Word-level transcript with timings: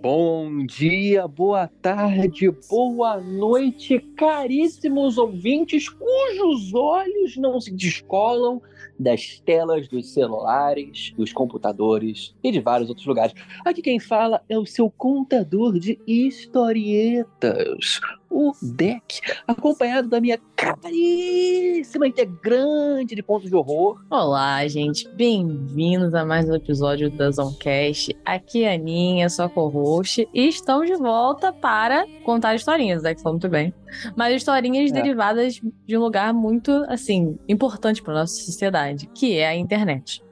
Bom 0.00 0.64
dia, 0.64 1.26
boa 1.26 1.66
tarde, 1.66 2.48
boa 2.70 3.20
noite, 3.20 3.98
caríssimos 4.16 5.18
ouvintes 5.18 5.88
cujos 5.88 6.72
olhos 6.72 7.36
não 7.36 7.60
se 7.60 7.74
descolam 7.74 8.62
das 8.98 9.38
telas 9.40 9.86
dos 9.88 10.12
celulares, 10.12 11.12
dos 11.16 11.32
computadores 11.32 12.34
e 12.42 12.50
de 12.50 12.60
vários 12.60 12.88
outros 12.88 13.06
lugares. 13.06 13.34
Aqui 13.64 13.80
quem 13.80 14.00
fala 14.00 14.42
é 14.48 14.58
o 14.58 14.66
seu 14.66 14.90
contador 14.90 15.78
de 15.78 15.98
historietas, 16.06 18.00
o 18.30 18.52
Deck, 18.62 19.20
acompanhado 19.46 20.08
da 20.08 20.20
minha 20.20 20.38
caríssima 20.54 22.06
integrante 22.06 23.14
de 23.14 23.22
pontos 23.22 23.48
de 23.48 23.56
horror. 23.56 24.02
Olá, 24.10 24.66
gente. 24.68 25.08
Bem-vindos 25.10 26.14
a 26.14 26.24
mais 26.24 26.48
um 26.48 26.54
episódio 26.54 27.10
da 27.10 27.30
Zoncast. 27.30 28.14
Aqui 28.24 28.64
é 28.64 28.72
a 28.72 28.74
Aninha, 28.74 29.28
sua 29.28 29.48
co-host, 29.48 30.28
e 30.32 30.48
estamos 30.48 30.86
de 30.86 30.96
volta 30.96 31.52
para 31.52 32.06
contar 32.24 32.54
historinhas, 32.54 33.02
né? 33.02 33.14
Que 33.14 33.22
falou 33.22 33.34
muito 33.34 33.48
bem. 33.48 33.72
Mas 34.14 34.36
historinhas 34.36 34.90
É. 34.90 34.92
derivadas 34.94 35.60
de 35.86 35.96
um 35.96 36.00
lugar 36.00 36.34
muito, 36.34 36.70
assim, 36.88 37.38
importante 37.48 38.02
para 38.02 38.12
nossa 38.12 38.34
sociedade, 38.42 39.08
que 39.14 39.38
é 39.38 39.48
a 39.48 39.56
internet. 39.56 40.22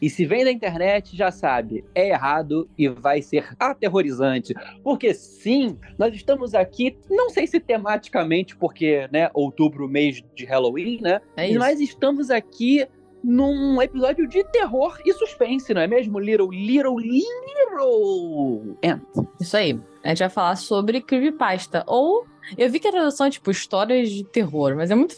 E 0.00 0.08
se 0.10 0.24
vem 0.26 0.44
da 0.44 0.52
internet, 0.52 1.16
já 1.16 1.30
sabe, 1.32 1.84
é 1.94 2.10
errado 2.10 2.68
e 2.78 2.88
vai 2.88 3.22
ser 3.22 3.48
aterrorizante. 3.58 4.54
Porque 4.84 5.14
sim, 5.14 5.76
nós 5.98 6.14
estamos 6.14 6.54
aqui, 6.54 6.96
não 7.10 7.30
sei 7.38 7.46
se 7.46 7.60
tematicamente, 7.60 8.56
porque, 8.56 9.08
né, 9.12 9.30
outubro, 9.32 9.88
mês 9.88 10.22
de 10.34 10.44
Halloween, 10.44 10.98
né? 11.00 11.20
É. 11.36 11.56
Mas 11.56 11.80
estamos 11.80 12.30
aqui 12.30 12.86
num 13.22 13.80
episódio 13.80 14.26
de 14.26 14.42
terror 14.44 14.98
e 15.04 15.12
suspense, 15.12 15.72
não 15.72 15.80
é 15.80 15.86
mesmo? 15.86 16.18
Little, 16.18 16.50
little, 16.50 16.98
little. 16.98 18.76
And. 18.84 19.00
Isso 19.40 19.56
aí. 19.56 19.78
A 20.02 20.08
gente 20.08 20.18
vai 20.20 20.28
falar 20.28 20.56
sobre 20.56 21.00
creepypasta. 21.00 21.84
Ou, 21.86 22.26
eu 22.56 22.70
vi 22.70 22.80
que 22.80 22.88
a 22.88 22.92
tradução 22.92 23.26
é 23.26 23.30
tipo 23.30 23.50
histórias 23.50 24.10
de 24.10 24.24
terror, 24.24 24.74
mas 24.74 24.90
é 24.90 24.94
muito, 24.94 25.16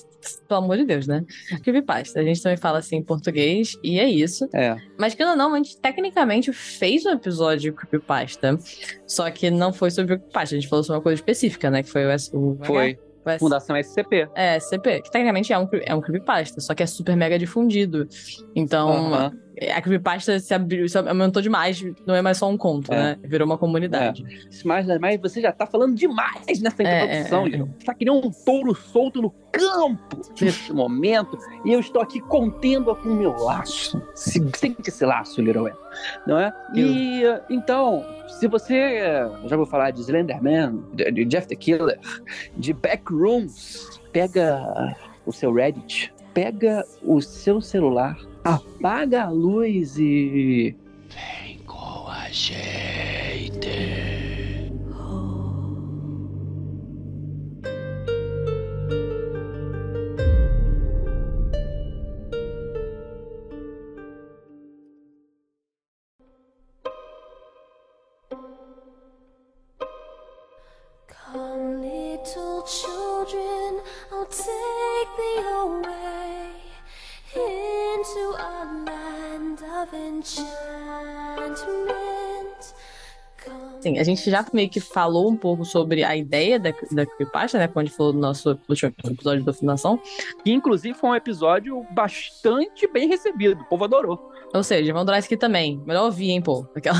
pelo 0.49 0.61
amor 0.65 0.77
de 0.77 0.85
Deus, 0.85 1.07
né? 1.07 1.25
Creepypasta. 1.63 2.21
A 2.21 2.23
gente 2.23 2.43
também 2.43 2.57
fala 2.57 2.79
assim 2.79 2.97
em 2.97 3.03
português, 3.03 3.77
e 3.83 3.99
é 3.99 4.09
isso. 4.09 4.49
É. 4.55 4.77
Mas 4.99 5.15
que 5.15 5.25
ou 5.25 5.37
não, 5.37 5.55
a 5.55 5.57
gente 5.57 5.81
tecnicamente 5.81 6.53
fez 6.53 7.05
um 7.07 7.11
episódio 7.11 7.71
de 7.71 7.73
creepypasta. 7.73 8.59
Só 9.07 9.31
que 9.31 9.51
não 9.51 9.73
foi 9.73 9.91
sobre 9.91 10.17
creepypasta, 10.17 10.55
a 10.57 10.59
gente 10.61 10.69
falou 10.69 10.83
sobre 10.85 10.97
uma 10.99 11.03
coisa 11.03 11.21
específica, 11.21 11.71
né? 11.71 11.83
Que 11.83 11.91
foi 11.91 12.05
o, 12.07 12.11
S- 12.11 12.31
o 12.35 12.57
Foi. 12.63 12.99
o 13.25 13.31
S- 13.31 13.39
Fundação 13.39 13.77
SCP. 13.77 14.29
É, 14.35 14.59
CP, 14.61 15.03
que 15.03 15.11
tecnicamente 15.11 15.53
é 15.53 15.59
um, 15.59 15.69
é 15.85 15.95
um 15.95 16.01
creepypasta, 16.01 16.61
só 16.61 16.75
que 16.75 16.83
é 16.83 16.87
super 16.87 17.17
mega 17.17 17.39
difundido. 17.39 18.09
Então, 18.55 18.89
Aham. 19.15 19.33
A 19.73 19.81
creepypasta 19.83 20.39
se, 20.39 20.55
abriu, 20.55 20.89
se 20.89 20.97
aumentou 20.97 21.43
demais, 21.43 21.85
não 22.07 22.15
é 22.15 22.23
mais 22.23 22.39
só 22.39 22.49
um 22.49 22.57
conto, 22.57 22.93
É. 22.93 22.97
né? 22.97 23.19
Virou 23.25 23.45
uma 23.47 23.59
comunidade. 23.59 24.25
Mas, 24.65 24.87
mas 24.99 25.21
você 25.21 25.41
já 25.41 25.53
tá 25.53 25.67
falando 25.67 25.95
demais 25.95 26.61
nessa 26.61 26.83
É, 26.83 27.05
introdução, 27.25 27.47
é, 27.47 27.51
é. 27.51 27.59
Você 27.59 27.85
tá 27.85 27.95
nem 28.01 28.11
um 28.11 28.31
touro 28.31 28.75
solto 28.75 29.21
no 29.21 29.31
campo 29.53 30.21
nesse 30.41 30.73
momento. 30.73 31.37
E 31.65 31.73
eu 31.73 31.81
estou 31.81 32.01
aqui 32.01 32.21
contendo 32.21 32.95
com 32.97 33.09
o 33.09 33.15
meu 33.15 33.33
laço. 33.37 34.01
Se- 34.15 34.41
Sente 34.57 34.89
esse 34.89 35.05
laço, 35.05 35.41
Ed, 35.41 35.53
Não 36.27 36.39
é? 36.39 36.53
E 36.75 37.23
então, 37.51 38.05
se 38.29 38.47
você 38.47 39.01
já 39.47 39.57
vou 39.57 39.67
falar 39.67 39.91
de 39.91 40.01
Slenderman, 40.01 40.83
de, 40.95 41.11
de 41.11 41.25
Jeff 41.25 41.47
the 41.49 41.57
Killer, 41.57 41.99
de 42.57 42.73
Backrooms, 42.73 44.01
pega 44.13 44.97
o 45.27 45.33
seu 45.33 45.53
Reddit, 45.53 46.13
pega 46.33 46.85
o 47.03 47.21
seu 47.21 47.61
celular, 47.61 48.17
apaga 48.45 49.25
a 49.25 49.31
luz 49.31 49.99
e. 49.99 50.75
Vem 51.09 51.59
com 51.67 52.09
a 52.09 52.29
gente. 52.31 54.00
Assim, 83.99 83.99
a 83.99 84.05
gente 84.05 84.31
já 84.31 84.45
meio 84.53 84.69
que 84.69 84.81
falou 84.81 85.31
um 85.31 85.37
pouco 85.37 85.65
sobre 85.65 86.05
a 86.05 86.17
ideia 86.17 86.59
da, 86.59 86.71
da 86.93 87.07
creepypasta, 87.07 87.59
né? 87.59 87.69
Quando 87.69 87.87
a 87.87 87.89
gente 87.89 87.97
falou 87.97 88.13
do 88.13 88.19
nosso 88.19 88.59
último 88.69 88.93
episódio 89.05 89.45
da 89.45 89.53
Fundação. 89.53 90.01
Que 90.45 90.53
inclusive 90.53 90.95
foi 90.95 91.11
um 91.11 91.15
episódio 91.15 91.85
bastante 91.93 92.87
bem 92.87 93.09
recebido. 93.09 93.61
O 93.63 93.65
povo 93.65 93.85
adorou. 93.85 94.31
Ou 94.53 94.63
seja, 94.63 94.93
vamos 94.93 95.07
durar 95.07 95.19
isso 95.19 95.27
aqui 95.27 95.37
também. 95.37 95.81
Melhor 95.87 96.05
ouvir, 96.05 96.31
hein, 96.31 96.43
pô. 96.43 96.67
Aquela... 96.75 96.99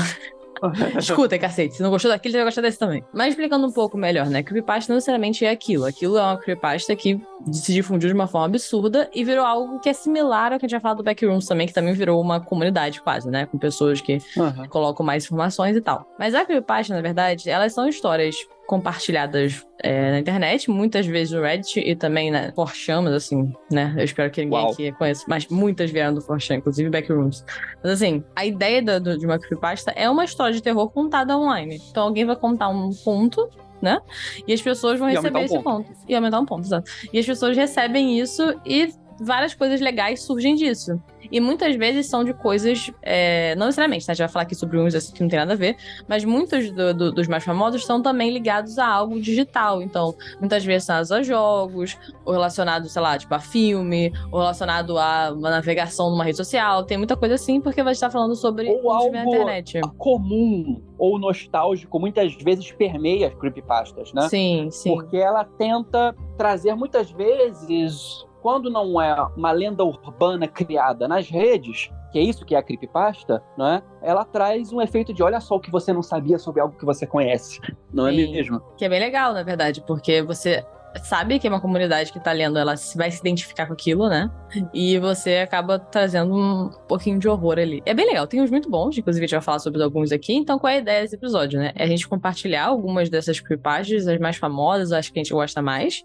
Escuta, 0.97 1.37
cacete. 1.39 1.75
Se 1.75 1.83
não 1.83 1.89
gostou 1.89 2.11
daquele, 2.11 2.31
você 2.33 2.37
vai 2.37 2.45
gostar 2.45 2.61
desse 2.61 2.77
também. 2.77 3.03
Mas 3.13 3.29
explicando 3.29 3.65
um 3.65 3.71
pouco 3.71 3.97
melhor, 3.97 4.27
né? 4.27 4.43
Creepypasta 4.43 4.91
não 4.91 4.97
necessariamente 4.97 5.45
é 5.45 5.49
aquilo. 5.49 5.85
Aquilo 5.85 6.17
é 6.17 6.21
uma 6.21 6.37
creepypasta 6.37 6.95
que 6.95 7.19
se 7.51 7.73
difundiu 7.73 8.09
de 8.09 8.13
uma 8.15 8.27
forma 8.27 8.47
absurda 8.47 9.09
e 9.13 9.23
virou 9.23 9.45
algo 9.45 9.79
que 9.79 9.89
é 9.89 9.93
similar 9.93 10.53
ao 10.53 10.59
que 10.59 10.65
a 10.65 10.67
gente 10.67 10.77
já 10.77 10.79
falou 10.79 10.97
do 10.97 11.03
Backrooms 11.03 11.47
também, 11.47 11.67
que 11.67 11.73
também 11.73 11.93
virou 11.93 12.21
uma 12.21 12.39
comunidade 12.39 13.01
quase, 13.01 13.29
né? 13.29 13.45
Com 13.47 13.57
pessoas 13.57 14.01
que 14.01 14.19
Aham. 14.37 14.67
colocam 14.67 15.05
mais 15.05 15.23
informações 15.23 15.75
e 15.75 15.81
tal. 15.81 16.05
Mas 16.19 16.35
a 16.35 16.45
creepypasta, 16.45 16.93
na 16.93 17.01
verdade, 17.01 17.49
elas 17.49 17.73
são 17.73 17.87
histórias 17.87 18.35
compartilhadas 18.71 19.65
é, 19.83 20.11
na 20.11 20.19
internet, 20.19 20.71
muitas 20.71 21.05
vezes 21.05 21.33
no 21.33 21.41
Reddit 21.41 21.79
e 21.79 21.93
também 21.95 22.31
na 22.31 22.51
4chan, 22.53 23.01
mas 23.03 23.13
assim, 23.13 23.51
né? 23.69 23.93
Eu 23.97 24.03
espero 24.05 24.31
que 24.31 24.41
ninguém 24.43 24.57
Uau. 24.59 24.71
aqui 24.71 24.91
conheça, 24.93 25.25
mas 25.27 25.45
muitas 25.47 25.91
vieram 25.91 26.13
do 26.13 26.21
4chan, 26.21 26.55
inclusive 26.55 26.89
Backrooms. 26.89 27.43
Mas 27.83 27.91
assim, 27.93 28.23
a 28.35 28.45
ideia 28.45 28.81
da- 28.81 28.97
do- 28.99 29.17
de 29.17 29.25
uma 29.25 29.37
creepypasta 29.37 29.91
é 29.91 30.09
uma 30.09 30.23
história 30.23 30.53
de 30.53 30.63
terror 30.63 30.89
contada 30.89 31.37
online. 31.37 31.81
Então 31.91 32.03
alguém 32.03 32.25
vai 32.25 32.35
contar 32.37 32.69
um 32.69 32.91
conto, 33.03 33.49
né? 33.81 33.99
E 34.47 34.53
as 34.53 34.61
pessoas 34.61 34.97
vão 34.99 35.09
E 35.09 35.13
receber 35.15 35.39
um 35.39 35.43
esse 35.43 35.59
conto. 35.59 35.91
E 36.07 36.15
aumentar 36.15 36.39
um 36.39 36.45
ponto, 36.45 36.65
exato. 36.65 36.89
E 37.11 37.19
as 37.19 37.25
pessoas 37.25 37.57
recebem 37.57 38.19
isso 38.19 38.55
e 38.65 38.89
várias 39.23 39.53
coisas 39.53 39.79
legais 39.79 40.23
surgem 40.23 40.55
disso. 40.55 40.99
E 41.31 41.39
muitas 41.39 41.75
vezes 41.75 42.07
são 42.09 42.23
de 42.23 42.33
coisas. 42.33 42.91
é, 43.03 43.55
não 43.55 43.67
necessariamente, 43.67 44.05
tá? 44.05 44.11
A 44.11 44.15
gente 44.15 44.23
vai 44.25 44.31
falar 44.33 44.43
aqui 44.43 44.55
sobre 44.55 44.77
uns 44.79 44.93
assim, 44.95 45.13
que 45.13 45.21
não 45.21 45.29
tem 45.29 45.39
nada 45.39 45.53
a 45.53 45.55
ver, 45.55 45.77
mas 46.07 46.25
muitos 46.25 46.71
do- 46.71 46.93
do- 46.93 47.11
dos 47.11 47.27
mais 47.27 47.43
famosos 47.43 47.85
são 47.85 48.01
também 48.01 48.31
ligados 48.31 48.77
a 48.79 48.87
algo 48.87 49.19
digital. 49.21 49.81
Então, 49.81 50.13
muitas 50.39 50.65
vezes 50.65 50.85
são 50.85 50.95
a 50.97 51.23
jogos, 51.23 51.97
ou 52.25 52.33
relacionado, 52.33 52.89
sei 52.89 53.01
lá, 53.01 53.17
tipo, 53.17 53.33
a 53.33 53.39
filme, 53.39 54.11
ou 54.31 54.39
relacionado 54.39 54.97
a 54.97 55.31
uma 55.31 55.49
navegação 55.51 56.09
numa 56.09 56.23
rede 56.23 56.37
social. 56.37 56.83
Tem 56.83 56.97
muita 56.97 57.15
coisa 57.15 57.35
assim, 57.35 57.61
porque 57.61 57.81
vai 57.83 57.93
estar 57.93 58.09
falando 58.09 58.35
sobre 58.35 58.67
Ou 58.69 58.91
o 58.91 58.97
que 58.97 59.03
vem 59.03 59.11
na 59.11 59.19
algo- 59.21 59.33
internet. 59.35 59.79
comum 59.97 60.81
ou 60.97 61.17
nostálgico 61.19 61.99
muitas 61.99 62.33
vezes 62.35 62.71
permeia 62.71 63.27
as 63.27 63.33
creepypastas, 63.35 64.11
né? 64.13 64.27
Sim, 64.29 64.69
sim. 64.71 64.93
Porque 64.93 65.17
ela 65.17 65.43
tenta 65.43 66.15
trazer 66.37 66.75
muitas 66.75 67.09
vezes, 67.11 68.25
quando 68.41 68.69
não 68.69 68.99
é 68.99 69.15
uma 69.35 69.51
lenda 69.51 69.83
urbana 69.83 70.47
criada 70.47 71.07
nas 71.07 71.29
redes, 71.29 71.91
que 72.11 72.19
é 72.19 72.21
isso 72.21 72.45
que 72.45 72.55
é 72.55 72.57
a 72.57 72.63
creepypasta, 72.63 73.41
não 73.57 73.67
é? 73.67 73.83
Ela 74.01 74.25
traz 74.25 74.73
um 74.73 74.81
efeito 74.81 75.13
de 75.13 75.23
olha 75.23 75.39
só 75.39 75.55
o 75.55 75.59
que 75.59 75.71
você 75.71 75.93
não 75.93 76.01
sabia 76.01 76.37
sobre 76.37 76.61
algo 76.61 76.77
que 76.77 76.85
você 76.85 77.05
conhece, 77.05 77.59
não 77.93 78.07
é 78.07 78.11
Sim. 78.11 78.31
mesmo? 78.31 78.61
Que 78.77 78.85
é 78.85 78.89
bem 78.89 78.99
legal, 78.99 79.33
na 79.33 79.43
verdade, 79.43 79.81
porque 79.85 80.21
você 80.21 80.65
sabe 81.03 81.39
que 81.39 81.47
é 81.47 81.49
uma 81.49 81.61
comunidade 81.61 82.11
que 82.11 82.19
tá 82.19 82.31
lendo, 82.31 82.57
ela 82.57 82.75
vai 82.95 83.11
se 83.11 83.19
identificar 83.19 83.65
com 83.65 83.73
aquilo, 83.73 84.09
né? 84.09 84.29
E 84.73 84.97
você 84.99 85.37
acaba 85.37 85.79
trazendo 85.79 86.35
um 86.35 86.69
pouquinho 86.87 87.17
de 87.19 87.27
horror 87.27 87.59
ali. 87.59 87.81
É 87.85 87.93
bem 87.93 88.05
legal, 88.05 88.27
tem 88.27 88.41
uns 88.41 88.51
muito 88.51 88.69
bons, 88.69 88.97
inclusive 88.97 89.23
a 89.23 89.27
gente 89.27 89.35
vai 89.35 89.41
falar 89.41 89.59
sobre 89.59 89.81
alguns 89.81 90.11
aqui. 90.11 90.33
Então, 90.33 90.59
qual 90.59 90.71
é 90.71 90.75
a 90.75 90.79
ideia 90.79 91.01
desse 91.01 91.15
episódio, 91.15 91.59
né? 91.59 91.71
É 91.75 91.83
a 91.83 91.87
gente 91.87 92.07
compartilhar 92.07 92.65
algumas 92.65 93.09
dessas 93.09 93.39
creepypastas, 93.39 94.07
as 94.07 94.19
mais 94.19 94.37
famosas, 94.37 94.91
acho 94.91 95.11
que 95.11 95.19
a 95.19 95.23
gente 95.23 95.33
gosta 95.33 95.61
mais. 95.61 96.03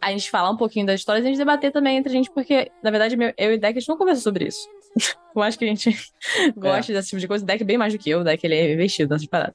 A 0.00 0.10
gente 0.10 0.30
falar 0.30 0.50
um 0.50 0.56
pouquinho 0.56 0.86
das 0.86 1.00
histórias 1.00 1.24
e 1.24 1.28
a 1.28 1.30
gente 1.30 1.38
debater 1.38 1.70
também 1.70 1.98
entre 1.98 2.10
a 2.10 2.14
gente, 2.14 2.30
porque, 2.30 2.70
na 2.82 2.90
verdade, 2.90 3.16
eu 3.36 3.52
e 3.52 3.58
Deck, 3.58 3.76
a 3.76 3.80
gente 3.80 3.88
não 3.88 3.98
conversa 3.98 4.22
sobre 4.22 4.46
isso. 4.46 4.66
Eu 5.36 5.42
acho 5.42 5.58
que 5.58 5.66
a 5.66 5.68
gente 5.68 5.90
gosta 6.56 6.94
desse 6.94 7.10
tipo 7.10 7.20
de 7.20 7.28
coisa. 7.28 7.44
O 7.44 7.46
deck 7.46 7.62
bem 7.62 7.76
mais 7.76 7.92
do 7.92 7.98
que 7.98 8.08
eu, 8.08 8.20
o 8.20 8.24
deck 8.24 8.42
ele 8.42 8.54
é 8.54 8.72
investido 8.72 9.10
nessas 9.12 9.26
paradas. 9.28 9.54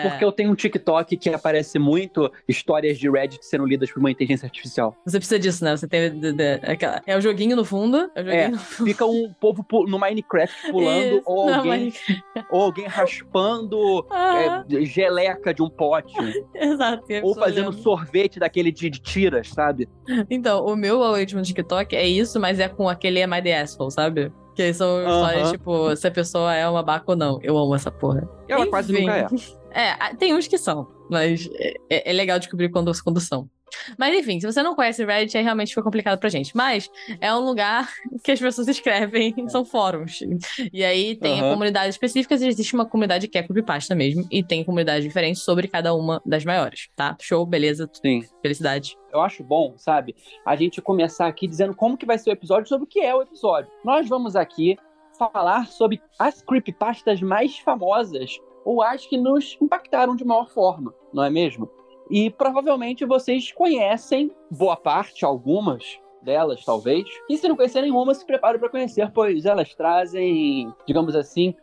Porque 0.00 0.24
eu 0.24 0.32
tenho 0.32 0.50
um 0.50 0.54
TikTok 0.54 1.18
que 1.18 1.28
aparece 1.28 1.78
muito 1.78 2.32
histórias 2.48 2.98
de 2.98 3.10
Reddit 3.10 3.44
sendo 3.44 3.66
lidas 3.66 3.90
por 3.92 4.00
uma 4.00 4.10
inteligência 4.10 4.46
artificial. 4.46 4.96
Você 5.04 5.18
precisa 5.18 5.38
disso, 5.38 5.62
né? 5.62 5.76
Você 5.76 5.86
tem. 5.86 6.18
de- 6.18 6.32
de- 6.32 6.52
aquela- 6.62 7.02
é 7.06 7.14
o 7.14 7.20
joguinho 7.20 7.54
no 7.56 7.62
fundo. 7.62 8.10
É 8.14 8.22
o 8.22 8.24
joguinho 8.24 8.40
É, 8.42 8.48
no 8.48 8.58
fundo. 8.58 8.86
Fica 8.88 9.04
um 9.04 9.30
povo 9.38 9.66
no 9.86 9.98
Minecraft 9.98 10.70
pulando, 10.70 11.16
Isso, 11.18 11.22
ou, 11.26 11.44
não, 11.50 11.54
alguém, 11.58 11.92
ou 12.50 12.62
alguém 12.62 12.86
raspando 12.86 14.06
Ah, 14.10 14.64
é, 14.70 14.84
geleca 14.86 15.52
de 15.52 15.62
um 15.62 15.68
pote, 15.68 16.14
exato. 16.56 17.04
ou 17.22 17.34
fazendo 17.34 17.68
olhando. 17.68 17.82
sorvete 17.82 18.38
daquele 18.38 18.72
de, 18.72 18.88
de 18.88 18.98
tiras, 18.98 19.48
sabe? 19.50 19.86
Então, 20.30 20.64
o 20.64 20.74
meu 20.74 21.02
algoritmo 21.02 21.40
no 21.40 21.44
TikTok 21.44 21.94
é 21.94 22.06
isso, 22.06 22.40
mas 22.40 22.58
é 22.58 22.66
com 22.66 22.88
aquele 22.88 23.22
Am 23.22 23.36
I 23.36 23.42
the 23.42 23.60
Asshole, 23.60 23.92
sabe? 23.92 24.32
Que 24.58 24.74
são 24.74 24.88
Aham. 24.88 25.14
histórias, 25.14 25.50
tipo, 25.52 25.94
se 25.94 26.08
a 26.08 26.10
pessoa 26.10 26.52
é 26.52 26.68
uma 26.68 26.82
babaca 26.82 27.04
ou 27.12 27.16
não. 27.16 27.38
Eu 27.44 27.56
amo 27.56 27.76
essa 27.76 27.92
porra. 27.92 28.28
Ela 28.48 28.66
quase 28.66 28.92
Enfim. 28.92 29.02
nunca 29.02 29.16
é. 29.16 29.26
É, 29.70 30.14
tem 30.16 30.34
uns 30.34 30.48
que 30.48 30.56
são, 30.58 30.88
mas 31.10 31.48
é, 31.90 32.10
é 32.10 32.12
legal 32.12 32.38
descobrir 32.38 32.70
quando, 32.70 32.90
quando 33.04 33.20
são. 33.20 33.48
Mas 33.98 34.16
enfim, 34.16 34.40
se 34.40 34.46
você 34.46 34.62
não 34.62 34.74
conhece 34.74 35.04
Reddit, 35.04 35.36
aí 35.36 35.42
realmente 35.44 35.68
fica 35.70 35.82
complicado 35.82 36.18
pra 36.18 36.28
gente. 36.28 36.56
Mas 36.56 36.90
é 37.20 37.34
um 37.34 37.40
lugar 37.40 37.88
que 38.22 38.32
as 38.32 38.40
pessoas 38.40 38.68
escrevem, 38.68 39.34
são 39.48 39.64
fóruns. 39.64 40.20
E 40.72 40.84
aí 40.84 41.16
tem 41.16 41.40
Aham. 41.40 41.50
comunidades 41.50 41.94
específicas, 41.94 42.42
e 42.42 42.48
existe 42.48 42.74
uma 42.74 42.86
comunidade 42.86 43.28
que 43.28 43.38
é 43.38 43.42
creepypasta 43.42 43.94
mesmo, 43.94 44.26
e 44.30 44.42
tem 44.42 44.64
comunidades 44.64 45.04
diferentes 45.04 45.42
sobre 45.42 45.68
cada 45.68 45.94
uma 45.94 46.20
das 46.24 46.44
maiores, 46.44 46.88
tá? 46.96 47.16
Show, 47.20 47.44
beleza, 47.46 47.88
Sim. 48.04 48.22
felicidade. 48.42 48.96
Eu 49.12 49.20
acho 49.20 49.42
bom, 49.42 49.74
sabe, 49.78 50.14
a 50.44 50.54
gente 50.54 50.82
começar 50.82 51.26
aqui 51.26 51.46
dizendo 51.46 51.74
como 51.74 51.96
que 51.96 52.04
vai 52.06 52.18
ser 52.18 52.30
o 52.30 52.32
episódio, 52.32 52.68
sobre 52.68 52.84
o 52.84 52.86
que 52.86 53.00
é 53.00 53.14
o 53.14 53.22
episódio. 53.22 53.70
Nós 53.84 54.08
vamos 54.08 54.36
aqui 54.36 54.76
falar 55.18 55.66
sobre 55.66 56.00
as 56.18 56.42
creepypastas 56.42 57.20
mais 57.20 57.58
famosas, 57.58 58.38
ou 58.64 58.82
as 58.82 59.06
que 59.06 59.16
nos 59.16 59.56
impactaram 59.62 60.14
de 60.14 60.24
maior 60.24 60.48
forma, 60.50 60.92
não 61.12 61.24
é 61.24 61.30
mesmo? 61.30 61.70
E 62.10 62.30
provavelmente 62.30 63.04
vocês 63.04 63.52
conhecem 63.52 64.30
boa 64.50 64.76
parte, 64.76 65.24
algumas 65.24 65.98
delas, 66.22 66.64
talvez. 66.64 67.04
E 67.28 67.36
se 67.36 67.48
não 67.48 67.56
conhecer 67.56 67.82
nenhuma, 67.82 68.14
se 68.14 68.26
prepare 68.26 68.58
para 68.58 68.68
conhecer, 68.68 69.10
pois 69.12 69.44
elas 69.44 69.74
trazem, 69.74 70.72
digamos 70.86 71.14
assim, 71.14 71.54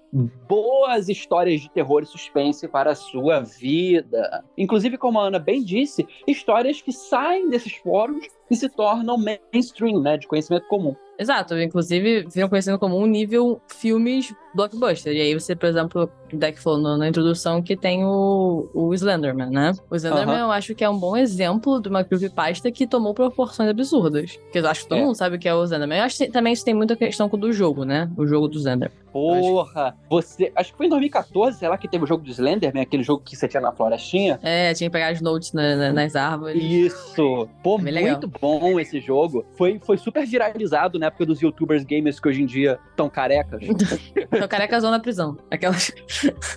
boas 0.47 1.09
histórias 1.09 1.61
de 1.61 1.69
terror 1.69 2.01
e 2.03 2.05
suspense 2.05 2.67
para 2.67 2.91
a 2.91 2.95
sua 2.95 3.41
vida. 3.41 4.43
Inclusive, 4.57 4.97
como 4.97 5.19
a 5.19 5.27
Ana 5.27 5.39
bem 5.39 5.63
disse, 5.63 6.07
histórias 6.27 6.81
que 6.81 6.91
saem 6.91 7.49
desses 7.49 7.73
fóruns 7.75 8.25
e 8.49 8.55
se 8.55 8.69
tornam 8.69 9.17
mainstream, 9.17 9.99
né, 9.99 10.17
de 10.17 10.27
conhecimento 10.27 10.67
comum. 10.67 10.95
Exato, 11.17 11.57
inclusive 11.57 12.25
viram 12.31 12.49
conhecendo 12.49 12.77
como 12.77 12.97
um 12.97 13.05
nível 13.05 13.59
filmes 13.67 14.35
blockbuster. 14.53 15.13
E 15.13 15.21
aí 15.21 15.33
você, 15.33 15.55
por 15.55 15.67
exemplo, 15.67 16.09
o 16.31 16.35
Deck 16.35 16.59
falou 16.59 16.97
na 16.97 17.07
introdução 17.07 17.61
que 17.61 17.75
tem 17.75 18.03
o, 18.03 18.69
o 18.73 18.93
Slenderman, 18.93 19.49
né? 19.49 19.71
O 19.89 19.95
Slenderman 19.95 20.39
eu 20.39 20.51
acho 20.51 20.75
que 20.75 20.83
é 20.83 20.89
um 20.89 20.97
bom 20.97 21.15
exemplo 21.15 21.81
de 21.81 21.87
uma 21.87 22.03
creepypasta 22.03 22.69
que 22.69 22.85
tomou 22.85 23.13
proporções 23.13 23.69
absurdas. 23.69 24.35
Porque 24.35 24.59
eu 24.59 24.67
acho 24.67 24.83
que 24.83 24.89
todo 24.89 24.99
É. 24.99 25.05
mundo 25.05 25.15
sabe 25.15 25.37
o 25.37 25.39
que 25.39 25.47
é 25.47 25.55
o 25.55 25.63
Slenderman. 25.63 25.99
Eu 25.99 26.03
acho 26.03 26.17
que 26.17 26.27
também 26.29 26.51
isso 26.51 26.65
tem 26.65 26.73
muita 26.73 26.95
questão 26.97 27.29
com 27.29 27.37
o 27.37 27.39
do 27.39 27.51
jogo, 27.53 27.85
né? 27.85 28.11
O 28.17 28.27
jogo 28.27 28.49
do 28.49 28.57
Slenderman. 28.57 28.97
Porra, 29.13 29.95
você. 30.09 30.51
Acho 30.55 30.71
que 30.71 30.77
foi 30.77 30.85
em 30.85 30.89
2014, 30.89 31.57
sei 31.59 31.67
lá, 31.69 31.77
que 31.77 31.87
teve 31.87 32.03
o 32.03 32.07
jogo 32.07 32.23
do 32.23 32.29
Slenderman, 32.29 32.81
aquele 32.83 33.03
jogo 33.03 33.23
que 33.23 33.35
você 33.35 33.47
tinha 33.47 33.61
na 33.61 33.71
florestinha. 33.71 34.39
É, 34.43 34.73
tinha 34.73 34.89
que 34.89 34.93
pegar 34.93 35.09
as 35.09 35.21
notes 35.21 35.53
na- 35.53 35.75
na- 35.75 35.93
nas 35.93 36.15
árvores. 36.15 36.61
Isso! 36.63 37.47
Pô, 37.63 37.77
legal. 37.77 38.03
muito 38.11 38.27
bom 38.39 38.79
esse 38.79 38.99
jogo. 38.99 39.45
Foi, 39.57 39.79
foi 39.79 39.97
super 39.97 40.25
viralizado 40.25 40.97
na 40.99 41.07
época 41.07 41.25
dos 41.25 41.41
youtubers 41.41 41.83
gamers 41.83 42.19
que 42.19 42.27
hoje 42.27 42.41
em 42.41 42.45
dia 42.45 42.79
estão 42.89 43.09
carecas. 43.09 43.61
Então, 44.35 44.47
carecas 44.47 44.81
vão 44.83 44.91
na 44.91 44.99
prisão. 44.99 45.37
Aquelas. 45.49 45.91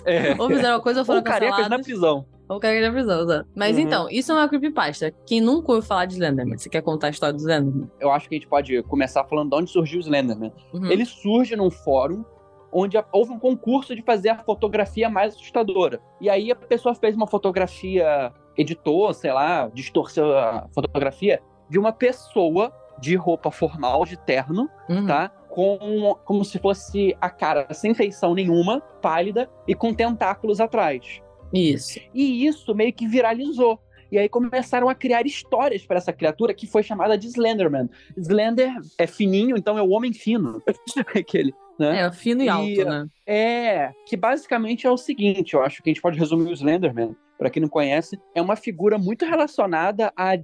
É. 0.05 0.33
Ou 0.39 0.47
fizeram 0.49 0.75
uma 0.75 0.81
coisa 0.81 0.99
ou 0.99 1.05
foram 1.05 1.19
Ou 1.19 1.23
carecas 1.23 1.69
na 1.69 1.79
prisão. 1.79 2.25
Ou 2.49 2.59
carecas 2.59 2.87
na 2.87 2.91
prisão, 2.93 3.21
exato. 3.23 3.49
Mas 3.55 3.75
Uhum. 3.77 3.81
então, 3.83 4.07
isso 4.09 4.31
é 4.31 4.35
uma 4.35 4.49
creepypasta. 4.49 5.13
Quem 5.25 5.39
nunca 5.39 5.71
ouviu 5.71 5.87
falar 5.87 6.05
de 6.05 6.15
Slenderman? 6.15 6.57
Você 6.57 6.67
quer 6.69 6.81
contar 6.81 7.07
a 7.07 7.09
história 7.11 7.33
do 7.33 7.39
Slenderman? 7.39 7.89
Eu 7.99 8.11
acho 8.11 8.27
que 8.27 8.35
a 8.35 8.37
gente 8.37 8.47
pode 8.47 8.81
começar 8.83 9.23
falando 9.25 9.49
de 9.51 9.55
onde 9.55 9.69
surgiu 9.71 9.99
o 9.99 10.01
Slenderman. 10.01 10.51
Uhum. 10.73 10.85
Ele 10.87 11.05
surge 11.05 11.55
num 11.55 11.69
fórum 11.69 12.23
onde 12.71 12.97
houve 13.11 13.31
um 13.31 13.39
concurso 13.39 13.95
de 13.95 14.01
fazer 14.01 14.29
a 14.29 14.37
fotografia 14.37 15.09
mais 15.09 15.33
assustadora. 15.35 15.99
E 16.21 16.29
aí 16.29 16.51
a 16.51 16.55
pessoa 16.55 16.93
fez 16.95 17.15
uma 17.15 17.27
fotografia, 17.27 18.31
editou, 18.57 19.13
sei 19.13 19.31
lá, 19.31 19.69
distorceu 19.73 20.37
a 20.37 20.67
fotografia 20.73 21.41
de 21.69 21.77
uma 21.79 21.91
pessoa 21.91 22.73
de 22.99 23.15
roupa 23.15 23.49
formal, 23.51 24.05
de 24.05 24.17
terno, 24.17 24.69
Uhum. 24.89 25.05
tá? 25.07 25.29
Com, 25.49 26.15
como 26.25 26.45
se 26.45 26.59
fosse 26.59 27.15
a 27.19 27.29
cara 27.29 27.67
sem 27.73 27.93
feição 27.93 28.33
nenhuma, 28.35 28.81
pálida 29.01 29.49
e 29.67 29.73
com 29.73 29.93
tentáculos 29.93 30.59
atrás. 30.59 31.21
Isso. 31.53 31.99
E 32.13 32.45
isso 32.45 32.75
meio 32.75 32.93
que 32.93 33.07
viralizou. 33.07 33.79
E 34.11 34.17
aí 34.17 34.27
começaram 34.27 34.89
a 34.89 34.95
criar 34.95 35.25
histórias 35.25 35.85
para 35.85 35.97
essa 35.97 36.11
criatura 36.11 36.53
que 36.53 36.65
foi 36.67 36.81
chamada 36.83 37.17
de 37.17 37.27
Slenderman. 37.27 37.89
Slender 38.17 38.71
é 38.97 39.05
fininho, 39.07 39.55
então 39.57 39.77
é 39.77 39.81
o 39.81 39.89
homem 39.89 40.11
fino. 40.13 40.61
Aquele, 41.15 41.53
né? 41.79 42.01
É, 42.01 42.11
fino 42.11 42.41
e, 42.43 42.45
E- 42.45 42.49
alto, 42.49 42.85
né? 42.85 43.07
É, 43.25 43.91
que 44.05 44.15
basicamente 44.17 44.85
é 44.85 44.91
o 44.91 44.97
seguinte, 44.97 45.53
eu 45.53 45.63
acho 45.63 45.81
que 45.81 45.89
a 45.89 45.91
gente 45.93 46.01
pode 46.01 46.19
resumir 46.19 46.49
o 46.49 46.53
Slenderman, 46.53 47.15
para 47.37 47.49
quem 47.49 47.61
não 47.61 47.69
conhece, 47.69 48.19
é 48.35 48.41
uma 48.41 48.55
figura 48.55 48.97
muito 48.97 49.25
relacionada 49.25 50.11
a 50.15 50.37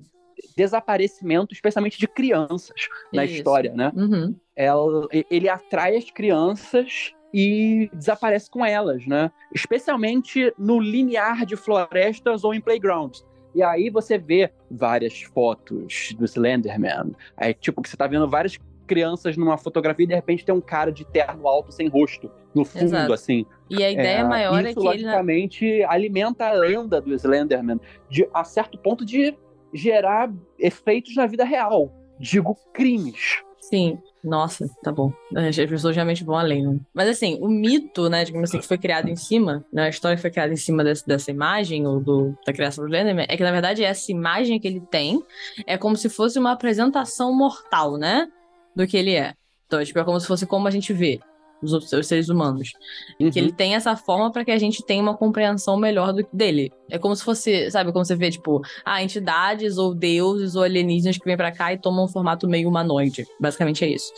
desaparecimento, 0.55 1.53
especialmente 1.53 1.97
de 1.99 2.07
crianças 2.07 2.87
na 3.11 3.25
Isso. 3.25 3.35
história, 3.35 3.73
né? 3.73 3.91
Uhum. 3.95 4.35
Ela- 4.55 5.07
ele 5.29 5.49
atrai 5.49 5.95
as 5.97 6.09
crianças 6.09 7.11
e 7.33 7.89
desaparece 7.93 8.49
com 8.49 8.65
elas, 8.65 9.05
né? 9.05 9.29
Especialmente 9.53 10.53
no 10.57 10.79
linear 10.79 11.45
de 11.45 11.55
florestas 11.57 12.43
ou 12.43 12.53
em 12.53 12.61
playgrounds. 12.61 13.25
E 13.53 13.61
aí 13.63 13.89
você 13.89 14.17
vê 14.17 14.51
várias 14.69 15.21
fotos 15.21 16.13
do 16.17 16.25
Slenderman. 16.25 17.13
Aí, 17.37 17.53
tipo, 17.53 17.81
que 17.81 17.89
você 17.89 17.97
tá 17.97 18.07
vendo 18.07 18.29
várias 18.29 18.57
crianças 18.85 19.35
numa 19.37 19.57
fotografia 19.57 20.03
e 20.03 20.07
de 20.07 20.15
repente 20.15 20.45
tem 20.45 20.53
um 20.55 20.61
cara 20.61 20.91
de 20.91 21.05
terno 21.05 21.47
alto 21.47 21.71
sem 21.71 21.87
rosto 21.87 22.29
no 22.53 22.63
fundo, 22.63 22.85
Exato. 22.85 23.13
assim. 23.13 23.45
E 23.69 23.83
a 23.83 23.91
ideia 23.91 24.19
É, 24.19 24.23
maior 24.23 24.59
isso, 24.59 24.67
é 24.69 24.73
que 24.73 24.79
ele. 24.79 24.87
logicamente, 24.87 25.83
alimenta 25.83 26.47
a 26.47 26.53
lenda 26.53 27.01
do 27.01 27.13
Slenderman 27.13 27.79
de, 28.09 28.27
a 28.33 28.43
certo 28.43 28.77
ponto 28.77 29.05
de 29.05 29.35
gerar 29.73 30.31
efeitos 30.57 31.15
na 31.15 31.25
vida 31.25 31.43
real. 31.43 31.91
Digo, 32.19 32.55
crimes. 32.73 33.41
Sim. 33.59 33.97
Nossa, 34.23 34.67
tá 34.83 34.91
bom. 34.91 35.11
As 35.35 35.55
pessoas 35.55 35.95
realmente 35.95 36.23
vão 36.23 36.35
além, 36.35 36.63
né? 36.65 36.79
Mas 36.93 37.09
assim, 37.09 37.37
o 37.41 37.47
mito, 37.47 38.09
né, 38.09 38.23
digamos 38.23 38.49
assim, 38.49 38.59
que 38.59 38.65
foi 38.67 38.77
criado 38.77 39.07
em 39.09 39.15
cima, 39.15 39.63
né, 39.71 39.83
a 39.85 39.89
história 39.89 40.15
que 40.15 40.21
foi 40.21 40.31
criada 40.31 40.51
em 40.53 40.55
cima 40.57 40.83
desse- 40.83 41.05
dessa 41.05 41.29
imagem, 41.29 41.85
ou 41.85 41.99
do, 41.99 42.35
da 42.45 42.51
criação 42.53 42.83
do 42.83 42.87
Slenderman, 42.89 43.25
é 43.29 43.35
que, 43.37 43.43
na 43.43 43.51
verdade, 43.51 43.83
essa 43.83 44.11
imagem 44.11 44.59
que 44.59 44.67
ele 44.67 44.81
tem 44.81 45.21
é 45.67 45.77
como 45.77 45.95
se 45.95 46.09
fosse 46.09 46.39
uma 46.39 46.51
apresentação 46.53 47.35
mortal, 47.35 47.97
né? 47.97 48.27
Do 48.75 48.85
que 48.87 48.97
ele 48.97 49.13
é. 49.15 49.33
Então, 49.67 49.83
tipo, 49.83 49.97
é 49.99 50.03
como 50.03 50.19
se 50.19 50.27
fosse 50.27 50.45
como 50.45 50.67
a 50.67 50.71
gente 50.71 50.93
vê 50.93 51.19
os, 51.63 51.73
outros- 51.73 51.91
os 51.93 52.05
seres 52.05 52.29
humanos. 52.29 52.73
Uhum. 53.19 53.31
Que 53.31 53.39
ele 53.39 53.51
tem 53.51 53.73
essa 53.73 53.95
forma 53.95 54.31
para 54.31 54.45
que 54.45 54.51
a 54.51 54.57
gente 54.59 54.83
tenha 54.85 55.01
uma 55.01 55.15
compreensão 55.17 55.75
melhor 55.77 56.13
do 56.13 56.27
dele. 56.31 56.71
É 56.91 56.99
como 56.99 57.15
se 57.15 57.23
fosse, 57.23 57.71
sabe, 57.71 57.91
como 57.91 58.05
você 58.05 58.15
vê, 58.15 58.29
tipo, 58.29 58.61
ah, 58.83 59.01
entidades 59.01 59.77
ou 59.79 59.95
deuses 59.95 60.55
ou 60.55 60.61
alienígenas 60.63 61.17
que 61.17 61.25
vêm 61.25 61.35
pra 61.37 61.51
cá 61.51 61.73
e 61.73 61.79
tomam 61.79 62.05
um 62.05 62.07
formato 62.07 62.47
meio 62.47 62.69
humanoide. 62.69 63.25
Basicamente 63.39 63.83
é 63.83 63.87
isso. 63.87 64.11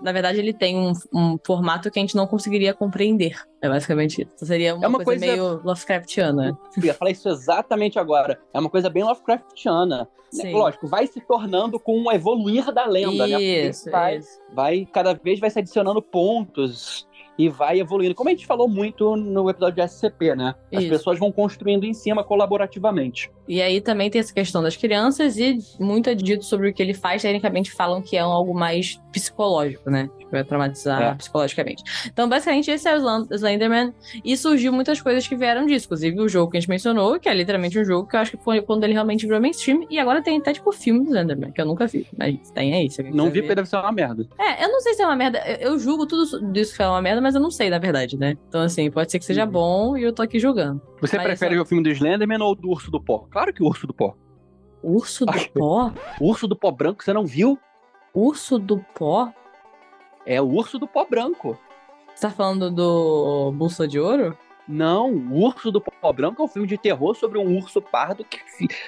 Na 0.00 0.12
verdade, 0.12 0.38
ele 0.38 0.54
tem 0.54 0.78
um, 0.78 0.92
um 1.12 1.36
formato 1.44 1.90
que 1.90 1.98
a 1.98 2.02
gente 2.02 2.16
não 2.16 2.26
conseguiria 2.26 2.72
compreender. 2.72 3.36
É 3.60 3.68
basicamente 3.68 4.22
isso. 4.22 4.30
Então, 4.36 4.48
seria 4.48 4.74
uma, 4.74 4.84
É 4.84 4.88
uma 4.88 5.04
coisa, 5.04 5.20
coisa- 5.26 5.36
meio 5.42 5.60
Lovecraftiana. 5.64 6.56
Eu 6.78 6.84
ia 6.84 6.94
falar 6.94 7.10
isso 7.10 7.28
exatamente 7.28 7.98
agora. 7.98 8.40
É 8.54 8.58
uma 8.58 8.70
coisa 8.70 8.88
bem 8.88 9.02
Lovecraftiana. 9.04 10.08
Sim. 10.42 10.52
Lógico, 10.52 10.86
vai 10.86 11.06
se 11.06 11.20
tornando 11.20 11.78
com 11.78 12.02
o 12.02 12.12
evoluir 12.12 12.72
da 12.72 12.86
lenda, 12.86 13.26
né? 13.26 13.40
Isso, 13.40 13.90
vai, 13.90 14.16
isso. 14.18 14.40
vai, 14.52 14.88
cada 14.92 15.14
vez 15.14 15.38
vai 15.38 15.50
se 15.50 15.58
adicionando 15.58 16.02
pontos 16.02 17.06
e 17.38 17.48
vai 17.48 17.80
evoluindo. 17.80 18.14
Como 18.14 18.28
a 18.28 18.32
gente 18.32 18.46
falou 18.46 18.68
muito 18.68 19.16
no 19.16 19.48
episódio 19.50 19.76
de 19.76 19.82
SCP, 19.82 20.34
né? 20.34 20.54
As 20.72 20.82
Isso. 20.82 20.90
pessoas 20.90 21.18
vão 21.18 21.32
construindo 21.32 21.84
em 21.84 21.92
cima 21.92 22.22
colaborativamente. 22.22 23.30
E 23.48 23.60
aí 23.60 23.80
também 23.80 24.10
tem 24.10 24.20
essa 24.20 24.32
questão 24.32 24.62
das 24.62 24.76
crianças 24.76 25.36
e 25.36 25.58
muito 25.80 26.08
é 26.08 26.14
dito 26.14 26.44
sobre 26.44 26.68
o 26.68 26.74
que 26.74 26.82
ele 26.82 26.94
faz, 26.94 27.22
tecnicamente 27.22 27.72
falam 27.72 28.00
que 28.00 28.16
é 28.16 28.20
algo 28.20 28.54
mais 28.54 29.00
psicológico, 29.14 29.88
né? 29.88 30.10
Tipo, 30.18 30.30
vai 30.32 30.44
traumatizar 30.44 31.00
É. 31.02 31.14
psicologicamente. 31.14 31.82
Então, 32.06 32.28
basicamente, 32.28 32.70
esse 32.70 32.88
é 32.88 32.96
o 32.98 33.26
Slenderman. 33.30 33.94
E 34.24 34.36
surgiu 34.36 34.72
muitas 34.72 35.00
coisas 35.00 35.26
que 35.26 35.36
vieram 35.36 35.64
disso. 35.64 35.86
Inclusive 35.86 36.20
o 36.20 36.28
jogo 36.28 36.50
que 36.50 36.56
a 36.56 36.60
gente 36.60 36.68
mencionou, 36.68 37.18
que 37.20 37.28
é 37.28 37.34
literalmente 37.34 37.78
um 37.78 37.84
jogo 37.84 38.08
que 38.08 38.16
eu 38.16 38.20
acho 38.20 38.32
que 38.36 38.42
foi 38.44 38.60
quando 38.60 38.84
ele 38.84 38.92
realmente 38.92 39.24
virou 39.24 39.40
mainstream. 39.40 39.86
E 39.88 39.98
agora 39.98 40.20
tem 40.22 40.38
até, 40.38 40.52
tipo, 40.52 40.70
filme 40.72 41.00
do 41.04 41.06
Slenderman, 41.10 41.52
que 41.52 41.60
eu 41.60 41.64
nunca 41.66 41.86
vi. 41.86 42.06
Mas 42.18 42.50
tem 42.50 42.74
aí, 42.74 42.88
Não 43.12 43.26
vi 43.26 43.32
ver. 43.34 43.40
porque 43.42 43.54
deve 43.54 43.68
ser 43.68 43.76
uma 43.76 43.92
merda. 43.92 44.26
É, 44.38 44.64
eu 44.64 44.68
não 44.68 44.80
sei 44.80 44.94
se 44.94 45.02
é 45.02 45.06
uma 45.06 45.16
merda. 45.16 45.38
Eu, 45.46 45.72
eu 45.72 45.78
julgo 45.78 46.06
tudo 46.06 46.50
disso 46.52 46.76
que 46.76 46.82
é 46.82 46.88
uma 46.88 47.00
merda, 47.00 47.20
mas 47.20 47.34
eu 47.34 47.40
não 47.40 47.50
sei, 47.50 47.70
na 47.70 47.78
verdade, 47.78 48.16
né? 48.18 48.36
Então, 48.48 48.62
assim, 48.62 48.90
pode 48.90 49.10
ser 49.12 49.18
que 49.18 49.24
seja 49.24 49.44
Uhum. 49.44 49.50
bom 49.50 49.96
e 49.96 50.02
eu 50.02 50.12
tô 50.12 50.22
aqui 50.22 50.38
julgando. 50.38 50.80
Você 51.00 51.16
Mas 51.16 51.26
prefere 51.26 51.54
ver 51.54 51.60
o 51.60 51.64
filme 51.66 51.82
do 51.82 51.90
Slenderman 51.90 52.40
ou 52.42 52.54
do 52.54 52.68
Urso 52.70 52.90
do 52.90 53.00
Pó? 53.00 53.26
Claro 53.30 53.52
que 53.52 53.62
o 53.62 53.66
Urso 53.66 53.86
do 53.86 53.92
Pó. 53.94 54.14
Urso 54.82 55.24
do 55.24 55.32
Ai. 55.32 55.50
pó? 55.54 55.92
Urso 56.20 56.46
do 56.46 56.54
Pó 56.56 56.70
branco, 56.70 57.02
você 57.02 57.12
não 57.12 57.24
viu? 57.24 57.58
Urso 58.14 58.58
do 58.58 58.78
pó? 58.94 59.32
É 60.24 60.40
o 60.40 60.46
Urso 60.46 60.78
do 60.78 60.86
Pó 60.86 61.04
Branco. 61.04 61.58
Você 62.14 62.22
tá 62.22 62.30
falando 62.30 62.70
do 62.70 63.52
Bolsa 63.52 63.86
de 63.88 63.98
Ouro? 63.98 64.38
Não, 64.66 65.10
o 65.12 65.42
Urso 65.44 65.70
do 65.70 65.80
Pó 65.80 66.12
Branco 66.12 66.40
é 66.40 66.44
um 66.44 66.48
filme 66.48 66.66
de 66.68 66.78
terror 66.78 67.14
sobre 67.14 67.38
um 67.38 67.56
urso 67.58 67.82
pardo 67.82 68.24
que, 68.24 68.38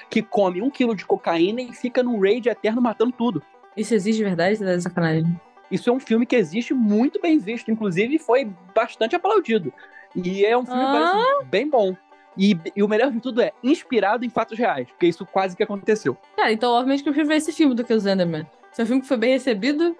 que 0.08 0.22
come 0.22 0.62
um 0.62 0.70
quilo 0.70 0.94
de 0.94 1.04
cocaína 1.04 1.60
e 1.60 1.72
fica 1.72 2.02
num 2.02 2.18
raid 2.20 2.48
eterno 2.48 2.80
matando 2.80 3.12
tudo. 3.12 3.42
Isso 3.76 3.94
existe 3.94 4.18
de 4.18 4.24
verdade? 4.24 4.58
Tá 4.58 4.80
sacanagem. 4.80 5.38
Isso 5.70 5.90
é 5.90 5.92
um 5.92 6.00
filme 6.00 6.24
que 6.24 6.36
existe 6.36 6.72
muito 6.72 7.20
bem 7.20 7.38
visto, 7.38 7.70
inclusive 7.70 8.18
foi 8.18 8.50
bastante 8.74 9.16
aplaudido. 9.16 9.72
E 10.14 10.46
é 10.46 10.56
um 10.56 10.64
filme 10.64 10.80
Ah. 10.82 11.40
bem 11.44 11.68
bom. 11.68 11.94
E, 12.38 12.56
e 12.74 12.82
o 12.82 12.88
melhor 12.88 13.10
de 13.10 13.20
tudo 13.20 13.42
é 13.42 13.52
inspirado 13.62 14.24
em 14.24 14.28
fatos 14.30 14.56
reais, 14.58 14.88
porque 14.88 15.06
isso 15.06 15.26
quase 15.26 15.56
que 15.56 15.62
aconteceu. 15.62 16.16
Cara, 16.36 16.52
então 16.52 16.72
obviamente 16.72 17.02
que 17.02 17.08
eu 17.08 17.12
prefiro 17.12 17.28
ver 17.28 17.36
esse 17.36 17.52
filme 17.52 17.74
do 17.74 17.82
que 17.84 17.92
o 17.92 17.98
Zenderman. 17.98 18.46
Se 18.76 18.82
é 18.82 18.84
um 18.84 18.88
filme 18.88 19.00
que 19.00 19.08
foi 19.08 19.16
bem 19.16 19.32
recebido, 19.32 19.96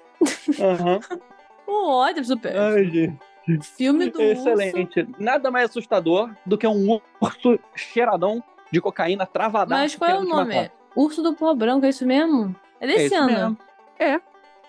Aham. 0.61 1.01
um 1.67 1.89
ótimo, 1.89 2.27
super. 2.27 2.55
Ai, 2.55 2.85
gente. 2.85 3.19
Filme 3.63 4.11
do 4.11 4.21
urso. 4.21 4.51
Excelente. 4.51 5.09
Nada 5.19 5.51
mais 5.51 5.71
assustador 5.71 6.31
do 6.45 6.59
que 6.59 6.67
um 6.67 7.01
urso 7.19 7.59
cheiradão 7.75 8.45
de 8.71 8.79
cocaína 8.79 9.25
travadão. 9.25 9.79
Mas 9.79 9.97
qual 9.97 10.11
é 10.11 10.19
o 10.19 10.25
nome? 10.25 10.71
Urso 10.95 11.23
do 11.23 11.33
Pó 11.33 11.55
Branco, 11.55 11.87
é 11.87 11.89
isso 11.89 12.05
mesmo? 12.05 12.55
É 12.79 12.87
desse 12.87 13.15
ano. 13.15 13.57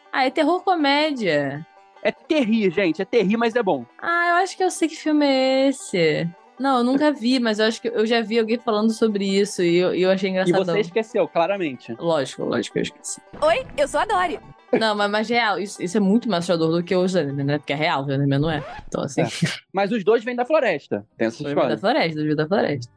Ah, 0.10 0.24
é 0.24 0.30
terror 0.30 0.64
comédia. 0.64 1.68
É 2.02 2.10
terri, 2.10 2.70
gente. 2.70 3.02
É 3.02 3.06
terri, 3.06 3.36
mas 3.36 3.58
é 3.58 3.64
bom. 3.64 3.86
Ah, 4.02 4.30
eu 4.30 4.36
acho 4.36 4.56
que 4.56 4.64
eu 4.64 4.72
sei 4.72 4.88
que 4.88 4.96
filme 4.96 5.26
é 5.26 5.68
esse. 5.68 6.30
Não, 6.60 6.80
eu 6.80 6.84
nunca 6.84 7.12
vi, 7.12 7.40
mas 7.40 7.60
eu 7.60 7.66
acho 7.66 7.82
que 7.82 7.88
eu 7.88 8.06
já 8.06 8.22
vi 8.22 8.40
alguém 8.40 8.58
falando 8.58 8.92
sobre 8.92 9.26
isso 9.26 9.62
e 9.62 9.76
eu, 9.78 9.94
e 9.94 10.02
eu 10.02 10.10
achei 10.10 10.30
E 10.30 10.32
engraçadão. 10.32 10.66
você 10.66 10.80
esqueceu, 10.82 11.28
claramente. 11.28 11.96
Lógico, 12.00 12.44
lógico 12.46 12.74
que 12.74 12.80
eu 12.80 12.84
esqueci. 12.84 13.22
Oi, 13.42 13.66
eu 13.78 13.88
sou 13.88 14.00
a 14.00 14.06
Dory. 14.06 14.40
Não, 14.80 14.96
mas, 14.96 15.10
mas 15.10 15.30
real, 15.30 15.60
isso, 15.60 15.82
isso 15.82 15.96
é 15.96 16.00
muito 16.00 16.28
mais 16.28 16.44
assustador 16.44 16.76
do 16.76 16.84
que 16.84 16.96
o 16.96 17.06
Slenderman, 17.06 17.46
né? 17.46 17.58
Porque 17.60 17.74
é 17.74 17.76
real, 17.76 18.02
o 18.02 18.04
Slenderman 18.06 18.40
não 18.40 18.50
é. 18.52 18.64
Então, 18.88 19.04
assim, 19.04 19.22
É. 19.22 19.28
Mas 19.72 19.92
os 19.92 20.04
dois 20.04 20.24
vêm 20.24 20.36
da 20.36 20.46
floresta. 20.46 21.06
Tem 21.18 21.28
essa 21.28 21.38
do 21.38 21.44
da 21.44 21.50
história. 21.52 21.78
floresta, 21.78 22.24
do 22.24 22.36
da 22.36 22.48
floresta. 22.48 22.92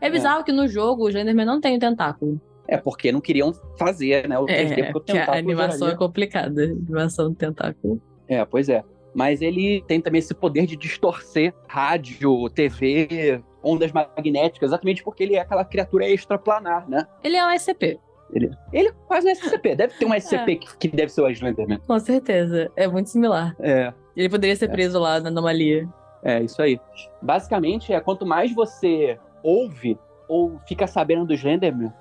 É 0.00 0.10
bizarro 0.10 0.44
que 0.44 0.52
no 0.52 0.68
jogo 0.68 1.04
o 1.04 1.08
Slenderman 1.08 1.46
não 1.46 1.60
tem 1.60 1.76
o 1.76 1.80
tentáculo. 1.80 2.40
É 2.68 2.76
porque 2.76 3.10
não 3.10 3.20
queriam 3.20 3.52
fazer, 3.78 4.28
né? 4.28 4.38
O 4.38 4.44
3D, 4.44 4.50
É, 4.50 4.66
porque 4.66 4.82
o 4.82 4.92
porque 4.92 5.12
a 5.12 5.14
tentáculo 5.14 5.38
animação 5.38 5.88
é 5.88 5.96
complicada. 5.96 6.60
A 6.62 6.64
animação 6.66 7.30
do 7.30 7.34
tentáculo. 7.34 8.02
É, 8.28 8.44
pois 8.44 8.68
é. 8.68 8.84
Mas 9.18 9.42
ele 9.42 9.82
tem 9.88 10.00
também 10.00 10.20
esse 10.20 10.32
poder 10.32 10.64
de 10.64 10.76
distorcer 10.76 11.52
rádio, 11.66 12.48
TV, 12.50 13.42
ondas 13.60 13.90
magnéticas, 13.90 14.68
exatamente 14.70 15.02
porque 15.02 15.24
ele 15.24 15.34
é 15.34 15.40
aquela 15.40 15.64
criatura 15.64 16.08
extraplanar, 16.08 16.88
né? 16.88 17.04
Ele 17.24 17.36
é 17.36 17.44
um 17.44 17.50
SCP, 17.50 17.98
Ele, 18.32 18.48
ele 18.72 18.92
quase 19.08 19.26
um 19.26 19.34
SCP. 19.34 19.74
Deve 19.74 19.94
ter 19.94 20.04
um 20.04 20.14
É. 20.14 20.20
SCP 20.20 20.54
que, 20.54 20.76
que 20.78 20.88
deve 20.96 21.10
ser 21.10 21.22
o 21.22 21.28
Slenderman. 21.28 21.80
com 21.84 21.98
certeza. 21.98 22.70
É 22.76 22.86
muito 22.86 23.10
similar. 23.10 23.56
É, 23.58 23.92
Ele 24.16 24.28
poderia 24.28 24.54
ser 24.54 24.68
preso 24.68 25.00
lá 25.00 25.18
na 25.18 25.30
anomalia. 25.30 25.88
é 26.22 26.40
isso 26.40 26.62
aí. 26.62 26.78
Basicamente, 27.20 27.92
é 27.92 27.98
quanto 27.98 28.24
mais 28.24 28.54
você 28.54 29.18
ouve 29.42 29.98
ou 30.28 30.60
fica 30.68 30.86
sabendo 30.86 31.26
do 31.26 31.34
Slenderman, 31.34 31.92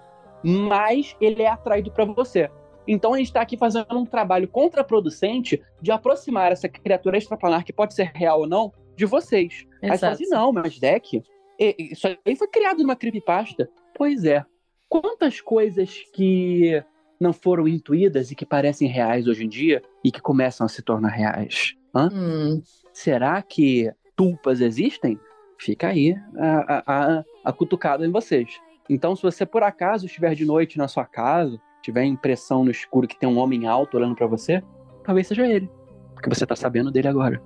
mais 0.44 1.16
ele 1.20 1.42
é 1.42 1.50
atraído 1.50 1.90
para 1.90 2.06
você. 2.06 2.48
Então 2.88 3.14
a 3.14 3.18
gente 3.18 3.28
está 3.28 3.42
aqui 3.42 3.58
fazendo 3.58 3.98
um 3.98 4.06
trabalho 4.06 4.48
contraproducente 4.48 5.62
de 5.82 5.92
aproximar 5.92 6.52
essa 6.52 6.70
criatura 6.70 7.18
extraplanar, 7.18 7.66
que 7.66 7.74
pode 7.74 7.94
ser 7.94 8.12
real 8.14 8.42
ou 8.42 8.48
não, 8.48 8.72
de 8.96 9.06
vocês. 9.06 9.66
Aí 9.82 9.90
você 9.90 9.98
fala 9.98 10.14
Exato. 10.14 10.14
assim, 10.14 10.28
não, 10.28 10.54
mas 10.54 10.80
Deck, 10.80 11.22
isso 11.60 12.08
aí 12.08 12.36
foi 12.36 12.48
criado 12.48 12.80
numa 12.80 12.96
creepypasta. 12.96 13.70
Pois 13.96 14.24
é. 14.24 14.46
Quantas 14.90 15.42
coisas 15.42 16.02
que 16.14 16.82
não 17.20 17.34
foram 17.34 17.68
intuídas 17.68 18.32
e 18.32 18.36
que 18.36 18.46
parecem 18.46 18.88
reais 18.88 19.28
hoje 19.28 19.44
em 19.44 19.50
dia 19.50 19.82
e 20.04 20.12
que 20.12 20.22
começam 20.22 20.66
a 20.66 20.70
se 20.70 20.82
tornar 20.82 21.10
reais? 21.10 21.76
Hum, 21.94 22.62
Será 22.94 23.42
que 23.42 23.92
tulpas 24.16 24.62
existem? 24.62 25.20
Fica 25.60 25.90
aí 25.90 26.16
a, 26.38 26.58
a, 26.78 26.84
a, 27.18 27.24
a 27.46 27.54
cutucada 27.54 28.06
em 28.06 28.12
vocês. 28.12 28.60
Então, 28.90 29.16
se 29.16 29.22
você 29.22 29.46
por 29.46 29.64
acaso 29.64 30.06
estiver 30.06 30.34
de 30.34 30.46
noite 30.46 30.78
na 30.78 30.88
sua 30.88 31.06
casa, 31.06 31.60
tiver 31.88 32.04
impressão 32.04 32.66
no 32.66 32.72
escuro 32.72 33.08
que 33.08 33.18
tem 33.18 33.30
um 33.30 33.38
homem 33.38 33.66
alto 33.66 33.96
olhando 33.96 34.14
pra 34.14 34.28
você, 34.28 34.62
talvez 35.06 35.26
seja 35.26 35.48
ele. 35.48 35.72
Porque 36.14 36.28
você 36.28 36.46
tá 36.46 36.54
sabendo 36.54 36.92
dele 36.92 37.08
agora. 37.08 37.42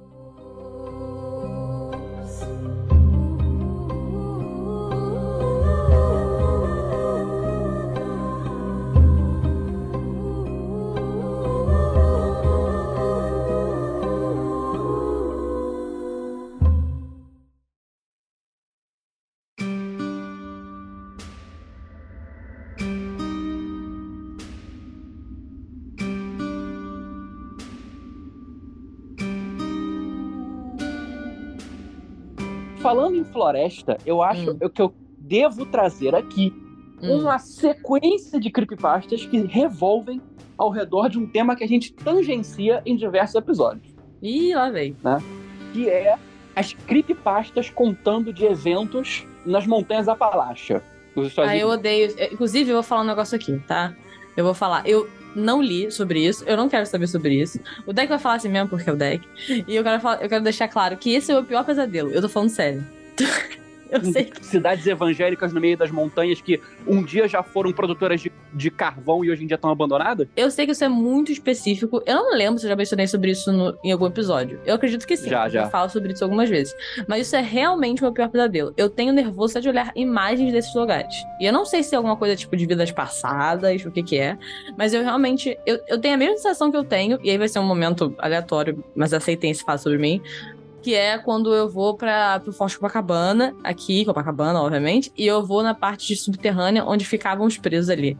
Floresta, 33.45 33.97
eu 34.05 34.21
acho 34.21 34.51
Hum. 34.51 34.69
que 34.69 34.81
eu 34.81 34.93
devo 35.17 35.65
trazer 35.65 36.13
aqui 36.13 36.53
hum. 37.01 37.19
uma 37.21 37.39
sequência 37.39 38.39
de 38.39 38.51
creepypastas 38.51 39.25
que 39.25 39.39
revolvem 39.41 40.21
ao 40.57 40.69
redor 40.69 41.09
de 41.09 41.17
um 41.17 41.25
tema 41.25 41.55
que 41.55 41.63
a 41.63 41.67
gente 41.67 41.91
tangencia 41.93 42.81
em 42.85 42.95
diversos 42.95 43.35
episódios, 43.35 43.95
Ih, 44.21 44.53
lá 44.53 44.69
veio. 44.69 44.95
que 45.73 45.89
é 45.89 46.15
as 46.55 46.73
creepypastas 46.73 47.69
contando 47.71 48.31
de 48.31 48.45
eventos 48.45 49.25
nas 49.45 49.65
montanhas 49.65 50.07
Apalacha. 50.07 50.83
Ah, 51.45 51.57
eu 51.57 51.67
odeio. 51.69 52.13
é, 52.17 52.31
Inclusive, 52.31 52.69
eu 52.69 52.75
vou 52.75 52.83
falar 52.83 53.01
um 53.01 53.05
negócio 53.07 53.35
aqui, 53.35 53.59
tá? 53.67 53.93
Eu 54.37 54.45
vou 54.45 54.53
falar. 54.53 54.87
Eu 54.87 55.09
não 55.35 55.61
li 55.61 55.91
sobre 55.91 56.25
isso, 56.25 56.43
eu 56.45 56.55
não 56.55 56.69
quero 56.69 56.85
saber 56.85 57.07
sobre 57.07 57.33
isso. 57.41 57.59
O 57.85 57.91
deck 57.91 58.07
vai 58.07 58.19
falar 58.19 58.35
assim 58.35 58.47
mesmo, 58.49 58.69
porque 58.69 58.89
é 58.89 58.93
o 58.93 58.95
deck. 58.95 59.27
E 59.67 59.75
eu 59.75 59.83
quero, 59.83 59.99
falar- 60.01 60.21
eu 60.21 60.29
quero 60.29 60.43
deixar 60.43 60.67
claro 60.69 60.95
que 60.97 61.13
esse 61.13 61.31
é 61.31 61.33
o 61.33 61.37
meu 61.39 61.45
pior 61.45 61.65
pesadelo. 61.65 62.11
Eu 62.11 62.21
tô 62.21 62.29
falando 62.29 62.49
sério. 62.49 62.83
eu 63.91 64.03
sei 64.05 64.23
que. 64.25 64.45
Cidades 64.45 64.87
evangélicas 64.87 65.51
no 65.51 65.59
meio 65.59 65.77
das 65.77 65.91
montanhas 65.91 66.39
que 66.41 66.61
um 66.87 67.03
dia 67.03 67.27
já 67.27 67.43
foram 67.43 67.71
produtoras 67.73 68.21
de, 68.21 68.31
de 68.53 68.71
carvão 68.71 69.23
e 69.25 69.29
hoje 69.29 69.43
em 69.43 69.47
dia 69.47 69.55
estão 69.55 69.69
abandonadas? 69.69 70.27
Eu 70.35 70.49
sei 70.49 70.65
que 70.65 70.71
isso 70.71 70.83
é 70.83 70.87
muito 70.87 71.29
específico. 71.31 72.01
Eu 72.05 72.15
não 72.15 72.33
lembro 72.37 72.57
se 72.59 72.65
eu 72.65 72.69
já 72.69 72.75
mencionei 72.77 73.05
sobre 73.07 73.31
isso 73.31 73.51
no- 73.51 73.77
em 73.83 73.91
algum 73.91 74.05
episódio. 74.07 74.59
Eu 74.65 74.75
acredito 74.75 75.05
que 75.05 75.17
sim. 75.17 75.29
Já, 75.29 75.45
eu 75.47 75.49
já. 75.51 75.69
falo 75.69 75.89
sobre 75.89 76.13
isso 76.13 76.23
algumas 76.23 76.49
vezes. 76.49 76.73
Mas 77.07 77.27
isso 77.27 77.35
é 77.35 77.41
realmente 77.41 77.99
o 78.01 78.05
meu 78.05 78.13
pior 78.13 78.29
pesadelo. 78.29 78.73
Eu 78.77 78.89
tenho 78.89 79.11
nervoso 79.11 79.59
de 79.59 79.67
olhar 79.67 79.91
imagens 79.95 80.53
desses 80.53 80.73
lugares. 80.73 81.13
E 81.41 81.45
eu 81.45 81.51
não 81.51 81.65
sei 81.65 81.83
se 81.83 81.93
é 81.93 81.97
alguma 81.97 82.15
coisa 82.15 82.33
tipo 82.35 82.55
de 82.55 82.65
vidas 82.65 82.91
passadas, 82.91 83.83
o 83.85 83.91
que 83.91 84.01
que 84.03 84.17
é. 84.17 84.37
Mas 84.77 84.93
eu 84.93 85.03
realmente. 85.03 85.57
Eu, 85.65 85.79
eu 85.87 85.99
tenho 85.99 86.13
a 86.13 86.17
mesma 86.17 86.37
sensação 86.37 86.71
que 86.71 86.77
eu 86.77 86.83
tenho. 86.85 87.19
E 87.21 87.29
aí 87.29 87.37
vai 87.37 87.49
ser 87.49 87.59
um 87.59 87.65
momento 87.65 88.15
aleatório, 88.17 88.81
mas 88.95 89.13
aceitem 89.13 89.51
esse 89.51 89.63
fato 89.65 89.81
sobre 89.83 89.97
mim. 89.97 90.21
Que 90.81 90.95
é 90.95 91.17
quando 91.17 91.53
eu 91.53 91.69
vou 91.69 91.95
para 91.95 92.39
pro 92.39 92.51
Forte 92.51 92.75
Copacabana, 92.77 93.53
aqui, 93.63 94.03
Copacabana, 94.05 94.59
obviamente, 94.61 95.11
e 95.17 95.27
eu 95.27 95.45
vou 95.45 95.61
na 95.61 95.75
parte 95.75 96.07
de 96.07 96.15
subterrânea 96.15 96.83
onde 96.85 97.05
ficavam 97.05 97.45
os 97.45 97.57
presos 97.57 97.89
ali. 97.89 98.17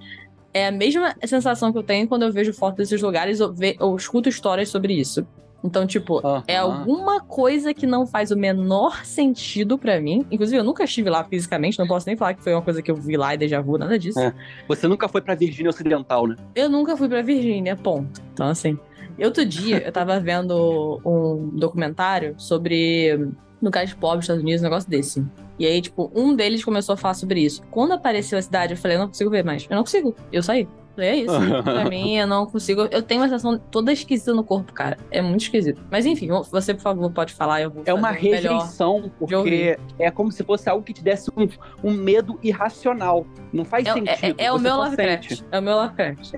É 0.53 0.67
a 0.67 0.71
mesma 0.71 1.15
sensação 1.25 1.71
que 1.71 1.77
eu 1.77 1.83
tenho 1.83 2.07
quando 2.07 2.23
eu 2.23 2.31
vejo 2.31 2.53
fotos 2.53 2.77
desses 2.77 3.01
lugares 3.01 3.39
ou, 3.39 3.51
ve- 3.53 3.77
ou 3.79 3.95
escuto 3.95 4.29
histórias 4.29 4.69
sobre 4.69 4.93
isso. 4.93 5.25
Então, 5.63 5.85
tipo, 5.85 6.19
é 6.47 6.57
alguma 6.57 7.21
coisa 7.21 7.71
que 7.73 7.85
não 7.85 8.05
faz 8.07 8.31
o 8.31 8.35
menor 8.35 9.05
sentido 9.05 9.77
pra 9.77 10.01
mim. 10.01 10.25
Inclusive, 10.31 10.57
eu 10.57 10.63
nunca 10.63 10.83
estive 10.83 11.07
lá 11.09 11.23
fisicamente, 11.23 11.77
não 11.77 11.87
posso 11.87 12.07
nem 12.07 12.17
falar 12.17 12.33
que 12.33 12.43
foi 12.43 12.51
uma 12.53 12.63
coisa 12.63 12.81
que 12.81 12.89
eu 12.89 12.95
vi 12.95 13.15
lá 13.15 13.35
e 13.35 13.37
déjà 13.37 13.61
vu, 13.61 13.77
nada 13.77 13.97
disso. 13.97 14.19
É. 14.19 14.33
Você 14.67 14.87
nunca 14.87 15.07
foi 15.07 15.21
pra 15.21 15.35
Virgínia 15.35 15.69
Ocidental, 15.69 16.25
né? 16.27 16.35
Eu 16.55 16.67
nunca 16.67 16.97
fui 16.97 17.07
pra 17.07 17.21
Virgínia, 17.21 17.75
ponto. 17.75 18.19
Então, 18.33 18.47
assim. 18.47 18.77
Outro 19.25 19.45
dia, 19.45 19.79
eu 19.85 19.91
tava 19.91 20.19
vendo 20.19 20.99
um 21.05 21.49
documentário 21.57 22.35
sobre 22.37 23.29
lugares 23.61 23.93
pobres 23.93 24.19
dos 24.19 24.23
Estados 24.25 24.41
Unidos, 24.43 24.61
um 24.61 24.63
negócio 24.65 24.89
desse. 24.89 25.25
E 25.59 25.65
aí, 25.65 25.79
tipo, 25.81 26.11
um 26.15 26.35
deles 26.35 26.63
começou 26.65 26.93
a 26.93 26.97
falar 26.97 27.13
sobre 27.13 27.41
isso. 27.41 27.61
Quando 27.69 27.91
apareceu 27.93 28.37
a 28.39 28.41
cidade, 28.41 28.73
eu 28.73 28.77
falei, 28.77 28.97
eu 28.97 29.01
não 29.01 29.07
consigo 29.07 29.29
ver 29.29 29.43
mais. 29.43 29.67
Eu 29.69 29.75
não 29.75 29.83
consigo. 29.83 30.15
Eu 30.31 30.41
saí. 30.41 30.67
Falei, 30.95 31.09
é 31.09 31.15
isso. 31.17 31.33
pra 31.63 31.85
mim, 31.85 32.17
eu 32.17 32.25
não 32.25 32.45
consigo. 32.47 32.81
Eu 32.89 33.01
tenho 33.03 33.21
uma 33.21 33.27
sensação 33.27 33.57
toda 33.69 33.93
esquisita 33.93 34.33
no 34.33 34.43
corpo, 34.43 34.73
cara. 34.73 34.97
É 35.11 35.21
muito 35.21 35.41
esquisito. 35.41 35.81
Mas 35.91 36.05
enfim, 36.07 36.29
você, 36.49 36.73
por 36.73 36.81
favor, 36.81 37.11
pode 37.11 37.33
falar. 37.33 37.61
Eu 37.61 37.69
vou 37.69 37.83
É 37.85 37.93
uma 37.93 38.09
o 38.09 38.13
rejeição, 38.13 39.11
porque 39.19 39.77
é 39.99 40.09
como 40.09 40.31
se 40.31 40.43
fosse 40.43 40.67
algo 40.67 40.83
que 40.83 40.93
te 40.93 41.03
desse 41.03 41.29
um, 41.37 41.47
um 41.83 41.91
medo 41.93 42.39
irracional. 42.41 43.25
Não 43.53 43.63
faz 43.63 43.85
É, 43.85 43.93
sentido. 43.93 44.35
é- 44.39 44.45
é 44.45 44.51
o 44.51 44.57
você 44.57 44.63
meu 44.63 44.75
Lovecraft. 44.77 45.43
É 45.51 45.59
o 45.59 45.61
meu 45.61 45.75
Lovecraft. 45.75 46.33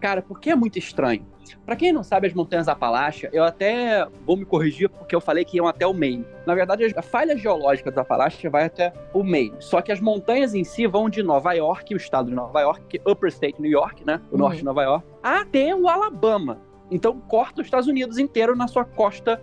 Cara, 0.00 0.20
porque 0.20 0.50
é 0.50 0.54
muito 0.54 0.78
estranho. 0.78 1.24
Pra 1.64 1.76
quem 1.76 1.92
não 1.92 2.02
sabe, 2.02 2.26
as 2.26 2.34
montanhas 2.34 2.68
Apalache, 2.68 3.28
eu 3.32 3.44
até 3.44 4.06
vou 4.24 4.36
me 4.36 4.44
corrigir 4.44 4.88
porque 4.88 5.14
eu 5.14 5.20
falei 5.20 5.44
que 5.44 5.56
iam 5.56 5.66
até 5.66 5.86
o 5.86 5.92
Maine. 5.94 6.24
Na 6.46 6.54
verdade, 6.54 6.84
a 6.96 7.02
falha 7.02 7.36
geológica 7.36 7.90
dos 7.90 7.98
Apalache 7.98 8.48
vai 8.48 8.64
até 8.64 8.92
o 9.12 9.22
Maine. 9.22 9.54
Só 9.60 9.80
que 9.80 9.92
as 9.92 10.00
montanhas 10.00 10.54
em 10.54 10.64
si 10.64 10.86
vão 10.86 11.08
de 11.08 11.22
Nova 11.22 11.52
York, 11.52 11.94
o 11.94 11.96
estado 11.96 12.28
de 12.30 12.34
Nova 12.34 12.60
York, 12.60 13.00
Upper 13.06 13.28
State 13.28 13.60
New 13.60 13.70
York, 13.70 14.04
né? 14.04 14.20
O 14.30 14.34
Uhum. 14.34 14.38
norte 14.40 14.58
de 14.58 14.64
Nova 14.64 14.82
York, 14.82 15.06
até 15.22 15.74
o 15.74 15.88
Alabama. 15.88 16.58
Então 16.90 17.18
corta 17.20 17.60
os 17.60 17.66
Estados 17.66 17.86
Unidos 17.88 18.18
inteiro 18.18 18.54
na 18.56 18.68
sua 18.68 18.84
costa 18.84 19.40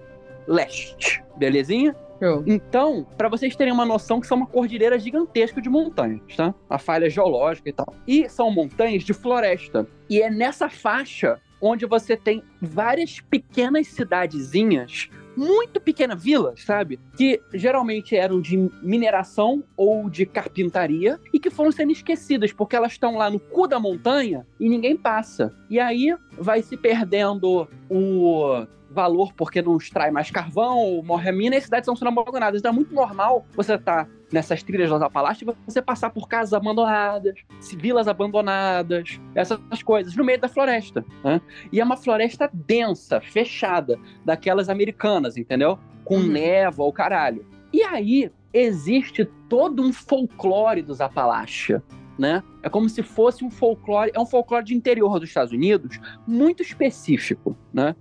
leste. 0.48 1.24
Belezinha? 1.38 1.95
Então, 2.45 3.05
para 3.17 3.27
vocês 3.27 3.53
terem 3.55 3.74
uma 3.74 3.86
noção 3.86 4.22
que 4.22 4.27
são 4.27 4.38
uma 4.38 4.48
cordilheira 4.48 4.98
gigantesca 4.98 5.62
de 5.62 5.67
montanhas, 5.69 6.22
tá? 6.38 6.53
A 6.69 6.77
falha 6.77 7.10
geológica 7.10 7.67
e 7.69 7.74
tal. 7.74 7.93
E 8.07 8.29
são 8.29 8.50
montanhas 8.50 9.03
de 9.03 9.13
floresta. 9.13 9.86
E 10.10 10.22
é 10.22 10.29
nessa 10.29 10.69
faixa 10.69 11.41
onde 11.63 11.86
você 11.86 12.17
tem 12.17 12.43
várias 12.62 13.22
pequenas 13.22 13.88
cidadezinhas, 13.88 15.10
muito 15.36 15.79
pequenas 15.79 16.22
vilas, 16.22 16.62
sabe? 16.62 17.00
Que 17.15 17.41
geralmente 17.53 18.15
eram 18.15 18.41
de 18.41 18.70
mineração 18.82 19.63
ou 19.75 20.10
de 20.10 20.25
carpintaria 20.25 21.20
e 21.34 21.39
que 21.39 21.50
foram 21.50 21.72
sendo 21.72 21.91
esquecidas 21.91 22.51
porque 22.51 22.75
elas 22.75 22.91
estão 22.91 23.15
lá 23.15 23.29
no 23.29 23.39
cu 23.39 23.65
da 23.65 23.79
montanha 23.79 24.46
e 24.60 24.67
ninguém 24.67 24.96
passa. 24.96 25.55
E 25.70 25.79
aí 25.79 26.15
vai 26.38 26.62
se 26.62 26.75
perdendo 26.75 27.67
o 27.89 28.67
valor 28.91 29.34
porque 29.34 29.62
não 29.62 29.77
extrai 29.77 30.12
mais 30.12 30.29
carvão 30.29 30.77
ou 30.77 31.03
morre 31.03 31.29
a 31.29 31.34
mina 31.34 31.55
e 31.55 31.58
as 31.58 31.63
cidades 31.63 31.86
estão 31.86 31.96
sendo 31.96 32.10
abandonadas. 32.10 32.60
Então 32.60 32.72
é 32.72 32.75
muito 32.75 32.93
normal 32.93 33.46
você 33.55 33.74
estar 33.74 34.08
nessas 34.34 34.63
trilhas 34.63 34.90
das 34.90 35.02
Apalaches 35.02 35.48
você 35.66 35.82
passar 35.82 36.10
por 36.10 36.28
casas 36.28 36.54
abandonadas, 36.54 37.36
vilas 37.78 38.08
abandonadas, 38.08 39.22
essas 39.36 39.84
coisas, 39.84 40.16
no 40.16 40.24
meio 40.25 40.42
da 40.42 40.48
floresta. 40.50 41.06
Né? 41.24 41.40
E 41.72 41.80
é 41.80 41.84
uma 41.84 41.96
floresta 41.96 42.50
densa, 42.52 43.22
fechada, 43.22 44.00
daquelas 44.25 44.68
americanas, 44.70 45.38
entendeu? 45.38 45.78
Com 46.04 46.18
Uhum. 46.18 46.28
névoa, 46.28 46.88
o 46.88 46.92
caralho. 46.92 47.46
E 47.72 47.84
aí 47.84 48.32
existe 48.52 49.25
todo 49.48 49.82
um 49.84 49.94
folclore 49.94 50.82
dos 50.82 51.00
Apalaches. 51.00 51.80
Né? 52.18 52.44
É 52.62 52.70
como 52.70 52.88
se 52.90 53.02
fosse 53.02 53.44
um 53.44 53.50
folclore, 53.50 54.12
é 54.13 54.20
um 54.20 54.25
folclore 54.25 54.63
de 54.63 54.75
interior 54.75 55.20
dos 55.20 55.30
Estados 55.30 55.52
Unidos, 55.52 56.00
muito 56.28 56.62
específico, 56.62 57.58
né? 57.74 57.96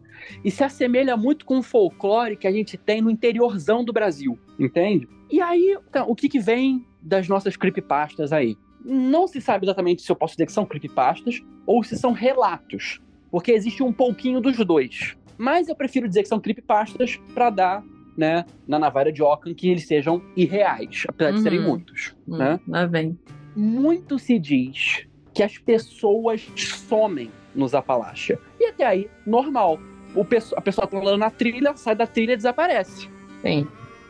E 0.45 0.51
se 0.51 0.63
assemelha 0.63 1.17
muito 1.17 1.45
com 1.47 1.59
o 1.59 1.63
folclore 1.63 2.37
que 2.37 2.47
a 2.47 2.53
gente 2.53 2.77
tem 2.77 3.01
no 3.01 3.11
interiorzão 3.11 3.83
do 3.83 3.91
Brasil, 3.93 4.39
entende? 4.65 5.09
E 5.31 5.41
aí, 5.41 5.79
então, 5.89 6.09
o 6.11 6.15
que, 6.15 6.29
que 6.29 6.39
vem 6.39 6.85
das 7.01 7.29
nossas 7.29 7.57
creepypastas 7.57 8.33
aí? 8.33 8.57
Não 8.85 9.27
se 9.29 9.41
sabe 9.41 9.65
exatamente 9.65 10.03
se 10.03 10.11
eu 10.11 10.17
posso 10.17 10.35
dizer 10.35 10.47
que 10.47 10.53
são 10.53 10.65
creepypastas 10.67 11.41
ou 11.67 11.83
se 11.85 11.97
são 11.97 12.13
relatos, 12.13 13.01
porque 13.31 13.53
existe 13.53 13.83
um 13.83 13.93
pouquinho 13.93 14.41
dos 14.41 14.57
dois. 14.59 15.17
Mas 15.39 15.69
eu 15.69 15.75
prefiro 15.77 16.09
dizer 16.09 16.23
que 16.23 16.29
são 16.29 16.41
creepypastas 16.41 17.17
para 17.35 17.49
dar, 17.51 17.85
né, 18.17 18.45
na 18.67 18.79
navalha 18.79 19.13
de 19.13 19.23
Ockham 19.23 19.55
que 19.55 19.69
eles 19.71 19.87
sejam 19.87 20.21
irreais, 20.37 21.05
apesar 21.09 21.31
de 21.31 21.37
Uhum. 21.39 21.43
serem 21.43 21.61
muitos, 21.61 22.15
Hum, 22.29 22.37
né? 22.37 22.61
Lá 22.69 22.87
vem. 22.87 23.19
muito 23.57 24.19
se 24.19 24.39
diz 24.39 25.07
que 25.35 25.43
as 25.43 25.57
pessoas 25.59 26.47
somem 26.57 27.31
nos 27.55 27.75
Apalaches. 27.75 28.37
E 28.61 28.67
até 28.67 28.85
aí, 28.85 29.09
normal. 29.27 29.79
O 30.15 30.21
a 30.57 30.61
pessoa 30.61 30.87
tá 30.87 30.99
andando 30.99 31.17
na 31.19 31.31
trilha, 31.31 31.75
sai 31.75 31.95
da 31.95 32.07
trilha 32.07 32.33
e 32.33 32.37
desaparece. 32.37 33.09
Sim. 33.41 33.67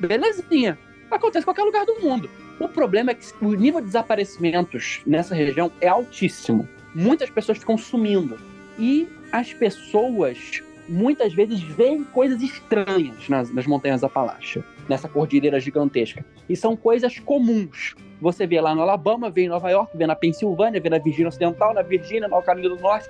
Belezinha. 0.06 0.78
Acontece 1.10 1.44
em 1.44 1.46
qualquer 1.46 1.62
lugar 1.62 1.84
do 1.84 2.00
mundo. 2.00 2.28
O 2.58 2.68
problema 2.68 3.10
é 3.10 3.14
que 3.14 3.26
o 3.40 3.52
nível 3.54 3.80
de 3.80 3.86
desaparecimentos 3.86 5.00
nessa 5.06 5.34
região 5.34 5.70
é 5.80 5.88
altíssimo. 5.88 6.68
Muitas 6.94 7.30
pessoas 7.30 7.58
ficam 7.58 7.76
sumindo. 7.76 8.38
E 8.78 9.08
as 9.30 9.52
pessoas 9.52 10.62
muitas 10.88 11.32
vezes 11.32 11.60
veem 11.60 12.04
coisas 12.04 12.42
estranhas 12.42 13.28
nas, 13.28 13.52
nas 13.52 13.66
montanhas 13.66 14.02
Apalaches, 14.02 14.62
nessa 14.88 15.08
cordilheira 15.08 15.60
gigantesca. 15.60 16.24
E 16.48 16.56
são 16.56 16.76
coisas 16.76 17.18
comuns. 17.18 17.94
Você 18.20 18.46
vê 18.46 18.60
lá 18.60 18.74
no 18.74 18.82
Alabama, 18.82 19.30
vê 19.30 19.42
em 19.42 19.48
Nova 19.48 19.70
York, 19.70 19.96
vê 19.96 20.06
na 20.06 20.16
Pensilvânia, 20.16 20.80
vê 20.80 20.88
na 20.88 20.98
Virgínia 20.98 21.28
Ocidental, 21.28 21.74
na 21.74 21.82
Virgínia, 21.82 22.28
na 22.28 22.42
Carolina 22.42 22.74
do 22.74 22.80
Norte, 22.80 23.08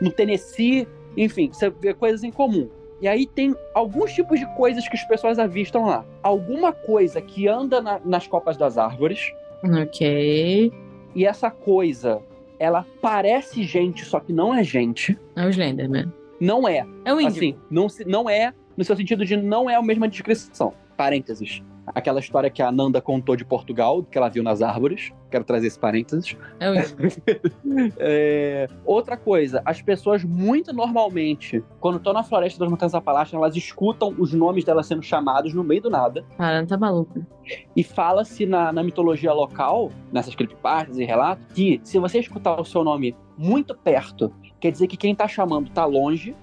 no 0.00 0.10
Tennessee, 0.10 0.86
enfim, 1.16 1.48
você 1.48 1.70
vê 1.70 1.94
coisas 1.94 2.22
em 2.22 2.30
comum. 2.30 2.68
E 3.00 3.06
aí 3.08 3.26
tem 3.26 3.54
alguns 3.74 4.12
tipos 4.14 4.38
de 4.40 4.46
coisas 4.56 4.88
que 4.88 4.96
as 4.96 5.04
pessoas 5.04 5.38
avistam 5.38 5.84
lá. 5.84 6.04
Alguma 6.22 6.72
coisa 6.72 7.20
que 7.20 7.46
anda 7.46 7.80
na- 7.82 8.00
nas 8.04 8.26
copas 8.26 8.56
das 8.56 8.78
árvores, 8.78 9.20
Ok. 9.80 10.72
e 11.14 11.26
essa 11.26 11.50
coisa, 11.50 12.20
ela 12.58 12.86
parece 13.02 13.62
gente, 13.64 14.04
só 14.04 14.18
que 14.20 14.32
não 14.32 14.54
é 14.54 14.62
gente. 14.64 15.18
É 15.34 15.44
o 15.44 15.50
Slenderman. 15.50 16.12
Não 16.40 16.66
é. 16.68 16.86
É 17.04 17.12
o 17.12 17.20
índio. 17.20 17.36
Assim, 17.36 17.56
não, 17.70 17.86
não 18.06 18.30
é, 18.30 18.52
no 18.76 18.84
seu 18.84 18.96
sentido 18.96 19.24
de 19.24 19.36
não 19.36 19.68
é 19.68 19.74
a 19.74 19.82
mesma 19.82 20.08
descrição. 20.08 20.72
Parênteses. 20.96 21.62
Aquela 21.94 22.20
história 22.20 22.50
que 22.50 22.62
a 22.62 22.70
Nanda 22.72 23.00
contou 23.00 23.36
de 23.36 23.44
Portugal, 23.44 24.02
que 24.02 24.18
ela 24.18 24.28
viu 24.28 24.42
nas 24.42 24.60
árvores. 24.62 25.12
Quero 25.30 25.44
trazer 25.44 25.68
esse 25.68 25.78
parênteses. 25.78 26.36
É. 26.60 26.76
É, 27.98 28.68
Outra 28.84 29.16
coisa, 29.16 29.60
as 29.64 29.82
pessoas 29.82 30.24
muito 30.24 30.72
normalmente, 30.72 31.62
quando 31.80 31.96
estão 31.96 32.12
na 32.12 32.22
floresta 32.22 32.58
das 32.58 32.68
Montanhas 32.70 32.94
Apalaches, 32.94 33.34
elas 33.34 33.54
escutam 33.54 34.14
os 34.18 34.32
nomes 34.32 34.64
delas 34.64 34.86
sendo 34.86 35.02
chamados 35.02 35.52
no 35.52 35.62
meio 35.62 35.82
do 35.82 35.90
nada. 35.90 36.24
Cara, 36.36 36.64
tá 36.66 36.76
maluco. 36.76 37.24
E 37.74 37.82
fala-se 37.82 38.46
na, 38.46 38.72
na 38.72 38.82
mitologia 38.82 39.32
local, 39.32 39.90
nessas 40.12 40.34
creepypastas 40.34 40.98
e 40.98 41.04
relatos, 41.04 41.44
que 41.54 41.80
se 41.84 41.98
você 41.98 42.18
escutar 42.18 42.60
o 42.60 42.64
seu 42.64 42.82
nome 42.82 43.14
muito 43.36 43.74
perto, 43.74 44.32
quer 44.58 44.70
dizer 44.70 44.86
que 44.86 44.96
quem 44.96 45.14
tá 45.14 45.28
chamando 45.28 45.70
tá 45.70 45.84
longe. 45.84 46.34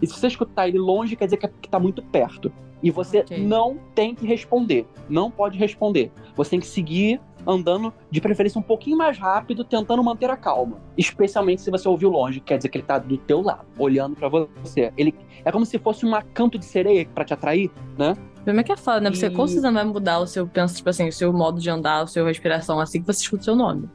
E 0.00 0.06
se 0.06 0.14
você 0.14 0.26
escutar 0.26 0.68
ele 0.68 0.78
longe, 0.78 1.14
quer 1.14 1.26
dizer 1.26 1.36
que, 1.36 1.48
que 1.48 1.68
tá 1.68 1.78
muito 1.78 2.02
perto. 2.02 2.52
E 2.82 2.90
você 2.90 3.20
Ok. 3.20 3.38
não 3.46 3.78
tem 3.94 4.14
que 4.14 4.26
responder. 4.26 4.86
Não 5.08 5.30
pode 5.30 5.56
responder. 5.58 6.10
Você 6.36 6.50
tem 6.50 6.60
que 6.60 6.66
seguir 6.66 7.20
andando, 7.46 7.92
de 8.10 8.20
preferência 8.20 8.58
um 8.58 8.62
pouquinho 8.62 8.96
mais 8.96 9.18
rápido, 9.18 9.64
tentando 9.64 10.02
manter 10.02 10.30
a 10.30 10.36
calma. 10.36 10.78
Especialmente 10.96 11.60
se 11.60 11.70
você 11.72 11.88
ouviu 11.88 12.08
longe, 12.08 12.38
quer 12.40 12.56
dizer 12.56 12.68
que 12.68 12.78
ele 12.78 12.84
tá 12.86 12.98
do 12.98 13.16
teu 13.16 13.40
lado, 13.42 13.64
olhando 13.78 14.14
pra 14.14 14.28
você. 14.28 14.92
Ele 14.96 15.12
é 15.44 15.50
como 15.50 15.66
se 15.66 15.76
fosse 15.78 16.06
um 16.06 16.12
canto 16.32 16.56
de 16.58 16.64
sereia 16.64 17.04
pra 17.12 17.24
te 17.24 17.34
atrair, 17.34 17.70
né? 17.98 18.16
Como 18.44 18.60
é 18.60 18.62
que 18.62 18.70
é 18.72 18.76
foda, 18.76 19.00
né? 19.00 19.10
Você, 19.10 19.26
E- 19.26 19.30
você 19.30 19.60
não 19.60 19.72
vai 19.74 19.84
mudar 19.84 20.20
o 20.20 20.26
seu, 20.26 20.46
pensa, 20.46 20.76
tipo 20.76 20.88
assim, 20.88 21.08
o 21.08 21.12
seu 21.12 21.32
modo 21.32 21.60
de 21.60 21.68
andar, 21.68 22.02
a 22.02 22.06
sua 22.06 22.24
respiração 22.26 22.78
assim 22.80 23.00
que 23.00 23.06
você 23.06 23.22
escuta 23.22 23.42
o 23.42 23.44
seu 23.44 23.56
nome? 23.56 23.88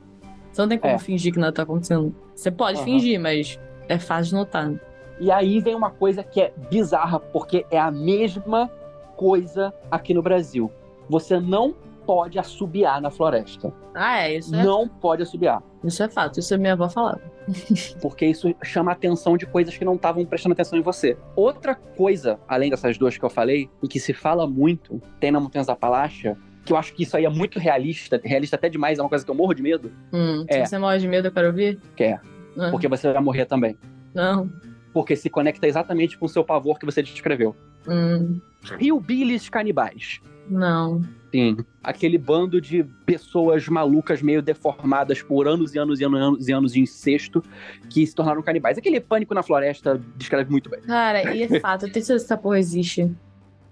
Você 0.52 0.62
não 0.62 0.69
tem 0.69 0.78
como 0.78 0.93
É. 0.93 0.97
fingir 1.00 1.32
que 1.34 1.39
nada 1.39 1.52
tá 1.54 1.63
acontecendo. 1.63 2.13
Você 2.36 2.52
pode 2.52 2.78
Aham. 2.78 2.86
fingir, 2.86 3.19
mas 3.19 3.58
é 3.88 3.97
fácil 4.00 4.32
de 4.32 4.36
notar. 4.36 4.69
né? 4.69 4.80
E 5.19 5.32
aí 5.32 5.60
vem 5.60 5.75
uma 5.75 5.89
coisa 5.89 6.23
que 6.23 6.39
é 6.41 6.53
bizarra, 6.69 7.19
porque 7.19 7.65
é 7.71 7.80
a 7.80 7.89
mesma 7.91 8.69
coisa 9.15 9.73
aqui 9.89 10.13
no 10.13 10.21
Brasil. 10.21 10.71
Você 11.10 11.39
não 11.39 11.73
pode 12.06 12.39
assobiar 12.39 13.01
na 13.01 13.10
floresta. 13.12 13.73
Ah, 13.93 14.19
é, 14.27 14.38
isso 14.38 14.56
é, 14.56 14.63
Não 14.63 14.88
pode 14.88 15.23
assobiar. 15.23 15.62
isso 15.84 16.01
é 16.03 16.08
fato. 16.08 16.39
Isso 16.39 16.53
a 16.53 16.58
minha 16.58 16.73
avó 16.73 16.88
falava. 16.88 17.19
Porque 18.01 18.25
isso 18.25 18.53
chama 18.63 18.91
a 18.91 18.93
atenção 18.93 19.36
de 19.38 19.45
coisas 19.45 19.75
que 19.77 19.84
não 19.84 19.95
estavam 19.95 20.23
prestando 20.25 20.53
atenção 20.53 20.77
em 20.77 20.82
você. 20.82 21.17
Outra 21.36 21.75
coisa, 21.75 22.39
além 22.47 22.69
dessas 22.69 22.97
duas 22.97 23.17
que 23.17 23.25
eu 23.25 23.30
falei, 23.30 23.69
e 23.84 23.88
que 23.88 23.99
se 23.99 24.13
fala 24.13 24.47
muito, 24.47 25.01
tem 25.19 25.32
na 25.32 25.39
Montanhas 25.39 25.67
Apalache, 25.67 26.34
que 26.63 26.71
eu 26.73 26.77
acho 26.77 26.93
que 26.93 27.03
isso 27.03 27.15
aí 27.17 27.25
é 27.25 27.30
muito 27.30 27.60
realista, 27.60 28.19
realista 28.23 28.56
até 28.58 28.69
demais, 28.69 28.99
é 28.99 29.01
uma 29.01 29.10
coisa 29.10 29.23
que 29.25 29.32
eu 29.32 29.36
morro 29.36 29.53
de 29.53 29.62
medo, 29.63 29.91
Hum, 30.13 30.45
É. 30.47 30.63
Se 30.65 30.69
você 30.71 30.77
morre 30.77 30.99
de 30.99 31.08
medo, 31.08 31.27
eu 31.27 31.32
quero 31.32 31.47
ouvir? 31.47 31.80
Quer. 31.95 32.21
Ah, 32.58 32.69
porque 32.71 32.88
você 32.88 33.12
vai 33.12 33.21
morrer 33.21 33.45
também. 33.45 33.77
Não. 34.13 34.49
Porque 34.98 35.16
se 35.16 35.30
conecta 35.30 35.68
exatamente 35.68 36.18
com 36.18 36.26
o 36.26 36.30
seu 36.30 36.44
pavor 36.44 36.80
que 36.80 36.86
você 36.88 37.04
descreveu. 37.04 37.56
Hum, 37.88 38.42
Hillbillies 38.80 39.48
canibais. 39.48 40.20
não. 40.50 41.04
Sim. 41.32 41.58
Aquele 41.84 42.18
bando 42.18 42.60
de 42.60 42.84
pessoas 43.06 43.68
malucas, 43.68 44.24
meio 44.24 44.42
deformadas 44.42 45.22
por 45.22 45.48
anos 45.48 45.76
e 45.76 45.78
anos 45.78 46.00
e 46.00 46.04
anos 46.06 46.48
e 46.48 46.52
anos 46.52 46.72
de 46.74 46.80
incesto, 46.80 47.44
que 47.92 48.08
se 48.08 48.16
tornaram 48.16 48.42
canibais. 48.42 48.76
Aquele 48.78 49.00
pânico 49.00 49.36
na 49.36 49.44
floresta 49.44 50.02
descreve 50.16 50.50
muito 50.50 50.68
bem. 50.68 50.80
Cara, 50.82 51.36
e 51.36 51.44
é 51.44 51.60
fato, 51.60 51.86
eu 51.86 51.92
tenho 51.92 52.04
certeza 52.04 52.26
que 52.26 52.34
essa 52.34 52.38
porra 52.42 52.58
existe. 52.58 53.14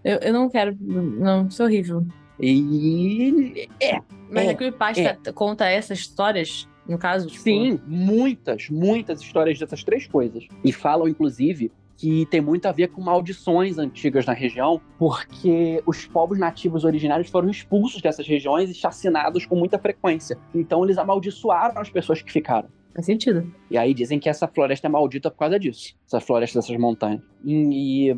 Eu, 0.03 0.17
eu 0.17 0.33
não 0.33 0.47
quero. 0.47 0.77
Não, 0.79 1.47
isso 1.47 1.63
é 1.63 1.65
horrível. 1.65 2.05
E. 2.39 3.67
É, 3.81 3.99
Mas 4.29 4.47
É, 4.47 4.49
a 4.51 4.53
Creepypasta 4.53 5.33
conta 5.33 5.65
essas 5.65 5.97
histórias, 5.97 6.67
no 6.87 6.97
caso? 6.97 7.27
Tipo, 7.27 7.41
sim, 7.41 7.79
muitas, 7.85 8.69
muitas 8.69 9.21
histórias 9.21 9.59
dessas 9.59 9.83
três 9.83 10.07
coisas. 10.07 10.47
E 10.63 10.71
falam, 10.71 11.07
inclusive, 11.07 11.71
que 11.97 12.25
tem 12.25 12.41
muito 12.41 12.65
a 12.65 12.71
ver 12.71 12.89
com 12.89 13.01
maldições 13.01 13.77
antigas 13.77 14.25
na 14.25 14.33
região, 14.33 14.81
porque 14.97 15.81
os 15.85 16.05
povos 16.05 16.37
nativos 16.37 16.83
originários 16.83 17.29
foram 17.29 17.49
expulsos 17.49 18.01
dessas 18.01 18.27
regiões 18.27 18.69
e 18.69 18.73
chacinados 18.73 19.45
com 19.45 19.55
muita 19.55 19.79
frequência. 19.79 20.37
Então 20.53 20.83
eles 20.83 20.97
amaldiçoaram 20.97 21.81
as 21.81 21.89
pessoas 21.89 22.21
que 22.21 22.31
ficaram. 22.31 22.69
Faz 22.93 23.05
sentido. 23.05 23.51
E 23.69 23.77
aí 23.77 23.93
dizem 23.93 24.19
que 24.19 24.29
essa 24.29 24.47
floresta 24.47 24.87
é 24.87 24.89
maldita 24.89 25.29
por 25.29 25.37
causa 25.37 25.59
disso. 25.59 25.93
Essa 26.07 26.21
floresta 26.21 26.59
dessas 26.59 26.77
montanhas. 26.77 27.21
E, 27.43 28.15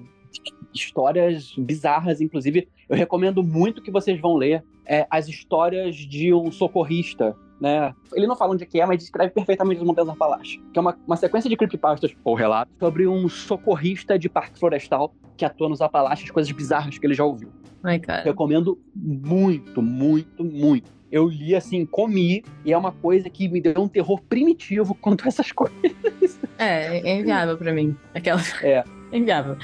histórias 0.73 1.55
bizarras, 1.57 2.21
inclusive, 2.21 2.67
eu 2.87 2.95
recomendo 2.95 3.43
muito 3.43 3.81
que 3.81 3.89
vocês 3.89 4.19
vão 4.19 4.35
ler 4.35 4.63
é, 4.85 5.07
as 5.09 5.27
histórias 5.27 5.95
de 5.95 6.33
um 6.33 6.51
socorrista, 6.51 7.35
né? 7.59 7.93
Ele 8.13 8.27
não 8.27 8.35
fala 8.35 8.53
onde 8.53 8.65
que 8.65 8.79
é, 8.79 8.85
mas 8.85 8.99
descreve 8.99 9.31
perfeitamente 9.31 9.79
as 9.79 9.87
Montanhas 9.87 10.09
Apalaches. 10.09 10.61
Que 10.71 10.79
é 10.79 10.81
uma, 10.81 10.97
uma 11.05 11.15
sequência 11.15 11.49
de 11.49 11.55
creepypastas, 11.55 12.15
ou 12.23 12.35
relatos, 12.35 12.73
sobre 12.79 13.07
um 13.07 13.27
socorrista 13.27 14.17
de 14.17 14.29
parque 14.29 14.59
florestal 14.59 15.13
que 15.35 15.45
atua 15.45 15.69
nos 15.69 15.81
Apalaches, 15.81 16.29
coisas 16.31 16.51
bizarras 16.51 16.97
que 16.97 17.05
ele 17.05 17.13
já 17.13 17.23
ouviu. 17.23 17.51
Ai, 17.83 17.99
cara. 17.99 18.23
Recomendo 18.23 18.79
muito, 18.95 19.81
muito, 19.81 20.43
muito. 20.43 20.91
Eu 21.11 21.27
li 21.27 21.55
assim, 21.55 21.85
comi, 21.85 22.43
e 22.65 22.73
é 22.73 22.77
uma 22.77 22.91
coisa 22.91 23.29
que 23.29 23.47
me 23.47 23.61
deu 23.61 23.81
um 23.81 23.87
terror 23.87 24.21
primitivo 24.27 24.93
quanto 24.99 25.25
a 25.25 25.27
essas 25.27 25.51
coisas. 25.51 25.77
É, 26.57 26.97
é 26.97 27.19
inviável 27.19 27.57
pra 27.57 27.71
mim. 27.71 27.95
Aquela. 28.13 28.41
É. 28.61 28.83
É 29.11 29.17
inviável. 29.17 29.57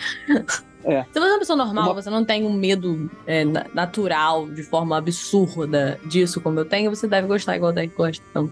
É. 0.85 1.03
Se 1.03 1.19
você 1.19 1.19
é 1.27 1.29
uma 1.31 1.39
pessoa 1.39 1.57
normal, 1.57 1.85
Uma- 1.85 1.93
você 2.01 2.09
não 2.09 2.23
tem 2.25 2.45
um 2.45 2.53
medo 2.53 3.09
é, 3.25 3.43
na- 3.45 3.65
natural, 3.73 4.47
de 4.49 4.63
forma 4.63 4.97
absurda 4.97 5.99
disso, 6.05 6.41
como 6.41 6.59
eu 6.59 6.65
tenho, 6.65 6.89
você 6.93 7.07
deve 7.07 7.27
gostar 7.27 7.55
igual 7.55 7.71
o 7.71 7.75
Deck 7.75 7.93
gosta. 7.95 8.23
Então, 8.29 8.51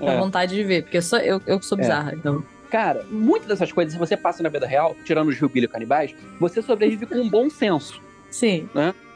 dá 0.00 0.12
É. 0.12 0.18
vontade 0.18 0.54
de 0.54 0.62
ver, 0.62 0.82
porque 0.82 0.98
eu, 0.98 1.02
sou, 1.02 1.18
eu, 1.18 1.40
eu 1.46 1.60
sou 1.62 1.76
É. 1.78 1.80
bizarra, 1.80 2.14
então. 2.14 2.42
Cara, 2.70 3.04
muitas 3.10 3.48
dessas 3.48 3.70
coisas, 3.70 3.92
se 3.92 3.98
você 3.98 4.16
passa 4.16 4.42
na 4.42 4.48
vida 4.48 4.66
real, 4.66 4.96
tirando 5.04 5.28
os 5.28 5.36
Hillbilly 5.40 5.68
canibais, 5.68 6.14
você 6.40 6.62
sobrevive 6.62 7.04
com 7.04 7.16
um 7.16 7.28
bom 7.28 7.50
senso. 7.50 8.00
Sim. 8.30 8.66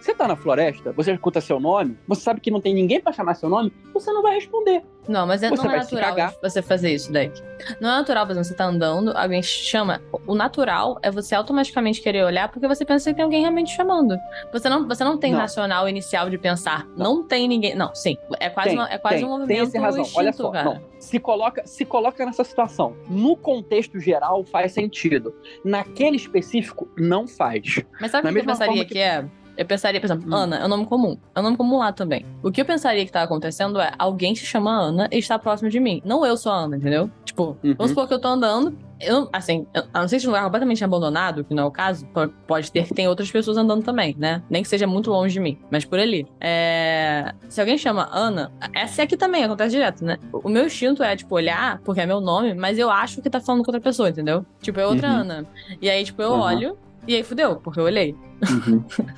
Você 0.07 0.15
tá 0.15 0.29
na 0.29 0.37
floresta, 0.37 0.93
você 0.93 1.13
escuta 1.13 1.41
seu 1.41 1.59
nome, 1.59 1.99
você 2.07 2.21
sabe 2.21 2.41
que 2.41 2.49
não 2.49 2.61
tem 2.61 2.73
ninguém 2.73 3.01
pra 3.01 3.13
chamar 3.13 3.35
seu 3.35 3.49
nome, 3.49 3.73
você 3.93 4.13
não 4.13 4.23
vai 4.23 4.37
responder. 4.37 4.81
Não, 5.09 5.27
mas 5.27 5.43
é, 5.43 5.49
Você 5.51 5.65
não 5.67 5.73
é 5.75 5.79
natural 5.79 6.33
você 6.41 6.63
fazer 6.63 6.95
isso, 6.95 7.11
Deck. 7.13 7.43
Não 7.81 7.91
é 7.91 7.93
natural, 7.97 8.25
por 8.25 8.31
exemplo, 8.31 8.49
você 8.49 8.55
tá 8.55 8.67
andando, 8.67 9.11
alguém 9.17 9.43
chama. 9.43 10.01
O 10.25 10.37
natural 10.37 10.97
é 11.03 11.11
você 11.11 11.35
automaticamente 11.35 12.01
querer 12.01 12.25
olhar 12.25 12.49
porque 12.53 12.69
você 12.69 12.85
pensa 12.85 13.11
que 13.11 13.17
tem 13.17 13.25
alguém 13.25 13.41
realmente 13.41 13.75
chamando. 13.75 14.17
Você 14.53 14.69
não, 14.69 14.87
você 14.87 15.03
não 15.03 15.19
tem 15.19 15.33
Não. 15.33 15.41
racional 15.41 15.89
inicial 15.89 16.31
de 16.31 16.39
pensar, 16.39 16.87
não, 16.97 17.25
tem 17.25 17.49
ninguém. 17.49 17.75
Não, 17.75 17.93
sim. 17.93 18.17
É 18.39 18.49
quase, 18.49 18.69
Tem, 18.71 18.79
uma- 18.79 18.89
é 18.89 18.99
quase 18.99 19.17
tem, 19.17 19.25
um 19.25 19.29
movimento 19.29 19.49
tem 19.49 19.59
essa 19.61 19.81
razão. 19.81 20.07
Olha 20.15 20.29
instinto, 20.29 20.47
só, 20.47 20.51
cara. 20.53 20.65
não. 20.67 20.81
Se 21.01 21.19
coloca, 21.19 21.67
se 21.67 21.85
coloca 21.85 22.25
nessa 22.25 22.45
situação. 22.45 22.97
No 23.11 23.37
contexto 23.37 23.99
geral 23.99 24.45
faz 24.45 24.71
sentido. 24.71 25.35
Naquele 25.65 26.17
específico 26.17 26.89
não 26.97 27.27
faz. 27.27 27.83
Mas 28.01 28.13
sabe 28.13 28.29
o 28.29 28.33
que 28.33 28.39
eu 28.39 28.45
pensaria 28.45 28.85
que... 28.85 28.93
que- 28.95 28.99
é? 29.01 29.25
Eu 29.57 29.65
pensaria, 29.67 30.01
por 30.01 30.07
exemplo, 30.07 30.29
Hum. 30.29 30.35
Ana 30.37 30.57
é 30.59 30.65
um 30.65 30.69
nome 30.69 30.87
comum. 30.87 31.17
É 31.35 31.41
um 31.41 31.43
nome 31.43 31.57
comum 31.57 31.79
lá 31.79 31.93
também. 31.93 32.25
O 32.43 32.51
que 32.51 32.61
eu 32.61 32.65
pensaria 32.65 33.05
que 33.05 33.13
tá 33.13 33.23
acontecendo 33.23 33.81
é 33.81 33.91
alguém 33.99 34.35
se 34.35 34.45
chama 34.45 34.71
Ana 34.71 35.09
e 35.11 35.19
está 35.19 35.39
próximo 35.39 35.71
de 35.71 35.81
mim. 35.81 36.01
Não 36.05 36.25
eu 36.27 36.37
sou 36.37 36.53
a 36.53 36.57
Ana, 36.57 36.77
entendeu? 36.77 37.11
Tipo, 37.25 37.57
Uhum. 37.63 37.75
vamos 37.77 37.91
supor 37.91 38.07
que 38.09 38.15
eu 38.15 38.21
tô 38.21 38.29
andando. 38.29 38.77
Eu, 38.99 39.29
assim, 39.31 39.67
eu, 39.75 39.83
a 39.93 40.01
não 40.01 40.09
ser 40.09 40.17
que 40.17 40.21
seja 40.21 40.29
um 40.29 40.33
lugar 40.33 40.45
completamente 40.45 40.83
abandonado, 40.83 41.45
que 41.45 41.53
não 41.55 41.65
é 41.65 41.67
o 41.67 41.71
caso, 41.71 42.07
po- 42.07 42.29
pode 42.47 42.73
ter 42.73 42.87
que 42.87 42.95
tem 42.95 43.07
outras 43.07 43.31
pessoas 43.31 43.59
andando 43.59 43.83
também, 43.85 44.17
né? 44.19 44.43
Nem 44.49 44.63
que 44.63 44.69
seja 44.71 44.87
muito 44.87 45.11
longe 45.11 45.35
de 45.35 45.41
mim, 45.41 45.59
mas 45.71 45.85
por 45.85 45.99
ali. 45.99 46.27
É, 46.41 47.35
Se 47.49 47.61
alguém 47.61 47.77
chama 47.77 48.09
Ana, 48.11 48.51
essa 48.75 49.03
aqui 49.03 49.17
também 49.19 49.45
acontece 49.45 49.73
direto, 49.73 50.03
né? 50.03 50.17
O 50.33 50.49
meu 50.49 50.65
instinto 50.67 51.03
é, 51.03 51.15
tipo, 51.15 51.35
olhar, 51.35 51.79
porque 51.85 52.01
é 52.01 52.07
meu 52.07 52.23
nome, 52.23 52.55
mas 52.55 52.79
eu 52.79 52.91
acho 52.91 53.21
que 53.21 53.29
tá 53.29 53.39
falando 53.39 53.63
com 53.65 53.71
outra 53.71 53.81
pessoa, 53.83 54.09
entendeu? 54.09 54.47
Tipo, 54.63 54.81
é 54.81 54.87
outra 54.87 55.09
Uhum. 55.09 55.21
Ana. 55.21 55.47
E 55.81 55.91
aí, 55.91 56.03
tipo, 56.03 56.23
eu 56.23 56.33
Uhum. 56.33 56.41
olho, 56.41 56.79
e 57.07 57.15
aí 57.15 57.23
fudeu, 57.23 57.57
porque 57.57 57.81
eu 57.81 57.85
olhei. 57.85 58.15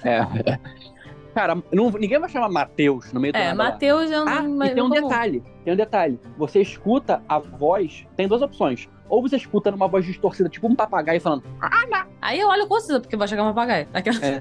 É. 0.05 0.59
Cara, 1.35 1.55
não- 1.73 1.91
ninguém 1.93 2.19
vai 2.19 2.29
chamar 2.29 2.49
Matheus 2.49 3.13
no 3.13 3.21
meio 3.21 3.33
do 3.33 3.37
É. 3.39 3.55
Matheus 3.55 4.11
é 4.11 4.21
um 4.21 4.29
Ah, 4.29 4.67
e 4.67 4.75
tem 4.75 4.83
um 4.83 4.91
detalhe. 4.91 5.43
Tem 5.65 5.73
um 5.73 5.77
detalhe. 5.77 6.19
Você 6.37 6.61
escuta 6.61 7.23
a 7.29 7.39
voz, 7.39 8.07
tem 8.17 8.27
duas 8.27 8.43
opções. 8.43 8.89
Ou 9.09 9.23
você 9.23 9.37
escuta 9.37 9.71
numa 9.71 9.89
voz 9.89 10.05
distorcida, 10.05 10.49
tipo 10.49 10.67
um 10.67 10.75
papagaio 10.75 11.21
falando, 11.21 11.43
Aí 12.21 12.41
eu 12.41 12.49
olho 12.49 12.67
com 12.67 12.79
certeza, 12.81 13.01
porque 13.01 13.17
vai 13.17 13.29
chegar 13.29 13.45
um 13.45 13.49
papagaio. 13.49 13.87
Aquela... 13.95 14.19
É. 14.27 14.41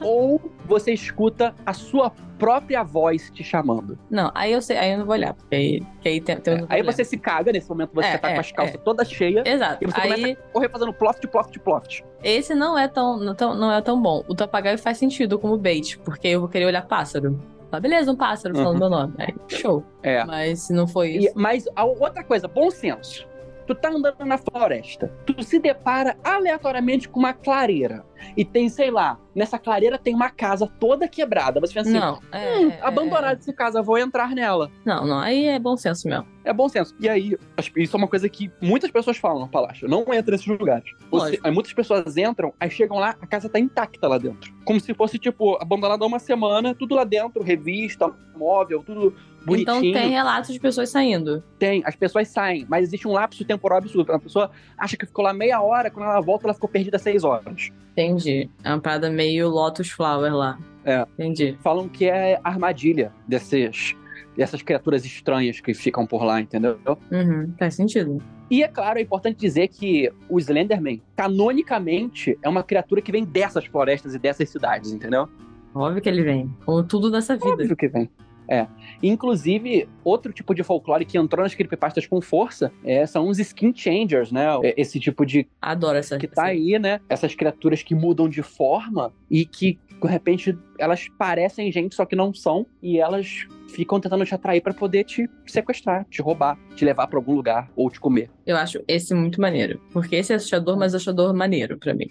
ou 0.00 0.40
você 0.66 0.92
escuta 0.92 1.54
a 1.64 1.72
sua 1.72 2.12
própria 2.38 2.82
voz 2.82 3.30
te 3.30 3.42
chamando. 3.42 3.98
Não, 4.10 4.30
aí 4.34 4.52
eu 4.52 4.60
sei, 4.60 4.76
aí 4.76 4.92
eu 4.92 4.98
não 4.98 5.06
vou 5.06 5.14
olhar, 5.14 5.32
porque 5.34 5.54
aí, 5.54 5.80
porque 5.80 6.08
aí 6.08 6.20
tem, 6.20 6.36
tem 6.36 6.54
um 6.54 6.56
Aí 6.56 6.66
problema. 6.66 6.92
você 6.92 7.04
se 7.04 7.16
caga, 7.16 7.52
nesse 7.52 7.68
momento 7.68 7.90
você 7.94 8.08
É, 8.08 8.18
tá 8.18 8.30
é, 8.30 8.34
com 8.34 8.40
as 8.40 8.52
calças 8.52 8.74
é. 8.74 8.78
todas 8.78 9.10
cheias, 9.10 9.46
Exato. 9.46 9.78
e 9.82 9.86
você 9.86 10.00
Aí 10.00 10.10
começa 10.14 10.32
a 10.40 10.52
correr 10.52 10.68
fazendo 10.68 10.92
ploft, 10.92 11.26
ploft, 11.28 11.58
ploft. 11.60 12.02
esse 12.22 12.54
não 12.54 12.76
é 12.78 12.88
tão, 12.88 13.16
não, 13.16 13.34
tão, 13.34 13.54
não 13.54 13.72
é 13.72 13.80
tão 13.80 14.00
bom. 14.00 14.22
O 14.28 14.34
papagaio 14.34 14.76
faz 14.78 14.98
sentido 14.98 15.38
como 15.38 15.56
bait, 15.56 15.98
porque 16.00 16.28
eu 16.28 16.40
vou 16.40 16.48
querer 16.48 16.66
olhar 16.66 16.82
pássaro. 16.86 17.40
Ah, 17.70 17.80
beleza, 17.80 18.12
um 18.12 18.16
pássaro 18.16 18.54
falando 18.54 18.72
Uhum. 18.74 18.78
meu 18.80 18.90
nome. 18.90 19.14
Aí, 19.18 19.34
show. 19.48 19.82
É. 20.02 20.22
Mas 20.24 20.60
se 20.60 20.72
não 20.74 20.86
foi 20.86 21.08
E- 21.12 21.18
isso. 21.26 21.32
mas 21.34 21.64
a 21.74 21.84
outra 21.84 22.22
coisa, 22.22 22.46
bom 22.46 22.70
senso. 22.70 23.26
Tu 23.74 23.80
tá 23.80 23.88
andando 23.88 24.24
na 24.24 24.36
floresta, 24.36 25.08
tu 25.24 25.42
se 25.42 25.58
depara 25.58 26.16
aleatoriamente 26.22 27.08
com 27.08 27.18
uma 27.20 27.32
clareira. 27.32 28.04
E 28.36 28.44
tem, 28.44 28.68
sei 28.68 28.90
lá, 28.90 29.18
nessa 29.34 29.58
clareira 29.58 29.98
tem 29.98 30.14
uma 30.14 30.30
casa 30.30 30.70
toda 30.78 31.08
quebrada. 31.08 31.58
Você 31.58 31.74
pensa 31.74 31.88
assim, 31.90 31.98
não, 31.98 32.20
é, 32.30 32.58
hum, 32.58 32.68
é- 32.70 32.78
abandonada 32.82 33.38
essa 33.40 33.52
casa, 33.52 33.82
vou 33.82 33.98
entrar 33.98 34.30
nela. 34.34 34.70
Não, 34.84 35.06
não, 35.06 35.18
aí 35.18 35.46
é 35.46 35.58
bom 35.58 35.76
senso 35.76 36.06
mesmo. 36.08 36.26
É 36.44 36.52
bom 36.52 36.68
senso. 36.68 36.94
E 37.00 37.08
aí, 37.08 37.36
isso 37.76 37.96
é 37.96 37.98
uma 37.98 38.06
coisa 38.08 38.28
que 38.28 38.50
muitas 38.60 38.90
pessoas 38.90 39.16
falam 39.16 39.40
no 39.40 39.48
palácio. 39.48 39.88
Não 39.88 40.02
entra 40.12 40.32
nesses 40.32 40.46
lugares. 40.46 40.90
Você- 41.10 41.40
muitas 41.50 41.72
pessoas 41.72 42.16
entram, 42.16 42.52
aí 42.60 42.70
chegam 42.70 42.98
lá, 42.98 43.16
a 43.20 43.26
casa 43.26 43.48
tá 43.48 43.58
intacta 43.58 44.06
lá 44.06 44.18
dentro. 44.18 44.52
Como 44.64 44.78
se 44.78 44.92
fosse, 44.94 45.18
tipo, 45.18 45.56
abandonada 45.60 46.04
há 46.04 46.06
uma 46.06 46.18
semana, 46.18 46.74
tudo 46.74 46.94
lá 46.94 47.04
dentro, 47.04 47.42
revista, 47.42 48.12
móvel, 48.36 48.82
tudo 48.84 49.14
bonitinho. 49.44 49.78
Então 49.78 49.80
tem 49.80 50.10
relatos 50.10 50.52
de 50.52 50.60
pessoas 50.60 50.88
saindo. 50.88 51.42
Tem, 51.58 51.82
as 51.84 51.96
pessoas 51.96 52.28
saem, 52.28 52.66
mas 52.68 52.88
existe 52.88 53.06
um 53.06 53.12
lapso 53.12 53.44
temporal 53.44 53.78
absurdo. 53.78 54.12
A 54.12 54.18
pessoa 54.18 54.50
acha 54.76 54.96
que 54.96 55.06
ficou 55.06 55.24
lá 55.24 55.32
meia 55.32 55.60
hora, 55.60 55.90
quando 55.90 56.06
ela 56.06 56.20
volta, 56.20 56.46
ela 56.46 56.54
ficou 56.54 56.68
perdida 56.68 56.98
seis 56.98 57.24
horas. 57.24 57.70
Entendi. 57.92 58.48
É 58.64 58.68
uma 58.70 58.80
parada 58.80 59.10
meio 59.10 59.48
Lotus 59.48 59.90
Flower 59.90 60.34
lá. 60.34 60.58
É. 60.84 61.06
Entendi. 61.18 61.56
Falam 61.62 61.88
que 61.88 62.06
é 62.06 62.40
armadilha 62.42 63.12
desses, 63.26 63.94
dessas 64.36 64.62
criaturas 64.62 65.04
estranhas 65.04 65.60
que 65.60 65.74
ficam 65.74 66.06
por 66.06 66.24
lá, 66.24 66.40
entendeu? 66.40 66.78
Uhum, 67.10 67.52
faz 67.58 67.74
sentido. 67.74 68.22
E 68.50 68.62
é 68.62 68.68
claro, 68.68 68.98
é 68.98 69.02
importante 69.02 69.38
dizer 69.38 69.68
que 69.68 70.12
o 70.28 70.38
Slenderman, 70.38 71.00
canonicamente, 71.16 72.38
é 72.42 72.48
uma 72.48 72.62
criatura 72.62 73.00
que 73.00 73.10
vem 73.10 73.24
dessas 73.24 73.64
florestas 73.64 74.14
e 74.14 74.18
dessas 74.18 74.48
cidades, 74.50 74.92
entendeu? 74.92 75.28
Óbvio 75.74 76.02
que 76.02 76.08
ele 76.08 76.22
vem. 76.22 76.54
Como 76.66 76.82
tudo 76.82 77.10
nessa 77.10 77.34
vida. 77.34 77.48
Óbvio 77.48 77.74
que 77.74 77.88
vem. 77.88 78.10
É. 78.48 78.66
Inclusive, 79.02 79.88
outro 80.04 80.32
tipo 80.32 80.54
de 80.54 80.62
folclore 80.62 81.04
que 81.04 81.18
entrou 81.18 81.42
nas 81.42 81.54
creepypastas 81.54 82.06
com 82.06 82.20
força 82.20 82.72
é, 82.84 83.04
são 83.06 83.28
os 83.28 83.38
skin 83.38 83.72
changers, 83.74 84.30
né? 84.32 84.46
É, 84.62 84.74
Esse 84.80 84.98
tipo 84.98 85.24
de 85.26 85.46
Adoro 85.60 85.98
essa. 85.98 86.18
que 86.18 86.26
tá 86.26 86.46
aí, 86.46 86.78
né? 86.78 87.00
Essas 87.08 87.34
criaturas 87.34 87.82
que 87.82 87.94
mudam 87.94 88.28
de 88.28 88.42
forma 88.42 89.12
e 89.30 89.44
que, 89.44 89.78
de 90.00 90.08
repente, 90.08 90.56
elas 90.78 91.06
parecem 91.18 91.70
gente, 91.70 91.94
só 91.94 92.04
que 92.04 92.16
não 92.16 92.32
são, 92.32 92.66
e 92.82 92.98
elas 92.98 93.46
ficam 93.68 93.98
tentando 94.00 94.24
te 94.24 94.34
atrair 94.34 94.60
pra 94.60 94.74
poder 94.74 95.04
te 95.04 95.28
sequestrar, 95.46 96.04
te 96.10 96.20
roubar, 96.20 96.58
te 96.76 96.84
levar 96.84 97.06
pra 97.06 97.18
algum 97.18 97.34
lugar 97.34 97.70
ou 97.76 97.90
te 97.90 97.98
comer. 98.00 98.30
Eu 98.46 98.56
acho 98.56 98.82
esse 98.86 99.14
muito 99.14 99.40
maneiro. 99.40 99.80
Porque 99.92 100.16
esse 100.16 100.32
é 100.32 100.36
assustador, 100.36 100.76
mas 100.78 100.94
assustador 100.94 101.34
maneiro 101.34 101.78
pra 101.78 101.94
mim. 101.94 102.06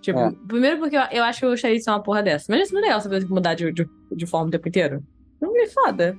Tipo, 0.00 0.18
É. 0.18 0.32
primeiro 0.48 0.78
porque 0.78 0.96
eu, 0.96 1.02
eu 1.12 1.22
acho 1.22 1.38
que 1.38 1.44
eu 1.44 1.50
gostaria 1.50 1.76
de 1.76 1.84
ser 1.84 1.90
uma 1.90 2.02
porra 2.02 2.22
dessa. 2.22 2.46
Mas 2.50 2.62
isso 2.62 2.74
não 2.74 2.80
é 2.80 2.84
legal 2.86 3.00
você 3.00 3.20
mudar 3.26 3.54
de, 3.54 3.70
de, 3.72 3.86
de 4.10 4.26
forma 4.26 4.48
o 4.48 4.50
tempo 4.50 4.68
inteiro. 4.68 5.02
Não 5.42 5.52
me 5.52 5.66
foda. 5.66 6.16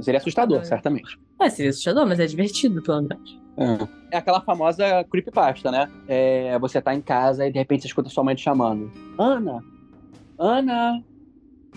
Seria 0.00 0.18
assustador, 0.18 0.60
É. 0.60 0.64
certamente. 0.64 1.18
É, 1.40 1.48
seria 1.50 1.70
assustador, 1.70 2.06
mas 2.06 2.18
é 2.18 2.26
divertido, 2.26 2.82
pelo 2.82 3.02
menos. 3.02 3.38
É 4.10 4.16
aquela 4.16 4.40
famosa 4.40 5.04
creepypasta, 5.10 5.70
né? 5.70 5.88
É, 6.08 6.58
você 6.58 6.80
tá 6.80 6.94
em 6.94 7.00
casa 7.00 7.46
e 7.46 7.52
de 7.52 7.58
repente 7.58 7.82
você 7.82 7.88
escuta 7.88 8.08
sua 8.08 8.24
mãe 8.24 8.34
te 8.34 8.42
chamando. 8.42 8.90
Ana! 9.18 9.62
Ana! 10.38 11.02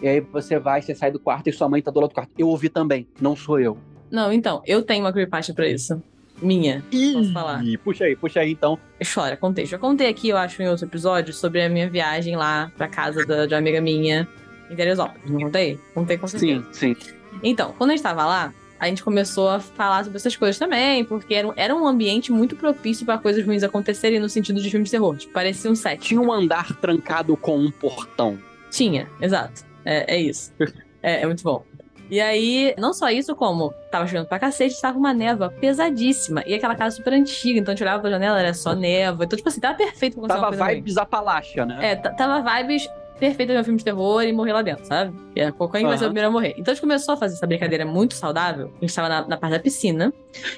E 0.01 0.07
aí 0.07 0.19
você 0.19 0.57
vai, 0.60 0.81
você 0.81 0.95
sai 0.95 1.12
do 1.12 1.19
quarto 1.19 1.47
e 1.49 1.53
sua 1.53 1.67
mãe 1.67 1.81
tá 1.81 1.91
do 1.91 1.99
lado 1.99 2.10
do 2.12 2.13
quarto. 2.15 2.31
Eu 2.38 2.47
ouvi 2.47 2.69
também, 2.69 3.07
não 3.19 3.36
sou 3.36 3.60
eu. 3.60 3.77
Não, 4.10 4.31
então, 4.31 4.62
eu 4.65 4.81
tenho 4.84 5.03
uma 5.03 5.12
creepypasta 5.12 5.53
pra 5.53 5.67
isso. 5.67 6.01
Minha. 6.41 6.84
Posso 7.13 7.31
falar? 7.34 7.63
Ih, 7.63 7.77
puxa 7.77 8.05
aí, 8.05 8.15
puxa 8.15 8.39
aí 8.39 8.51
então. 8.51 8.77
História, 8.99 9.38
contei. 9.38 9.65
Já 9.65 9.77
contei 9.77 10.07
aqui, 10.10 10.29
eu 10.29 10.38
acho, 10.38 10.62
em 10.62 10.67
outro 10.67 10.86
episódio, 10.86 11.34
sobre 11.34 11.62
a 11.63 11.69
minha 11.69 11.88
viagem 11.89 12.36
lá 12.36 12.71
pra 12.77 12.88
casa 12.88 13.25
da, 13.25 13.45
de 13.45 13.53
uma 13.53 13.60
amiga 13.60 13.79
minha 13.79 14.27
em 14.71 14.75
Teresópolis. 14.75 15.29
Não 15.29 15.39
contei? 15.41 15.79
Contei 15.93 16.17
com 16.17 16.27
certeza. 16.27 16.65
Sim, 16.71 16.95
sim. 16.95 17.13
Então, 17.43 17.73
quando 17.77 17.91
a 17.91 17.93
gente 17.95 18.03
tava 18.03 18.25
lá, 18.25 18.53
a 18.79 18.88
gente 18.88 19.03
começou 19.03 19.49
a 19.49 19.60
falar 19.60 20.03
sobre 20.03 20.17
essas 20.17 20.36
coisas 20.36 20.57
também, 20.57 21.03
porque 21.05 21.34
era, 21.36 21.47
um- 21.47 21.53
era 21.55 21.75
um 21.75 21.88
ambiente 21.88 22.31
muito 22.31 22.55
propício 22.55 23.05
pra 23.05 23.17
coisas 23.17 23.45
ruins 23.45 23.63
acontecerem 23.63 24.19
no 24.19 24.27
sentido 24.29 24.62
de 24.62 24.69
filme 24.69 24.86
de 24.86 24.91
terror. 24.91 25.15
Tipo, 25.17 25.34
parecia 25.34 25.69
um 25.69 25.75
set. 25.75 25.99
Tinha 26.01 26.19
um 26.21 26.31
andar 26.31 26.75
trancado 26.77 27.36
com 27.38 27.57
um 27.60 27.69
portão. 27.71 28.39
Tinha, 28.69 29.07
exato. 29.21 29.63
É, 29.86 30.15
é 30.15 30.19
isso. 30.19 30.51
É, 31.03 31.21
é 31.21 31.25
muito 31.25 31.41
bom. 31.41 31.63
E 32.12 32.21
aí, 32.21 32.75
não 32.77 32.93
só 32.93 33.10
isso, 33.10 33.36
como 33.36 33.73
tava 33.89 34.05
chovendo 34.05 34.27
pra 34.27 34.38
cacete, 34.38 34.79
tava 34.79 34.99
uma 34.99 35.12
névoa 35.15 35.49
pesadíssima. 35.49 36.43
E 36.45 36.53
aquela 36.53 36.75
casa 36.75 36.95
super 36.95 37.13
antiga, 37.13 37.60
então 37.60 37.71
a 37.71 37.75
gente 37.75 37.81
olhava 37.84 38.01
pra 38.01 38.12
janela, 38.12 38.39
era 38.39 38.53
só 38.53 38.75
névoa. 38.75 39.25
Então, 39.25 39.36
tipo 39.36 39.49
assim, 39.49 39.60
tava 39.60 39.75
perfeito 39.75 40.19
pra 40.19 40.27
Tava 40.27 40.39
uma 40.41 40.47
coisa 40.49 40.63
ruim. 40.65 40.75
vibes 40.75 40.97
Apalacha, 40.97 41.65
né? 41.65 41.77
É, 41.81 41.95
tava 41.95 42.39
vibes 42.57 42.88
perfeitas 43.21 43.55
de 43.55 43.62
um 43.62 43.63
filme 43.63 43.77
de 43.77 43.86
terror 43.86 44.23
e 44.23 44.34
morrer 44.34 44.51
lá 44.51 44.63
dentro, 44.63 44.84
sabe? 44.84 45.15
E 45.36 45.41
a 45.41 45.51
quem 45.51 45.86
vai 45.86 45.95
ser 45.97 46.05
o 46.05 46.07
primeiro 46.07 46.27
a 46.27 46.31
morrer. 46.31 46.55
Então 46.57 46.71
a 46.71 46.75
gente 46.75 46.81
começou 46.81 47.13
a 47.13 47.17
fazer 47.17 47.36
essa 47.36 47.45
brincadeira 47.45 47.86
muito 47.86 48.15
saudável. 48.15 48.73
A 48.77 48.81
gente 48.86 48.95
tava 48.95 49.07
na, 49.07 49.27
na 49.27 49.38
parte 49.38 49.53
da 49.53 49.60
piscina. 49.60 50.12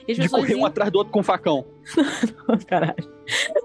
E 0.07 0.13
De 0.13 0.29
correr 0.29 0.55
um 0.55 0.59
iam- 0.59 0.65
atrás 0.65 0.89
do 0.89 0.95
outro 0.97 1.11
com 1.11 1.21
facão. 1.21 1.65
Caralho. 2.67 3.11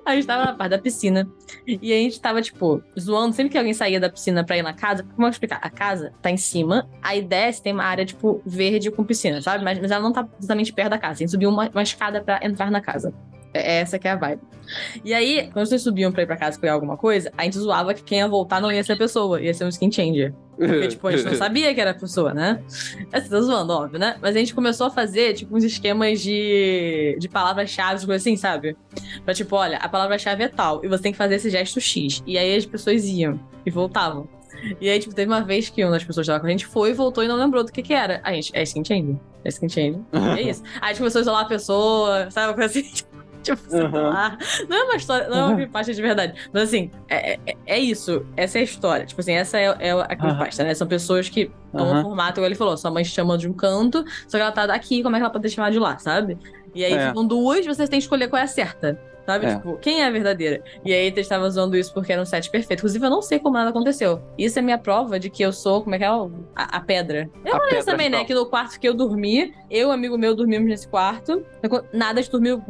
A 0.05 0.15
gente 0.15 0.27
tava 0.27 0.47
na 0.47 0.55
parte 0.55 0.71
da 0.71 0.79
piscina. 0.79 1.29
E 1.67 1.93
a 1.93 1.97
gente 1.97 2.21
tava, 2.21 2.43
tipo, 2.43 2.83
zoando. 2.99 3.35
Sempre 3.35 3.53
que 3.53 3.59
alguém 3.59 3.73
saía 3.75 4.01
da 4.01 4.11
piscina 4.11 4.43
pra 4.45 4.57
ir 4.59 4.63
na 4.63 4.73
casa. 4.73 5.05
Como 5.15 5.27
eu 5.27 5.31
explicar? 5.31 5.61
A 5.63 5.71
casa 5.71 6.13
tá 6.21 6.31
em 6.31 6.37
cima. 6.37 6.89
Aí 7.01 7.23
desce, 7.23 7.63
tem 7.63 7.73
uma 7.73 7.85
área, 7.85 8.05
tipo, 8.05 8.43
verde 8.45 8.91
com 8.91 9.05
piscina, 9.05 9.41
sabe? 9.41 9.63
Mas, 9.65 9.79
mas 9.79 9.91
ela 9.91 10.03
não 10.03 10.13
tá 10.13 10.27
exatamente 10.39 10.73
perto 10.73 10.91
da 10.91 10.99
casa. 10.99 11.13
A 11.15 11.19
gente 11.19 11.31
subiu 11.31 11.51
uma, 11.51 11.69
uma 11.69 11.83
escada 11.83 12.21
pra 12.21 12.41
entrar 12.43 12.71
na 12.71 12.81
casa. 12.81 13.15
É 13.55 13.79
essa 13.81 13.99
que 13.99 14.07
é 14.07 14.13
a 14.13 14.17
vibe. 14.17 14.43
E 15.05 15.15
aí, 15.15 15.49
quando 15.53 15.67
vocês 15.67 15.81
subiam 15.83 16.13
pra 16.13 16.23
ir 16.23 16.27
pra 16.27 16.37
casa 16.37 16.59
pegar 16.61 16.75
alguma 16.75 16.97
coisa, 16.97 17.33
a 17.37 17.45
gente 17.45 17.59
zoava 17.59 17.95
que 17.95 18.03
quem 18.03 18.19
ia 18.19 18.29
voltar 18.29 18.61
não 18.61 18.71
ia 18.71 18.85
ser 18.85 18.93
a 18.93 18.97
pessoa, 18.97 19.41
ia 19.41 19.55
ser 19.55 19.65
um 19.65 19.69
skin 19.69 19.91
changer. 19.91 20.35
Porque, 20.57 20.89
tipo, 20.89 21.07
a 21.07 21.13
gente 21.13 21.25
não 21.25 21.35
sabia 21.37 21.73
que 21.75 21.81
era 21.81 21.93
a 21.93 21.95
pessoa, 21.95 22.35
né? 22.35 22.61
É, 23.13 23.21
Você 23.21 23.29
tá 23.29 23.41
zoando, 23.41 23.73
óbvio, 23.73 23.99
né? 23.99 24.17
Mas 24.21 24.37
a 24.37 24.39
gente 24.39 24.55
começou 24.55 24.89
a 24.89 24.91
fazer, 24.91 25.35
tipo, 25.35 25.57
uns 25.57 25.65
esquemas 25.65 26.21
de, 26.21 27.17
de 27.19 27.29
palavras-chave, 27.29 28.05
coisa 28.05 28.21
assim, 28.21 28.37
sabe? 28.37 28.77
Pra, 29.25 29.33
tipo, 29.33 29.57
olha, 29.57 29.79
a 29.79 29.89
palavra-chave 29.89 30.43
é 30.43 30.49
tal, 30.49 30.85
e 30.85 30.89
você 30.89 31.03
tem 31.05 31.13
que 31.13 31.19
fazer 31.19 31.37
esse 31.37 31.49
gesto 31.49 31.81
X. 31.81 32.23
E 32.27 32.37
aí 32.37 32.55
as 32.55 32.67
pessoas 32.67 33.05
iam 33.05 33.41
e 33.65 33.71
voltavam. 33.71 34.29
E 34.81 34.89
aí, 34.91 34.99
tipo, 34.99 35.15
teve 35.15 35.31
uma 35.31 35.41
vez 35.41 35.69
que 35.69 35.83
uma 35.85 35.93
das 35.93 36.03
pessoas 36.05 36.27
que 36.27 36.33
tava 36.33 36.41
com 36.41 36.47
a 36.49 36.51
gente 36.51 36.67
foi, 36.67 36.93
voltou 36.93 37.23
e 37.23 37.29
não 37.29 37.37
lembrou 37.37 37.63
do 37.65 37.71
que 37.71 37.81
que 37.81 37.95
era. 37.95 38.21
A 38.25 38.33
gente, 38.33 38.51
é 38.53 38.63
skin 38.65 38.85
changer. 38.85 39.17
É 39.45 39.49
skin 39.49 39.69
changer. 39.69 40.01
É 40.37 40.43
isso. 40.43 40.63
Aí 40.81 40.81
a 40.83 40.89
gente 40.89 40.99
começou 40.99 41.21
a 41.21 41.23
isolar 41.23 41.45
a 41.45 41.49
pessoa, 41.49 42.31
sabe? 42.31 42.55
Coisa 42.55 42.79
assim. 42.79 43.05
Tipo, 43.57 43.77
Uhum. 43.77 44.03
lá. 44.09 44.39
Não 44.69 44.77
é 44.77 44.83
uma 44.85 44.97
história, 44.97 45.29
não 45.29 45.39
é 45.39 45.45
uma 45.45 45.55
creepypasta 45.55 45.93
de 45.95 46.03
verdade. 46.03 46.35
Mas 46.53 46.63
assim, 46.65 46.91
é, 47.09 47.35
é, 47.47 47.57
é 47.67 47.79
isso. 47.79 48.25
Essa 48.37 48.59
é 48.59 48.61
a 48.61 48.65
história. 48.65 49.07
Tipo 49.07 49.21
assim, 49.21 49.33
essa 49.33 49.59
é, 49.59 49.65
é 49.79 49.91
a 49.93 50.17
creepypasta, 50.17 50.65
né? 50.65 50.75
São 50.75 50.87
pessoas 50.87 51.29
que 51.29 51.51
no 51.73 51.85
Aham. 51.85 52.03
formato, 52.03 52.39
igual 52.41 52.47
ele 52.47 52.55
falou, 52.55 52.77
sua 52.77 52.91
mãe 52.91 53.05
chama 53.05 53.37
de 53.39 53.49
um 53.49 53.53
canto, 53.53 54.05
só 54.27 54.37
que 54.39 54.43
ela 54.43 54.53
tá 54.53 54.67
daqui, 54.67 55.03
como 55.03 55.17
é 55.17 55.19
que 55.19 55.23
ela 55.25 55.33
pode 55.33 55.49
te 55.49 55.55
chamar 55.55 55.71
de 55.71 55.79
lá, 55.79 55.99
sabe? 55.99 56.39
E 56.75 56.85
aí 56.85 56.93
É. 56.95 57.09
ficam 57.09 57.27
duas, 57.27 57.65
vocês 57.67 57.89
têm 57.89 57.99
que 57.99 58.05
escolher 58.05 58.29
qual 58.29 58.41
é 58.41 58.45
a 58.45 58.47
certa. 58.49 58.99
Sabe? 59.29 59.45
É. 59.45 59.57
Tipo, 59.57 59.77
quem 59.77 60.01
é 60.01 60.07
a 60.07 60.11
verdadeira? 60.11 60.63
E 60.83 60.91
aí 60.91 61.05
eles 61.05 61.19
estavam 61.19 61.47
usando 61.47 61.77
isso 61.77 61.93
porque 61.93 62.11
era 62.11 62.23
um 62.23 62.25
set 62.25 62.51
perfeito. 62.51 62.81
Inclusive, 62.81 63.05
eu 63.05 63.11
não 63.11 63.21
sei 63.21 63.39
como 63.39 63.57
nada 63.57 63.69
aconteceu. 63.69 64.23
Isso 64.39 64.59
é 64.59 64.63
minha 64.63 64.79
prova 64.79 65.21
de 65.21 65.29
que 65.29 65.43
eu 65.43 65.53
sou, 65.53 65.83
como 65.83 65.95
é 65.95 65.99
que 65.99 66.05
é? 66.05 66.09
A, 66.09 66.29
a 66.57 66.81
pedra. 66.81 67.29
Eu 67.45 67.57
A 67.57 67.61
pedra 67.61 67.85
também, 67.85 68.09
né? 68.09 68.25
Que 68.25 68.33
no 68.33 68.47
quarto 68.47 68.81
que 68.81 68.89
eu 68.89 68.95
dormi, 68.95 69.53
eu 69.71 69.81
e 69.81 69.85
um 69.85 69.93
amigo 69.93 70.17
meu 70.17 70.35
dormimos 70.35 70.67
nesse 70.67 70.89
quarto. 70.89 71.45
Nada, 71.93 72.21
a 72.21 72.23
gente 72.23 72.33
dormiu 72.33 72.63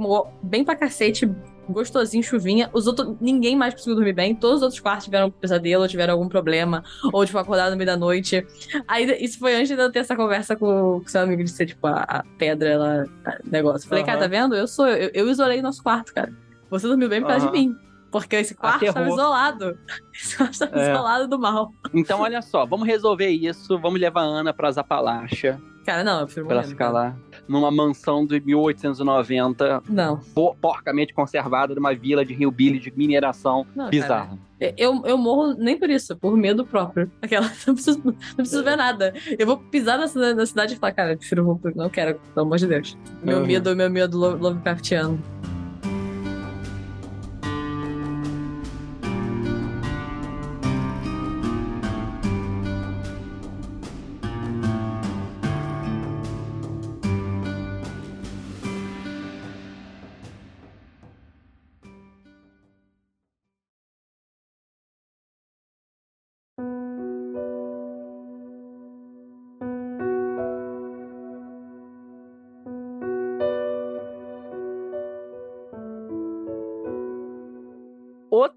bem 0.43 0.65
pra 0.65 0.75
cacete, 0.75 1.31
gostosinho, 1.69 2.25
chuvinha. 2.25 2.69
Os 2.73 2.89
outros, 2.89 3.15
ninguém 3.21 3.55
mais 3.55 3.75
conseguiu 3.75 3.95
dormir 3.95 4.15
bem. 4.15 4.35
Todos 4.35 4.57
os 4.57 4.63
outros 4.63 4.81
quartos 4.81 5.05
tiveram 5.05 5.31
pesadelo, 5.31 5.87
tiveram 5.87 6.15
algum 6.15 6.29
problema, 6.29 6.83
ou 7.13 7.25
tipo, 7.25 7.39
acordado 7.39 7.71
no 7.71 7.77
meio 7.77 7.87
da 7.87 7.97
noite. 7.97 8.45
Aí 8.89 9.05
isso 9.23 9.39
foi 9.39 9.55
antes 9.55 9.69
de 9.69 9.81
eu 9.81 9.93
ter 9.93 10.01
essa 10.01 10.17
conversa 10.17 10.57
com 10.57 10.97
o 10.97 11.09
seu 11.09 11.21
amigo 11.21 11.45
de 11.45 11.51
ser, 11.51 11.67
tipo, 11.67 11.87
a, 11.87 12.03
a 12.03 12.25
pedra, 12.37 12.69
ela, 12.69 13.05
a 13.25 13.39
negócio. 13.45 13.89
Falei, 13.89 14.03
cara, 14.03 14.19
Aham. 14.19 14.25
tá 14.25 14.29
vendo? 14.29 14.57
Eu 14.57 14.67
sou, 14.67 14.89
eu, 14.89 15.11
eu 15.15 15.31
isolei 15.31 15.63
nosso 15.63 15.85
quarto, 15.85 16.13
cara. 16.13 16.33
Você 16.71 16.87
dormiu 16.87 17.09
bem 17.09 17.21
por 17.21 17.29
causa 17.29 17.47
de 17.47 17.53
mim. 17.53 17.77
Porque 18.11 18.37
esse 18.37 18.55
quarto 18.55 18.77
Aterrou. 18.77 18.91
estava 19.03 19.09
isolado. 19.11 19.79
Esse 20.15 20.35
quarto 20.37 20.53
estava 20.55 20.81
É. 20.81 20.93
isolado 20.93 21.29
do 21.29 21.39
mal. 21.39 21.71
Então, 21.93 22.21
olha 22.23 22.41
só, 22.41 22.65
vamos 22.65 22.87
resolver 22.87 23.29
isso. 23.29 23.79
Vamos 23.79 24.01
levar 24.01 24.23
a 24.23 24.25
Ana 24.25 24.55
pras 24.55 24.79
Apalaches, 24.79 25.57
Cara, 25.85 26.03
não, 26.05 26.21
eu 26.21 26.25
prefiro 26.27 26.47
pra 26.47 26.57
morrer, 26.57 26.69
ficar 26.69 26.85
cara. 26.93 26.99
lá 26.99 27.17
numa 27.49 27.71
mansão 27.71 28.27
de 28.27 28.41
1890, 28.41 29.83
Não, 29.89 30.19
po- 30.35 30.55
porcamente 30.61 31.15
conservada, 31.15 31.75
numa 31.75 31.95
vila 31.95 32.25
de 32.25 32.35
Rio 32.35 32.51
Billy 32.51 32.79
de 32.79 32.93
mineração 32.95 33.67
não. 33.75 33.89
bizarra. 33.89 34.39
Cara. 34.61 34.75
Eu, 34.77 35.03
eu 35.07 35.17
morro 35.17 35.55
nem 35.55 35.79
por 35.79 35.89
isso, 35.89 36.17
por 36.17 36.37
medo 36.37 36.67
próprio. 36.67 37.11
Aquela, 37.23 37.47
não 37.67 37.75
preciso, 37.75 38.01
não 38.05 38.13
preciso 38.37 38.65
ver 38.65 38.77
nada. 38.77 39.15
Eu 39.39 39.47
vou 39.47 39.57
pisar 39.57 39.97
na, 39.99 40.35
na 40.35 40.47
cidade 40.47 40.75
e 40.75 40.77
falar, 40.77 40.93
cara, 40.93 41.13
eu 41.13 41.19
prefiro, 41.19 41.61
não 41.75 41.89
quero, 41.89 42.19
pelo 42.35 42.47
amor 42.47 42.59
de 42.59 42.67
Deus. 42.67 42.97
Meu 43.23 43.39
Uhum. 43.39 43.47
medo, 43.47 43.75
meu 43.77 43.89
medo 43.91 44.19
Lo- 44.19 44.37
Lovecraftiano. 44.37 45.19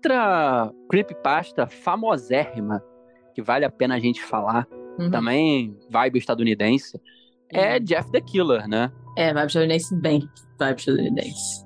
Outra 0.03 0.71
creepypasta 0.89 1.67
famosérrima, 1.67 2.83
que 3.35 3.41
vale 3.41 3.65
a 3.65 3.69
pena 3.69 3.93
a 3.93 3.99
gente 3.99 4.19
falar, 4.23 4.67
Uhum. 4.99 5.11
também 5.11 5.77
vibe 5.91 6.17
estadunidense, 6.17 6.99
é 7.53 7.79
Jeff 7.79 8.11
the 8.11 8.19
Killer, 8.19 8.67
né? 8.67 8.91
É, 9.15 9.31
vibe 9.31 9.45
estadunidense 9.45 9.95
bem. 9.95 10.27
Vibe 10.59 10.79
estadunidense. 10.79 11.65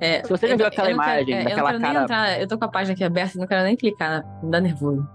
É. 0.00 0.22
Se 0.24 0.30
você 0.30 0.48
já 0.48 0.56
viu 0.56 0.66
aquela 0.66 0.90
eu 0.90 0.96
não 0.96 1.04
quero- 1.04 1.16
imagem 1.20 1.34
é, 1.34 1.44
daquela 1.44 1.72
eu 1.74 1.80
cara- 1.80 2.02
entrar, 2.02 2.40
eu 2.40 2.48
tô 2.48 2.58
com 2.58 2.64
a 2.64 2.68
página 2.68 2.92
aqui 2.94 3.04
aberta, 3.04 3.38
não 3.38 3.46
quero 3.46 3.62
nem 3.62 3.76
clicar, 3.76 4.24
me 4.42 4.50
dá 4.50 4.60
nervoso. 4.60 5.08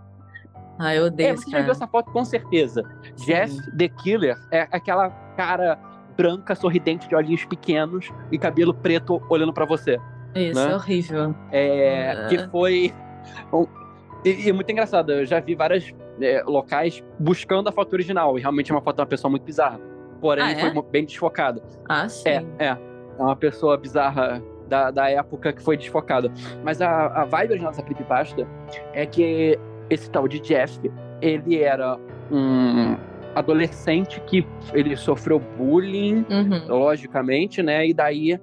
Ah, 0.80 0.96
eu 0.96 1.08
odeio 1.08 1.32
É, 1.32 1.36
você 1.36 1.50
já 1.52 1.62
viu 1.62 1.72
essa 1.72 1.88
foto 1.88 2.10
com 2.12 2.24
certeza. 2.24 2.84
Jeff 3.18 3.54
the 3.78 3.90
Killer 3.90 4.38
é 4.50 4.62
aquela 4.72 5.10
cara 5.36 5.76
branca, 6.16 6.56
sorridente, 6.56 7.08
de 7.10 7.16
olhinhos 7.16 7.44
pequenos 7.44 8.10
e 8.32 8.38
cabelo 8.40 8.74
preto 8.74 9.22
olhando 9.30 9.54
pra 9.54 9.66
você. 9.66 10.00
Isso, 10.38 10.66
né? 10.66 10.72
é 10.72 10.76
horrível. 10.76 11.36
É, 11.52 12.12
Ah. 12.12 12.28
que 12.28 12.38
foi. 12.50 12.94
um- 13.54 13.68
e, 14.26 14.46
e 14.46 14.50
é 14.50 14.54
muito 14.54 14.70
engraçado, 14.72 15.12
eu 15.12 15.26
já 15.26 15.40
vi 15.40 15.56
vários 15.56 15.94
é, 16.20 16.42
locais 16.48 17.04
buscando 17.20 17.70
a 17.70 17.72
foto 17.72 17.94
original, 17.94 18.38
e 18.38 18.42
realmente 18.42 18.72
é 18.72 18.76
uma 18.76 18.82
foto 18.82 18.96
de 18.96 19.02
uma 19.02 19.08
pessoa 19.08 19.30
muito 19.30 19.44
bizarra. 19.44 19.80
Porém, 20.20 20.44
Ah, 20.44 20.52
é? 20.52 20.56
foi 20.60 20.74
mu- 20.74 20.82
bem 20.82 21.06
desfocada. 21.06 21.62
Ah, 21.88 22.10
sim. 22.10 22.28
É, 22.28 22.44
é. 22.58 22.78
É 23.20 23.22
uma 23.22 23.36
pessoa 23.36 23.78
bizarra 23.78 24.42
da, 24.68 24.90
da 24.90 25.10
época 25.12 25.54
que 25.54 25.62
foi 25.62 25.78
desfocada. 25.78 26.32
Mas 26.64 26.82
a, 26.82 27.08
a 27.22 27.26
vibe 27.26 27.52
original 27.52 27.72
dessa 27.72 27.84
creepypasta 27.84 28.48
é 28.94 29.06
que 29.06 29.60
esse 29.92 30.10
tal 30.10 30.28
de 30.28 30.40
Jeff, 30.40 30.80
ele 31.22 31.62
era 31.62 31.98
um 32.32 32.96
adolescente 33.36 34.20
que 34.22 34.46
ele 34.74 34.96
sofreu 34.96 35.40
bullying, 35.40 36.26
Uhum. 36.30 36.68
logicamente, 36.68 37.62
né? 37.62 37.88
E 37.88 37.94
daí, 37.94 38.40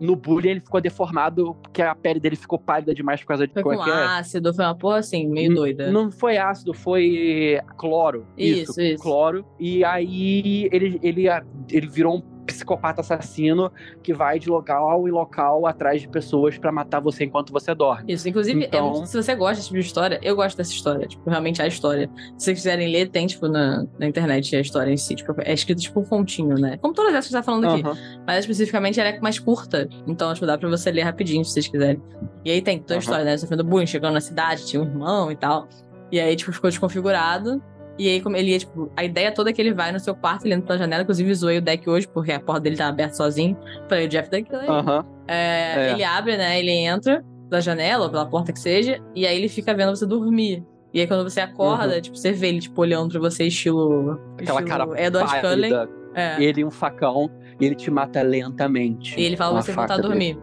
no 0.00 0.16
bullying, 0.16 0.50
ele 0.50 0.60
ficou 0.60 0.80
deformado, 0.80 1.54
porque 1.62 1.82
a 1.82 1.94
pele 1.94 2.20
dele 2.20 2.36
ficou 2.36 2.58
pálida 2.58 2.94
demais 2.94 3.20
por 3.20 3.28
causa 3.28 3.46
de 3.46 3.52
Foi 3.52 3.76
com 3.76 3.82
ácido, 3.82 4.54
foi 4.54 4.64
uma 4.64 4.74
porra 4.76 4.98
assim, 4.98 5.28
meio 5.28 5.54
doida. 5.54 5.90
Não 5.90 6.10
foi 6.10 6.36
ácido, 6.36 6.72
foi 6.74 7.60
cloro. 7.76 8.26
Isso, 8.36 8.80
isso. 8.80 9.02
Cloro. 9.02 9.44
E 9.58 9.84
aí 9.84 10.68
ele, 10.72 10.98
ele, 11.02 11.26
ele 11.70 11.86
virou 11.86 12.16
um 12.16 12.37
psicopata 12.52 13.00
assassino 13.00 13.70
que 14.02 14.12
vai 14.12 14.38
de 14.38 14.48
local 14.48 15.06
em 15.06 15.10
local 15.10 15.66
atrás 15.66 16.00
de 16.00 16.08
pessoas 16.08 16.58
pra 16.58 16.72
matar 16.72 17.00
você 17.00 17.24
enquanto 17.24 17.52
você 17.52 17.74
dorme. 17.74 18.12
Isso, 18.12 18.28
inclusive, 18.28 18.64
é 18.64 18.66
Então- 18.66 18.90
muito- 18.90 19.06
se 19.06 19.16
você 19.22 19.34
gosta 19.34 19.56
desse 19.56 19.68
tipo 19.68 19.78
de 19.80 19.86
história, 19.86 20.18
eu 20.22 20.34
gosto 20.34 20.56
dessa 20.56 20.72
história. 20.72 21.06
Tipo, 21.06 21.28
realmente 21.28 21.60
a 21.62 21.66
história. 21.66 22.10
Se 22.36 22.44
vocês 22.46 22.58
quiserem 22.58 22.90
ler, 22.90 23.08
tem, 23.10 23.26
tipo, 23.26 23.46
na, 23.48 23.84
na 23.98 24.06
internet 24.06 24.56
a 24.56 24.60
história 24.60 24.90
em 24.90 24.96
si. 24.96 25.14
Tipo, 25.14 25.34
é 25.38 25.52
escrito 25.52 25.80
tipo 25.80 26.00
um 26.00 26.04
fontinho, 26.04 26.54
né? 26.56 26.76
Como 26.78 26.92
todas 26.94 27.12
essas 27.12 27.26
que 27.28 27.32
gente 27.34 27.42
tá 27.44 27.50
falando 27.52 27.64
aqui. 27.68 27.82
Aham. 27.86 27.96
Mas 28.26 28.38
especificamente 28.40 28.98
ela 28.98 29.10
é 29.10 29.20
mais 29.20 29.38
curta. 29.38 29.88
Então, 30.06 30.32
tipo, 30.34 30.46
dá 30.46 30.56
pra 30.58 30.68
você 30.68 30.90
ler 30.90 31.02
rapidinho, 31.02 31.44
se 31.44 31.52
vocês 31.52 31.68
quiserem. 31.68 32.00
E 32.44 32.50
aí 32.50 32.62
tem 32.62 32.78
toda 32.78 32.94
a 32.94 32.96
Aham. 32.96 33.00
história, 33.00 33.24
né? 33.24 33.36
Sofrendo 33.36 33.64
bullying, 33.64 33.86
chegando 33.86 34.14
na 34.14 34.20
cidade, 34.20 34.66
tinha 34.66 34.82
um 34.82 34.86
irmão 34.86 35.30
e 35.30 35.36
tal. 35.36 35.68
E 36.10 36.18
aí, 36.18 36.34
tipo, 36.34 36.50
ficou 36.52 36.70
desconfigurado. 36.70 37.62
E 37.98 38.08
aí, 38.08 38.20
como 38.20 38.36
ele 38.36 38.50
ia, 38.52 38.58
tipo, 38.58 38.90
a 38.96 39.02
ideia 39.04 39.32
toda 39.32 39.50
é 39.50 39.52
que 39.52 39.60
ele 39.60 39.74
vai 39.74 39.90
no 39.90 39.98
seu 39.98 40.14
quarto, 40.14 40.44
ele 40.46 40.54
entra 40.54 40.66
pela 40.68 40.78
janela, 40.78 41.02
inclusive 41.02 41.34
zoei 41.34 41.58
o 41.58 41.62
deck 41.62 41.88
hoje, 41.90 42.06
porque 42.08 42.30
a 42.32 42.38
porta 42.38 42.60
dele 42.62 42.76
tá 42.76 42.86
aberta 42.86 43.14
sozinho. 43.14 43.56
Falei, 43.88 44.06
o 44.06 44.08
Jeff 44.08 44.30
daqui. 44.30 44.54
Aham. 44.54 45.04
É, 45.26 45.88
É. 45.88 45.92
Ele 45.92 46.04
abre, 46.04 46.36
né? 46.36 46.58
Ele 46.60 46.70
entra 46.70 47.24
da 47.48 47.60
janela 47.60 48.04
ou 48.04 48.10
pela 48.10 48.24
porta 48.26 48.52
que 48.52 48.60
seja, 48.60 49.00
e 49.14 49.26
aí 49.26 49.36
ele 49.36 49.48
fica 49.48 49.74
vendo 49.74 49.96
você 49.96 50.06
dormir. 50.06 50.64
E 50.94 51.00
aí 51.00 51.06
quando 51.06 51.28
você 51.28 51.40
acorda, 51.40 52.00
tipo, 52.00 52.16
você 52.16 52.30
vê 52.32 52.48
ele, 52.48 52.60
tipo, 52.60 52.80
olhando 52.80 53.10
pra 53.10 53.20
você, 53.20 53.44
estilo. 53.44 53.88
Uhum. 53.90 54.18
Aquela 54.38 54.60
estilo 54.60 54.66
cara 54.68 55.02
Edward 55.04 55.40
Cullen. 55.40 55.72
É. 56.14 56.42
ele 56.42 56.62
e 56.62 56.64
um 56.64 56.70
facão, 56.70 57.30
e 57.60 57.66
ele 57.66 57.74
te 57.74 57.90
mata 57.90 58.22
lentamente. 58.22 59.18
E 59.20 59.24
ele 59.24 59.36
fala 59.36 59.60
você 59.60 59.72
voltar 59.72 59.94
a 59.94 59.96
faca 59.96 60.08
dele. 60.08 60.32
dormir. 60.34 60.38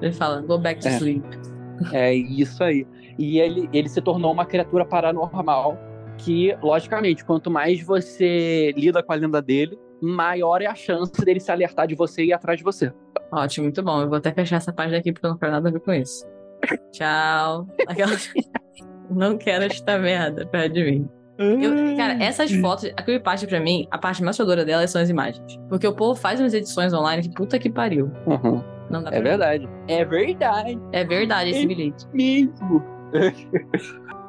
Ele 0.00 0.12
fala, 0.12 0.40
go 0.42 0.58
back 0.58 0.80
to 0.80 0.88
É. 0.88 0.92
sleep. 0.96 1.24
É 1.92 2.14
isso 2.14 2.62
aí. 2.64 2.86
E 3.18 3.38
ele, 3.38 3.68
ele 3.72 3.88
se 3.88 4.00
tornou 4.00 4.32
uma 4.32 4.44
criatura 4.46 4.84
paranormal 4.84 5.78
que, 6.24 6.56
logicamente, 6.62 7.24
quanto 7.24 7.50
mais 7.50 7.82
você 7.82 8.72
lida 8.76 9.02
com 9.02 9.12
a 9.12 9.16
lenda 9.16 9.40
dele, 9.42 9.78
maior 10.00 10.62
é 10.62 10.66
a 10.66 10.74
chance 10.74 11.12
dele 11.24 11.40
se 11.40 11.50
alertar 11.50 11.86
de 11.86 11.94
você 11.94 12.22
e 12.22 12.28
ir 12.28 12.32
atrás 12.32 12.58
de 12.58 12.64
você. 12.64 12.92
Ótimo, 13.32 13.64
muito 13.64 13.82
bom. 13.82 14.02
Eu 14.02 14.08
vou 14.08 14.18
até 14.18 14.32
fechar 14.32 14.56
essa 14.56 14.72
página 14.72 14.98
aqui 14.98 15.12
porque 15.12 15.26
eu 15.26 15.30
não 15.30 15.38
quero 15.38 15.52
nada 15.52 15.68
a 15.68 15.72
ver 15.72 15.80
com 15.80 15.92
isso. 15.92 16.26
Tchau. 16.92 17.66
Aquela... 17.86 18.12
não 19.10 19.36
quero 19.38 19.64
esta 19.64 19.98
merda 19.98 20.46
perto 20.46 20.72
de 20.74 20.84
mim. 20.84 21.08
Eu- 21.38 21.96
cara, 21.96 22.22
essas 22.22 22.52
fotos, 22.52 22.84
a 22.96 23.02
creepypasta 23.02 23.46
pra 23.46 23.58
mim, 23.60 23.86
a 23.90 23.96
parte 23.96 24.22
mais 24.22 24.36
chadora 24.36 24.62
dela 24.62 24.86
são 24.86 25.00
as 25.00 25.08
imagens. 25.08 25.58
Porque 25.70 25.86
o 25.86 25.94
povo 25.94 26.14
faz 26.20 26.38
umas 26.38 26.52
edições 26.52 26.92
online 26.92 27.22
que 27.22 27.34
puta 27.34 27.58
que 27.58 27.70
pariu. 27.70 28.10
Uhum. 28.26 28.62
Não 28.90 29.02
dá 29.02 29.08
pra 29.10 29.18
É 29.18 29.22
verdade. 29.22 29.68
É 29.88 30.04
verdade 30.04 30.78
É 30.92 31.04
verdade 31.04 31.50
esse 31.50 31.66
bilhete. 31.66 32.06
mesmo. 32.12 32.84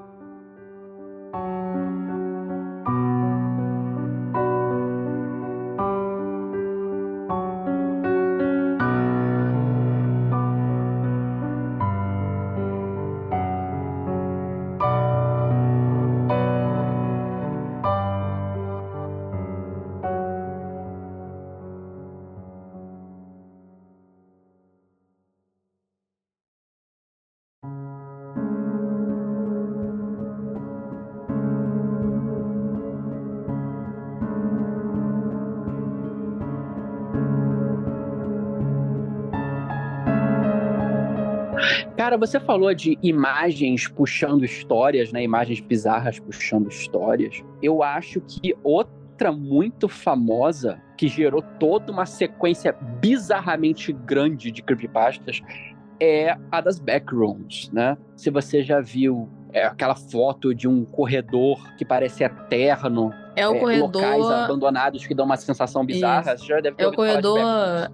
você 42.22 42.40
falou 42.40 42.72
de 42.72 43.00
imagens 43.02 43.88
puxando 43.88 44.46
histórias, 44.46 45.12
né? 45.12 45.24
Imagens 45.24 45.60
bizarras 45.60 46.20
puxando 46.20 46.70
histórias. 46.70 47.44
Eu 47.64 47.82
acho 47.82 48.22
que 48.22 48.56
outra 48.64 49.32
muito 49.32 49.90
famosa 49.90 50.80
que 50.96 51.08
gerou 51.08 51.42
toda 51.60 51.92
uma 51.92 52.06
sequência 52.06 52.74
bizarramente 53.02 53.92
grande 53.92 54.52
de 54.52 54.62
creepypastas 54.62 55.42
é 56.00 56.38
a 56.52 56.62
das 56.62 56.80
backrooms, 56.80 57.72
né? 57.72 57.98
Se 58.16 58.30
você 58.30 58.62
já 58.62 58.80
viu 58.80 59.28
é, 59.52 59.66
aquela 59.66 59.96
foto 59.96 60.54
de 60.54 60.68
um 60.68 60.86
corredor 60.86 61.76
que 61.76 61.84
parece 61.84 62.24
eterno, 62.24 63.12
É 63.36 63.48
o 63.48 63.56
é, 63.56 63.60
corredor. 63.60 64.02
locais 64.02 64.26
abandonados 64.26 65.08
que 65.08 65.16
dão 65.16 65.26
uma 65.26 65.38
sensação 65.38 65.86
bizarra, 65.86 66.38
você 66.38 66.46
já 66.46 66.60
deve 66.60 66.76
ter 66.76 66.84
É 66.84 66.88
o 66.88 66.94
corredor, 66.94 67.40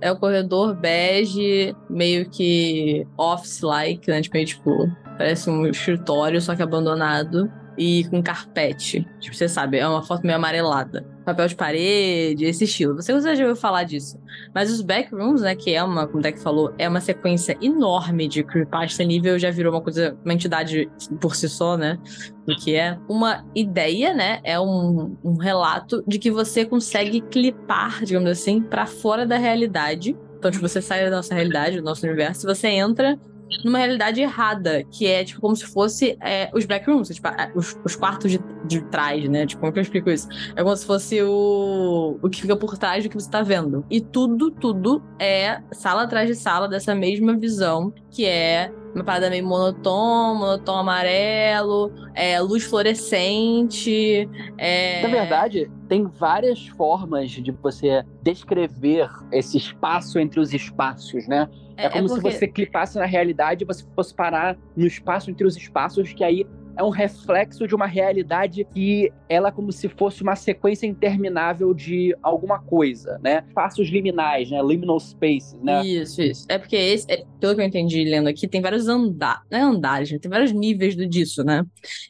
é 0.01 0.11
o 0.11 0.17
corredor 0.17 0.75
bege, 0.75 1.75
meio 1.89 2.29
que 2.29 3.05
office-like, 3.17 4.09
né? 4.09 4.21
Tipo, 4.21 4.35
meio, 4.35 4.45
tipo, 4.47 4.91
parece 5.17 5.49
um 5.49 5.67
escritório, 5.67 6.41
só 6.41 6.55
que 6.55 6.63
abandonado. 6.63 7.51
E 7.77 8.05
com 8.09 8.23
carpete. 8.23 9.07
Tipo, 9.19 9.35
você 9.35 9.47
sabe, 9.47 9.77
é 9.77 9.87
uma 9.87 10.01
foto 10.01 10.23
meio 10.23 10.35
amarelada. 10.35 11.05
Papel 11.23 11.47
de 11.47 11.55
parede, 11.55 12.45
esse 12.45 12.63
estilo. 12.63 12.95
Você 12.95 13.11
já 13.21 13.31
ouviu 13.43 13.55
falar 13.55 13.83
disso. 13.83 14.17
Mas 14.55 14.71
os 14.71 14.81
backrooms, 14.81 15.41
né, 15.41 15.55
que 15.55 15.73
é 15.75 15.83
uma, 15.83 16.07
como 16.07 16.19
o 16.19 16.21
Deck 16.21 16.39
falou, 16.39 16.73
é 16.77 16.89
uma 16.89 17.01
sequência 17.01 17.57
enorme 17.61 18.27
de 18.27 18.43
creepypasta 18.43 19.03
nível, 19.03 19.37
já 19.37 19.51
virou 19.51 19.73
uma 19.73 19.81
coisa, 19.81 20.17
uma 20.23 20.33
entidade 20.33 20.89
por 21.19 21.35
si 21.35 21.47
só, 21.47 21.77
né? 21.77 21.99
Do 22.47 22.55
que 22.55 22.75
é 22.75 22.97
uma 23.07 23.45
ideia, 23.53 24.13
né? 24.13 24.39
É 24.43 24.59
um, 24.59 25.15
um 25.23 25.35
relato 25.35 26.03
de 26.07 26.17
que 26.17 26.31
você 26.31 26.65
consegue 26.65 27.21
clipar, 27.21 28.03
digamos 28.03 28.29
assim, 28.31 28.61
pra 28.61 28.85
fora 28.85 29.25
da 29.25 29.37
realidade. 29.37 30.15
Então, 30.37 30.49
tipo, 30.49 30.67
você 30.67 30.81
sai 30.81 31.03
da 31.03 31.15
nossa 31.15 31.35
realidade, 31.35 31.77
do 31.77 31.83
nosso 31.83 32.05
universo, 32.05 32.47
você 32.47 32.67
entra 32.67 33.19
numa 33.63 33.77
realidade 33.79 34.21
errada, 34.21 34.83
que 34.91 35.05
é 35.07 35.23
tipo 35.23 35.39
como 35.41 35.55
se 35.55 35.65
fosse 35.65 36.17
é, 36.21 36.49
os 36.53 36.65
backrooms, 36.65 37.09
tipo, 37.09 37.27
a- 37.27 37.51
os, 37.55 37.79
os 37.83 37.95
quartos 37.95 38.31
de, 38.31 38.39
de 38.65 38.81
trás, 38.85 39.27
né? 39.29 39.45
Tipo, 39.45 39.61
como 39.61 39.73
que 39.73 39.79
eu 39.79 39.83
explico 39.83 40.09
isso? 40.09 40.27
É 40.55 40.63
como 40.63 40.75
se 40.75 40.85
fosse 40.85 41.21
o, 41.21 42.17
o 42.21 42.29
que 42.29 42.41
fica 42.41 42.55
por 42.55 42.77
trás 42.77 43.03
do 43.03 43.09
que 43.09 43.15
você 43.15 43.29
tá 43.29 43.41
vendo. 43.41 43.85
E 43.89 44.01
tudo, 44.01 44.51
tudo 44.51 45.01
é 45.19 45.61
sala 45.71 46.03
atrás 46.03 46.27
de 46.27 46.35
sala 46.35 46.67
dessa 46.67 46.93
mesma 46.93 47.35
visão, 47.37 47.93
que 48.11 48.25
é 48.25 48.71
uma 48.95 49.03
parada 49.03 49.29
meio 49.29 49.45
monotom, 49.45 50.35
monotom 50.35 50.77
amarelo, 50.77 51.91
é, 52.15 52.39
luz 52.41 52.63
fluorescente. 52.63 54.27
É... 54.57 55.01
Na 55.03 55.09
verdade, 55.09 55.71
tem 55.87 56.05
várias 56.05 56.67
formas 56.69 57.29
de 57.31 57.51
você 57.51 58.03
descrever 58.23 59.09
esse 59.31 59.57
espaço 59.57 60.19
entre 60.19 60.39
os 60.39 60.53
espaços, 60.53 61.27
né? 61.27 61.47
É, 61.77 61.89
como 61.89 62.07
porque- 62.07 62.31
se 62.31 62.37
você 62.39 62.47
clipasse 62.47 62.97
na 62.97 63.05
realidade 63.05 63.63
e 63.63 63.67
você 63.67 63.85
fosse 63.95 64.13
parar 64.13 64.57
no 64.75 64.85
espaço 64.85 65.29
entre 65.31 65.45
os 65.45 65.55
espaços, 65.55 66.11
que 66.13 66.23
aí 66.23 66.45
é 66.75 66.83
um 66.83 66.89
reflexo 66.89 67.67
de 67.67 67.73
uma 67.73 67.87
realidade 67.87 68.63
que 68.73 69.11
ela 69.27 69.49
é 69.49 69.51
como 69.51 69.71
se 69.71 69.89
fosse 69.89 70.21
uma 70.21 70.35
sequência 70.35 70.85
interminável 70.85 71.73
de 71.73 72.15
alguma 72.21 72.59
coisa, 72.59 73.17
né? 73.23 73.43
Espaços 73.47 73.87
liminais, 73.89 74.51
né? 74.51 74.61
Liminal 74.61 74.99
spaces, 74.99 75.59
né? 75.63 75.83
Isso, 75.83 76.21
isso. 76.21 76.45
É 76.47 76.59
porque 76.59 76.75
esse, 76.75 77.11
é- 77.11 77.25
pelo 77.39 77.55
que 77.55 77.61
eu 77.61 77.65
entendi 77.65 78.03
lendo 78.03 78.27
aqui, 78.29 78.47
tem 78.47 78.61
vários 78.61 78.87
andares, 78.87 79.41
não 79.51 79.57
é 79.57 79.61
andares, 79.63 80.11
né? 80.11 80.19
tem 80.19 80.29
vários 80.29 80.51
níveis 80.51 80.95
do, 80.95 81.07
disso, 81.07 81.43
né? 81.43 81.65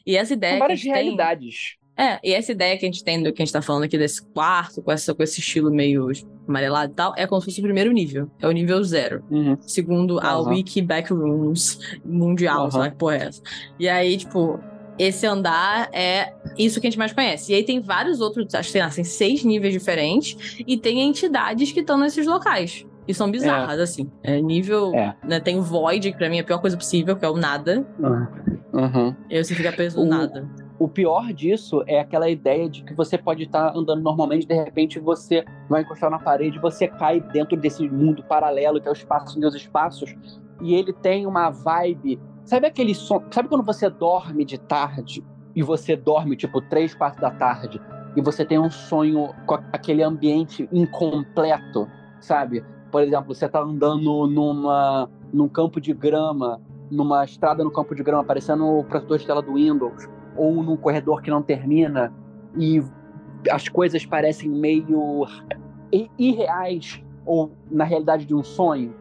E 0.06 0.16
essa 0.16 0.34
ideia 0.34 0.52
São 0.52 0.56
a 0.58 0.60
várias 0.60 0.80
gente 0.80 0.92
tem- 0.92 1.02
realidades. 1.02 1.76
É, 1.98 2.20
e 2.22 2.32
essa 2.32 2.52
ideia 2.52 2.78
que 2.78 2.86
a 2.86 2.88
gente 2.88 3.02
tem 3.02 3.20
do 3.20 3.32
que 3.32 3.42
a 3.42 3.44
gente 3.44 3.52
tá 3.52 3.60
falando 3.60 3.82
aqui 3.82 3.98
desse 3.98 4.22
quarto, 4.22 4.80
com, 4.80 4.92
essa, 4.92 5.12
com 5.12 5.20
esse 5.20 5.40
estilo 5.40 5.68
meio 5.68 6.08
amarelado 6.46 6.92
e 6.92 6.94
tal, 6.94 7.12
é 7.16 7.26
como 7.26 7.40
se 7.40 7.46
fosse 7.46 7.58
o 7.58 7.64
primeiro 7.64 7.90
nível. 7.90 8.30
É 8.40 8.46
o 8.46 8.52
nível 8.52 8.82
zero. 8.84 9.24
Uhum. 9.28 9.58
Segundo 9.60 10.20
a 10.20 10.34
Aham. 10.34 10.50
Wiki 10.50 10.80
Backrooms 10.80 11.80
Mundial, 12.04 12.70
sei 12.70 12.80
lá 12.80 12.90
que 12.90 12.96
porra 12.96 13.16
é 13.16 13.22
essa. 13.24 13.42
E 13.80 13.88
aí, 13.88 14.16
tipo, 14.16 14.60
esse 14.96 15.26
andar 15.26 15.88
é 15.92 16.32
isso 16.56 16.80
que 16.80 16.86
a 16.86 16.90
gente 16.90 16.98
mais 16.98 17.12
conhece. 17.12 17.50
E 17.50 17.56
aí 17.56 17.64
tem 17.64 17.80
vários 17.80 18.20
outros, 18.20 18.54
acho 18.54 18.68
que 18.68 18.72
sei 18.72 18.82
lá, 18.82 18.90
tem 18.90 19.02
seis 19.02 19.42
níveis 19.42 19.72
diferentes, 19.72 20.62
e 20.64 20.76
tem 20.76 21.00
entidades 21.00 21.72
que 21.72 21.80
estão 21.80 21.98
nesses 21.98 22.28
locais. 22.28 22.86
E 23.08 23.14
são 23.14 23.30
bizarras, 23.30 23.80
assim. 23.80 24.08
É 24.22 24.38
nível. 24.40 24.94
É. 24.94 25.16
Né, 25.24 25.40
tem 25.40 25.58
o 25.58 25.62
Void, 25.62 26.12
que 26.12 26.18
pra 26.18 26.28
mim 26.28 26.36
é 26.36 26.40
a 26.40 26.44
pior 26.44 26.60
coisa 26.60 26.76
possível, 26.76 27.16
que 27.16 27.24
é 27.24 27.28
o 27.28 27.36
nada. 27.36 27.86
Uhum. 28.72 29.16
E 29.30 29.36
aí 29.36 29.42
você 29.42 29.54
fica 29.54 29.72
preso 29.72 29.98
no 29.98 30.04
nada. 30.04 30.46
O 30.78 30.86
pior 30.86 31.32
disso 31.32 31.82
é 31.88 31.98
aquela 31.98 32.30
ideia 32.30 32.68
de 32.68 32.84
que 32.84 32.94
você 32.94 33.18
pode 33.18 33.42
estar 33.42 33.76
andando 33.76 34.00
normalmente, 34.00 34.46
de 34.46 34.54
repente 34.54 35.00
você 35.00 35.44
vai 35.68 35.82
encostar 35.82 36.08
na 36.08 36.20
parede, 36.20 36.60
você 36.60 36.86
cai 36.86 37.20
dentro 37.20 37.56
desse 37.56 37.88
mundo 37.88 38.22
paralelo 38.22 38.80
que 38.80 38.86
é 38.86 38.90
o 38.90 38.94
espaço 38.94 39.40
dos 39.40 39.56
espaços, 39.56 40.14
e 40.62 40.74
ele 40.74 40.92
tem 40.92 41.26
uma 41.26 41.50
vibe. 41.50 42.20
Sabe 42.44 42.68
aquele 42.68 42.94
som? 42.94 43.24
Sabe 43.28 43.48
quando 43.48 43.64
você 43.64 43.90
dorme 43.90 44.44
de 44.44 44.56
tarde 44.56 45.24
e 45.54 45.64
você 45.64 45.96
dorme 45.96 46.36
tipo 46.36 46.60
três, 46.60 46.94
quatro 46.94 47.20
da 47.20 47.32
tarde 47.32 47.80
e 48.14 48.22
você 48.22 48.44
tem 48.44 48.60
um 48.60 48.70
sonho 48.70 49.34
com 49.46 49.54
aquele 49.72 50.04
ambiente 50.04 50.68
incompleto, 50.72 51.88
sabe? 52.20 52.64
Por 52.92 53.02
exemplo, 53.02 53.34
você 53.34 53.48
tá 53.48 53.60
andando 53.60 54.28
numa 54.28 55.10
num 55.32 55.48
campo 55.48 55.80
de 55.80 55.92
grama, 55.92 56.60
numa 56.88 57.24
estrada 57.24 57.64
no 57.64 57.70
campo 57.70 57.96
de 57.96 58.02
grama, 58.02 58.22
parecendo 58.22 58.64
o 58.64 58.84
protetor 58.84 59.18
de 59.18 59.26
tela 59.26 59.42
do 59.42 59.54
Windows 59.54 60.08
ou 60.38 60.62
num 60.62 60.76
corredor 60.76 61.20
que 61.20 61.30
não 61.30 61.42
termina 61.42 62.12
e 62.56 62.82
as 63.50 63.68
coisas 63.68 64.06
parecem 64.06 64.48
meio 64.48 65.26
irreais 66.18 67.02
ou 67.26 67.52
na 67.70 67.84
realidade 67.84 68.24
de 68.24 68.34
um 68.34 68.42
sonho, 68.42 68.94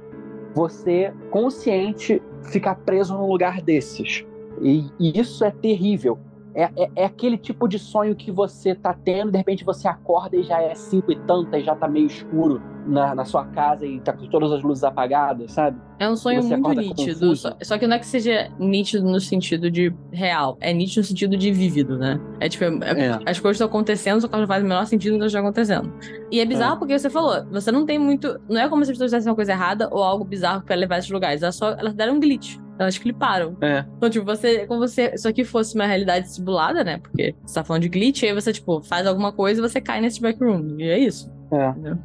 você 0.53 1.13
consciente 1.31 2.21
ficar 2.43 2.75
preso 2.75 3.17
num 3.17 3.29
lugar 3.29 3.61
desses. 3.61 4.25
E, 4.61 4.85
e 4.99 5.19
isso 5.19 5.45
é 5.45 5.51
terrível. 5.51 6.19
É, 6.57 6.71
é, 6.75 6.89
é 6.95 7.05
aquele 7.05 7.37
tipo 7.37 7.67
de 7.67 7.77
sonho 7.77 8.15
que 8.15 8.31
você 8.31 8.73
tá 8.73 8.91
tendo, 8.91 9.31
de 9.31 9.37
repente 9.37 9.63
você 9.63 9.87
acorda 9.87 10.35
e 10.35 10.41
já 10.41 10.59
é 10.59 10.73
cinco 10.73 11.11
e 11.11 11.15
tanta, 11.15 11.59
e 11.59 11.63
já 11.63 11.75
tá 11.75 11.87
meio 11.87 12.07
escuro 12.07 12.59
na, 12.87 13.13
na 13.13 13.25
sua 13.25 13.45
casa 13.45 13.85
e 13.85 13.99
tá 13.99 14.11
com 14.11 14.25
todas 14.25 14.51
as 14.51 14.63
luzes 14.63 14.83
apagadas, 14.83 15.51
sabe? 15.51 15.79
É 15.99 16.09
um 16.09 16.15
sonho 16.15 16.41
Você 16.41 16.57
muito 16.57 16.79
nítido. 16.81 17.35
Só, 17.35 17.55
só 17.61 17.77
que 17.77 17.85
não 17.85 17.95
é 17.95 17.99
que 17.99 18.07
seja 18.07 18.49
nítido 18.57 19.05
no 19.07 19.19
sentido 19.19 19.69
de 19.69 19.93
real. 20.11 20.57
É 20.59 20.73
nítido 20.73 21.01
no 21.01 21.03
sentido 21.05 21.37
de 21.37 21.51
vívido, 21.51 21.95
né? 21.95 22.19
É 22.39 22.49
tipo, 22.49 22.63
é- 22.63 23.05
É. 23.05 23.19
as 23.27 23.39
coisas 23.39 23.57
estão 23.57 23.67
acontecendo, 23.67 24.21
só 24.21 24.27
que 24.27 24.35
não 24.35 24.47
fazem 24.47 24.65
o 24.65 24.67
menor 24.69 24.85
sentido 24.87 25.13
quando 25.13 25.27
estão 25.27 25.41
acontecendo. 25.41 25.93
E 26.31 26.39
é 26.39 26.45
bizarro 26.45 26.79
porque 26.79 26.97
você 26.97 27.09
falou, 27.09 27.45
você 27.51 27.71
não 27.71 27.85
tem 27.85 27.99
muito. 27.99 28.39
Não 28.49 28.59
é 28.59 28.67
como 28.67 28.83
se 28.83 28.89
as 28.89 28.97
pessoas 28.97 29.11
fizessem 29.11 29.29
uma 29.29 29.35
coisa 29.35 29.51
errada 29.51 29.89
ou 29.91 30.01
algo 30.01 30.23
bizarro 30.25 30.63
pra 30.63 30.75
levar 30.75 30.97
esses 30.97 31.11
lugares. 31.11 31.43
Elas 31.43 31.55
só 31.55 31.69
elas 31.73 31.93
deram 31.93 32.15
um 32.15 32.19
glitch. 32.19 32.57
Elas 32.79 32.97
cliparam. 32.97 33.57
É. 33.61 33.85
Então, 33.97 34.09
tipo, 34.09 34.25
você. 34.25 34.65
Como 34.67 34.87
se 34.87 35.13
isso 35.13 35.27
aqui 35.27 35.43
fosse 35.43 35.75
uma 35.75 35.85
realidade 35.85 36.29
simulada, 36.29 36.83
né? 36.83 36.99
Porque 36.99 37.35
você 37.45 37.55
tá 37.55 37.63
falando 37.63 37.83
de 37.83 37.89
glitch, 37.89 38.23
aí 38.23 38.33
você, 38.33 38.53
tipo, 38.53 38.81
faz 38.81 39.07
alguma 39.07 39.31
coisa 39.31 39.59
e 39.59 39.67
você 39.67 39.81
cai 39.81 40.01
nesse 40.01 40.21
backroom. 40.21 40.77
E 40.79 40.89
é 40.89 40.99
isso. 40.99 41.31
É. 41.51 41.69
Entendeu? 41.69 41.97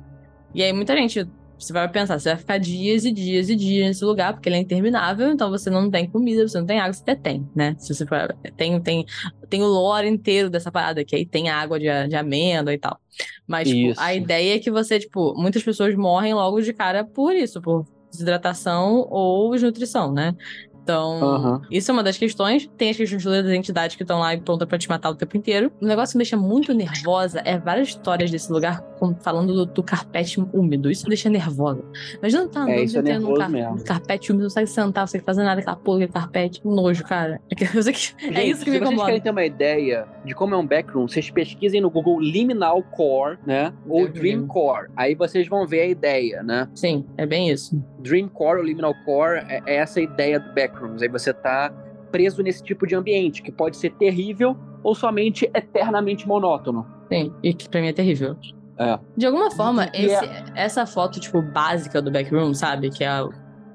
E 0.55 0.63
aí 0.63 0.73
muita 0.73 0.95
gente, 0.95 1.27
você 1.59 1.73
vai 1.73 1.89
pensar, 1.89 2.19
você 2.19 2.31
vai 2.31 2.39
ficar 2.39 2.59
dias 2.59 3.05
e 3.05 3.13
dias 3.13 3.49
e 3.49 3.57
dias 3.57 3.87
nesse 3.87 4.05
lugar, 4.05 4.33
porque 4.33 4.49
ele 4.49 4.57
é 4.57 4.59
interminável, 4.59 5.31
então 5.31 5.49
você 5.49 5.71
não 5.71 5.91
tem 5.91 6.09
comida, 6.09 6.47
você 6.47 6.59
não 6.59 6.67
tem 6.67 6.79
água, 6.79 6.93
você 6.93 7.03
até 7.03 7.15
tem, 7.15 7.49
né? 7.55 7.75
Se 7.79 7.95
você 7.95 8.05
for, 8.05 8.37
tem, 8.57 8.81
tem, 8.81 9.07
tem 9.49 9.63
o 9.63 9.67
lore 9.67 10.09
inteiro 10.09 10.51
dessa 10.51 10.71
parada, 10.71 11.05
que 11.05 11.17
aí 11.17 11.25
tem 11.25 11.49
água 11.49 11.79
de, 11.79 11.87
de 12.09 12.17
amêndoa 12.17 12.75
e 12.75 12.79
tal. 12.79 12.99
Mas, 13.47 13.69
tipo, 13.69 13.99
a 13.99 14.15
ideia 14.15 14.57
é 14.57 14.59
que 14.59 14.71
você, 14.71 14.99
tipo, 14.99 15.35
muitas 15.37 15.63
pessoas 15.63 15.95
morrem 15.95 16.35
logo 16.35 16.61
de 16.61 16.73
cara 16.73 17.05
por 17.05 17.35
isso, 17.35 17.63
por 17.63 17.87
desidratação 18.13 19.07
ou 19.11 19.53
desnutrição, 19.53 20.13
né? 20.13 20.37
Então, 20.83 21.23
Aham. 21.23 21.63
isso 21.71 21.91
é 21.91 21.95
uma 21.95 22.03
das 22.03 22.17
questões. 22.19 22.69
Tem 22.77 22.91
as 22.91 22.97
questões 22.97 23.23
das 23.25 23.47
entidades 23.53 23.97
que 23.97 24.03
estão 24.03 24.19
lá 24.19 24.35
e 24.35 24.41
prontas 24.41 24.67
pra 24.69 24.79
te 24.79 24.89
matar 24.89 25.11
o 25.11 25.15
tempo 25.15 25.37
inteiro. 25.37 25.71
Um 25.81 25.87
negócio 25.87 26.13
que 26.13 26.19
me 26.19 26.25
deixa 26.25 26.37
muito 26.37 26.75
nervosa 26.75 27.41
é 27.45 27.59
várias 27.59 27.89
histórias 27.89 28.31
desse 28.31 28.51
lugar 28.53 28.83
falando 29.21 29.53
do, 29.55 29.67
do 29.67 29.83
carpete 29.83 30.41
úmido. 30.53 30.91
Isso 30.91 31.05
me 31.05 31.11
deixa 31.11 31.29
nervosa. 31.29 31.83
Imagina 32.19 32.49
tá 32.49 32.61
andando 32.63 32.75
É, 32.75 32.83
isso 32.85 32.99
é 32.99 33.19
um 33.19 33.35
car- 33.35 33.51
mesmo. 33.51 33.85
carpete 33.85 34.31
úmido, 34.33 34.45
não 34.45 34.49
consegue 34.51 34.67
sentar, 34.69 34.87
não 35.03 35.07
consegue 35.07 35.25
fazer 35.25 35.43
nada, 35.43 35.61
aquela 35.61 35.77
porra, 35.77 35.99
aquele 35.99 36.13
carpete. 36.13 36.61
Nojo, 36.65 37.05
cara. 37.05 37.41
É, 37.51 37.55
eu 37.55 37.57
que- 37.93 38.15
é 38.27 38.33
Gente, 38.33 38.51
isso 38.51 38.65
que 38.65 38.71
me 38.71 38.77
se 38.79 38.81
vocês 38.81 38.81
incomoda. 38.83 39.07
querem 39.07 39.21
ter 39.21 39.31
uma 39.31 39.45
ideia 39.45 40.07
de 40.25 40.35
como 40.35 40.55
é 40.55 40.59
um 40.59 40.67
backroom, 40.67 41.07
vocês 41.09 41.31
pesquisem 41.31 41.81
no 41.81 41.91
Google 41.91 42.21
Liminal 42.21 42.83
Core, 42.83 43.39
né? 43.47 43.73
Ou 43.89 44.03
me 44.03 44.09
Dream. 44.09 44.47
Core. 44.47 44.89
Aí 44.97 45.15
vocês 45.15 45.47
vão 45.49 45.67
ver 45.67 45.81
a 45.83 45.87
ideia, 45.87 46.43
né? 46.43 46.69
Sim, 46.75 47.05
é 47.17 47.27
bem 47.27 47.51
isso. 47.51 47.83
Dream 48.01 48.29
Core 48.29 48.59
ou 48.59 48.65
Liminal 48.65 48.95
Core 49.05 49.39
é, 49.49 49.63
é 49.67 49.77
essa 49.77 50.01
ideia 50.01 50.39
do 50.41 50.53
backrooms. 50.73 51.03
Aí 51.03 51.09
você 51.09 51.33
tá 51.33 51.73
preso 52.11 52.43
nesse 52.43 52.63
tipo 52.63 52.87
de 52.87 52.95
ambiente, 52.95 53.43
que 53.43 53.51
pode 53.53 53.77
ser 53.77 53.91
terrível 53.93 54.57
ou 54.83 54.95
somente 54.95 55.51
eternamente 55.55 56.27
monótono. 56.27 56.87
Sim, 57.11 57.33
e 57.43 57.55
que 57.55 57.69
pra 57.69 57.81
mim 57.81 57.89
é 57.89 57.93
terrível. 57.93 58.37
É. 58.79 58.99
De 59.17 59.27
alguma 59.27 59.51
forma, 59.51 59.89
e 59.95 60.07
esse- 60.07 60.29
essa 60.55 60.87
foto, 60.87 61.21
tipo, 61.21 61.41
básica 61.43 62.01
do 62.03 62.11
backroom, 62.11 62.55
sabe? 62.55 62.91
Que 62.91 63.05
é 63.05 63.11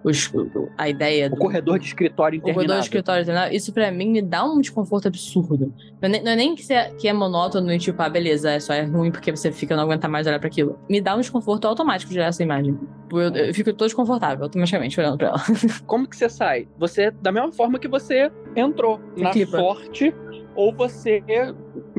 os, 0.10 0.32
a 0.78 0.90
ideia 0.90 1.28
O 1.28 1.30
do. 1.32 1.36
corredor 1.38 1.80
de 1.80 1.86
escritório 1.86 2.40
o 2.40 2.42
corredor 2.42 2.64
interminável. 2.64 2.82
de 2.82 2.86
escritório, 2.86 3.22
interminável, 3.24 3.56
isso 3.56 3.74
pra 3.74 3.92
mim 3.92 4.10
me 4.10 4.22
dá 4.22 4.44
um 4.44 4.60
desconforto 4.60 5.08
absurdo. 5.08 5.74
Não 6.02 6.08
é 6.08 6.10
nem, 6.10 6.24
não 6.24 6.32
é 6.32 6.36
nem 6.36 6.56
que, 6.56 6.74
é, 6.74 6.90
que 6.92 7.08
é 7.08 7.14
monótono 7.14 7.72
e 7.72 7.78
tipo, 7.80 8.02
ah, 8.02 8.10
beleza, 8.10 8.52
é 8.52 8.60
só 8.60 8.74
é 8.74 8.84
ruim 8.84 9.12
porque 9.12 9.32
você 9.32 9.52
fica 9.52 9.76
não 9.76 9.84
aguenta 9.84 10.08
mais 10.08 10.26
olhar 10.28 10.40
pra 10.40 10.48
aquilo. 10.48 10.78
Me 10.90 11.00
dá 11.02 11.16
um 11.16 11.20
desconforto 11.20 11.66
automático 11.66 12.12
de 12.12 12.18
olhar 12.20 12.28
essa 12.28 12.44
imagem. 12.44 12.78
Eu, 13.12 13.20
eu 13.20 13.54
fico 13.54 13.72
todo 13.74 13.88
desconfortável 13.88 14.44
automaticamente 14.44 15.00
olhando 15.00 15.18
pra 15.18 15.28
ela. 15.30 15.42
Como 15.86 16.08
que 16.08 16.16
você 16.16 16.30
sai? 16.30 16.68
Você, 16.78 17.12
da 17.12 17.32
mesma 17.32 17.52
forma 17.52 17.80
que 17.80 17.88
você 17.88 18.32
entrou, 18.56 19.00
na 19.16 19.32
clipa. 19.32 19.58
sorte, 19.58 20.14
ou 20.58 20.74
você, 20.74 21.24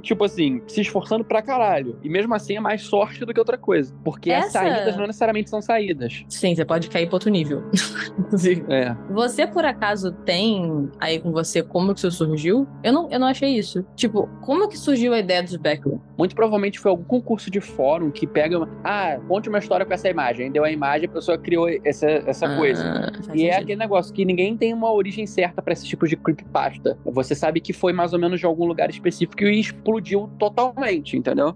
tipo 0.02 0.24
assim, 0.24 0.60
se 0.66 0.80
esforçando 0.80 1.24
pra 1.24 1.40
caralho. 1.40 1.98
E 2.02 2.08
mesmo 2.08 2.34
assim 2.34 2.56
é 2.56 2.60
mais 2.60 2.82
sorte 2.82 3.24
do 3.24 3.32
que 3.32 3.38
outra 3.38 3.56
coisa. 3.56 3.94
Porque 4.04 4.30
as 4.30 4.46
Essa- 4.46 4.58
saídas 4.60 4.96
não 4.96 5.06
necessariamente 5.06 5.48
são 5.48 5.62
saídas. 5.62 6.24
Sim, 6.28 6.54
você 6.54 6.64
pode 6.64 6.88
cair 6.90 7.06
pra 7.06 7.16
outro 7.16 7.30
nível. 7.30 7.62
Inclusive. 8.18 8.64
É. 8.68 8.94
Você, 9.10 9.46
por 9.46 9.64
acaso, 9.64 10.12
tem 10.12 10.90
aí 11.00 11.18
com 11.20 11.30
você 11.32 11.62
como 11.62 11.92
que 11.94 12.00
isso 12.00 12.10
surgiu? 12.10 12.66
Eu 12.82 12.92
não, 12.92 13.08
eu 13.10 13.18
não 13.18 13.26
achei 13.28 13.50
isso. 13.56 13.84
Tipo, 13.96 14.28
como 14.42 14.68
que 14.68 14.76
surgiu 14.76 15.14
a 15.14 15.18
ideia 15.18 15.42
dos 15.42 15.56
backroom? 15.56 15.98
Muito 16.18 16.34
provavelmente 16.34 16.78
foi 16.80 16.90
algum 16.90 17.04
concurso 17.04 17.50
de 17.50 17.60
fórum 17.60 18.10
que 18.10 18.26
pega. 18.26 18.58
uma- 18.58 18.68
Ah, 18.84 19.18
conte 19.28 19.48
uma 19.48 19.58
história 19.58 19.86
com 19.86 19.92
essa 19.94 20.08
imagem. 20.08 20.50
Deu 20.50 20.64
a 20.64 20.70
imagem, 20.70 21.08
a 21.08 21.12
pessoa 21.12 21.38
criou 21.38 21.68
essa, 21.84 22.06
essa 22.08 22.56
coisa. 22.56 22.82
Ah, 22.84 23.12
faz 23.24 23.26
E 23.28 23.46
é 23.46 23.52
sentido. 23.52 23.62
aquele 23.62 23.78
negócio 23.78 24.12
que 24.12 24.24
ninguém 24.24 24.56
tem 24.56 24.74
uma 24.74 24.92
origem 24.92 25.26
certa 25.26 25.62
pra 25.62 25.72
esse 25.72 25.86
tipo 25.86 26.06
de 26.08 26.16
creepypasta. 26.16 26.98
Você 27.04 27.34
sabe 27.34 27.60
que 27.60 27.72
foi 27.72 27.92
mais 27.92 28.12
ou 28.12 28.18
menos 28.18 28.40
algum 28.48 28.66
lugar 28.66 28.90
específico 28.90 29.44
e 29.44 29.60
explodiu 29.60 30.28
totalmente, 30.38 31.16
entendeu? 31.16 31.54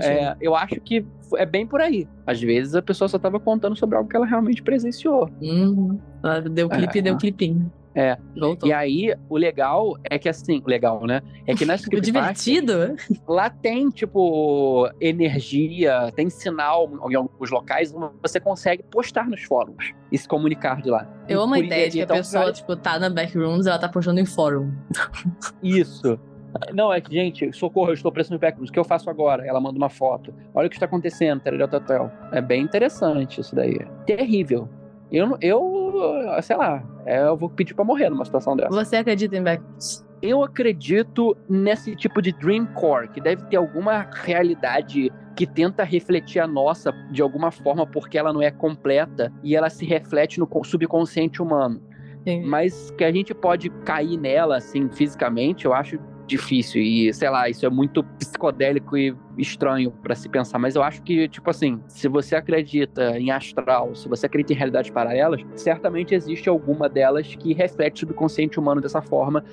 É, 0.00 0.36
eu 0.40 0.54
acho 0.56 0.80
que 0.80 1.04
é 1.36 1.46
bem 1.46 1.64
por 1.66 1.80
aí. 1.80 2.08
Às 2.26 2.40
vezes 2.40 2.74
a 2.74 2.82
pessoa 2.82 3.08
só 3.08 3.18
tava 3.18 3.38
contando 3.38 3.76
sobre 3.76 3.96
algo 3.96 4.08
que 4.08 4.16
ela 4.16 4.26
realmente 4.26 4.62
presenciou. 4.62 5.30
Uhum. 5.40 5.98
Ela 6.24 6.40
Deu 6.40 6.68
clipe 6.68 6.96
e 6.96 6.98
É. 6.98 7.02
deu 7.02 7.16
clipinho. 7.16 7.72
É. 7.94 8.16
Voltou. 8.38 8.68
E 8.68 8.72
aí, 8.72 9.14
o 9.28 9.36
legal 9.36 9.96
é 10.08 10.18
que 10.18 10.28
assim, 10.28 10.62
legal, 10.66 11.04
né? 11.06 11.20
É 11.46 11.54
que 11.54 11.64
nas 11.64 11.82
O 11.86 11.90
creepypastas, 11.90 12.44
divertido? 12.44 12.96
lá 13.28 13.50
tem, 13.50 13.88
tipo, 13.90 14.88
energia, 15.00 16.12
tem 16.14 16.30
sinal 16.30 16.88
em 17.10 17.14
alguns 17.14 17.50
locais, 17.50 17.92
você 18.22 18.38
consegue 18.38 18.82
postar 18.84 19.28
nos 19.28 19.42
fóruns 19.42 19.92
e 20.12 20.16
se 20.18 20.28
comunicar 20.28 20.80
de 20.82 20.90
lá. 20.90 21.06
Eu 21.28 21.40
amo 21.40 21.54
a 21.54 21.58
ideia 21.58 21.86
de 21.88 21.92
que 21.96 22.00
a 22.00 22.04
então, 22.04 22.16
pessoa, 22.16 22.44
vai- 22.44 22.52
tipo, 22.52 22.76
tá 22.76 22.98
na 22.98 23.10
backrooms 23.10 23.66
e 23.66 23.68
ela 23.68 23.78
tá 23.78 23.88
postando 23.88 24.20
em 24.20 24.26
fórum. 24.26 24.70
Isso. 25.62 26.18
Não, 26.74 26.92
é 26.92 27.00
que, 27.00 27.12
gente, 27.14 27.52
socorro, 27.52 27.90
eu 27.90 27.94
estou 27.94 28.10
preso 28.10 28.32
no 28.32 28.38
backrooms. 28.38 28.70
O 28.70 28.72
que 28.72 28.78
eu 28.78 28.84
faço 28.84 29.08
agora? 29.08 29.46
Ela 29.46 29.60
manda 29.60 29.76
uma 29.78 29.88
foto. 29.88 30.34
Olha 30.52 30.66
o 30.66 30.70
que 30.70 30.74
está 30.76 30.86
acontecendo, 30.86 31.40
tarará. 31.40 32.10
É 32.32 32.40
bem 32.40 32.62
interessante 32.62 33.40
isso 33.40 33.54
daí. 33.54 33.78
Terrível. 34.04 34.68
Eu, 35.10 35.26
não- 35.26 35.38
eu 35.40 35.92
sei 36.42 36.56
lá, 36.56 36.82
é, 37.04 37.22
eu 37.26 37.36
vou 37.36 37.50
pedir 37.50 37.74
pra 37.74 37.84
morrer 37.84 38.08
numa 38.10 38.24
situação 38.24 38.56
dessa. 38.56 38.70
Você 38.70 38.96
acredita 38.96 39.36
em 39.36 39.42
backrooms? 39.42 40.04
Eu 40.22 40.42
acredito 40.44 41.34
nesse 41.48 41.96
tipo 41.96 42.20
de 42.20 42.30
dreamcore, 42.32 43.08
que 43.08 43.20
deve 43.20 43.42
ter 43.46 43.56
alguma 43.56 44.06
realidade 44.12 45.10
que 45.34 45.46
tenta 45.46 45.82
refletir 45.82 46.40
a 46.40 46.46
nossa 46.46 46.92
de 47.10 47.22
alguma 47.22 47.50
forma, 47.50 47.86
porque 47.86 48.18
ela 48.18 48.30
não 48.32 48.42
é 48.42 48.50
completa 48.50 49.32
e 49.42 49.56
ela 49.56 49.70
se 49.70 49.86
reflete 49.86 50.38
no 50.38 50.46
co- 50.46 50.62
subconsciente 50.62 51.40
humano. 51.40 51.80
Sim. 52.26 52.44
Mas 52.44 52.90
que 52.90 53.02
a 53.04 53.10
gente 53.10 53.32
pode 53.32 53.70
cair 53.86 54.18
nela, 54.18 54.58
assim, 54.58 54.90
fisicamente, 54.90 55.64
eu 55.64 55.72
acho 55.72 55.98
difícil. 56.30 56.80
E, 56.80 57.12
sei 57.12 57.28
lá, 57.28 57.48
isso 57.48 57.66
é 57.66 57.70
muito 57.70 58.02
psicodélico 58.18 58.96
e 58.96 59.14
estranho 59.36 59.90
pra 59.90 60.14
se 60.14 60.28
pensar. 60.28 60.58
Mas 60.58 60.76
eu 60.76 60.82
acho 60.82 61.02
que, 61.02 61.28
tipo 61.28 61.50
assim, 61.50 61.80
se 61.88 62.08
você 62.08 62.36
acredita 62.36 63.18
em 63.18 63.30
astral, 63.30 63.94
se 63.94 64.08
você 64.08 64.26
acredita 64.26 64.52
em 64.52 64.56
realidades 64.56 64.90
paralelas, 64.90 65.42
certamente 65.56 66.14
existe 66.14 66.48
alguma 66.48 66.88
delas 66.88 67.34
que 67.34 67.52
reflete 67.52 67.96
o 67.96 67.98
subconsciente 68.00 68.58
humano 68.58 68.80
dessa 68.80 69.02
forma, 69.02 69.44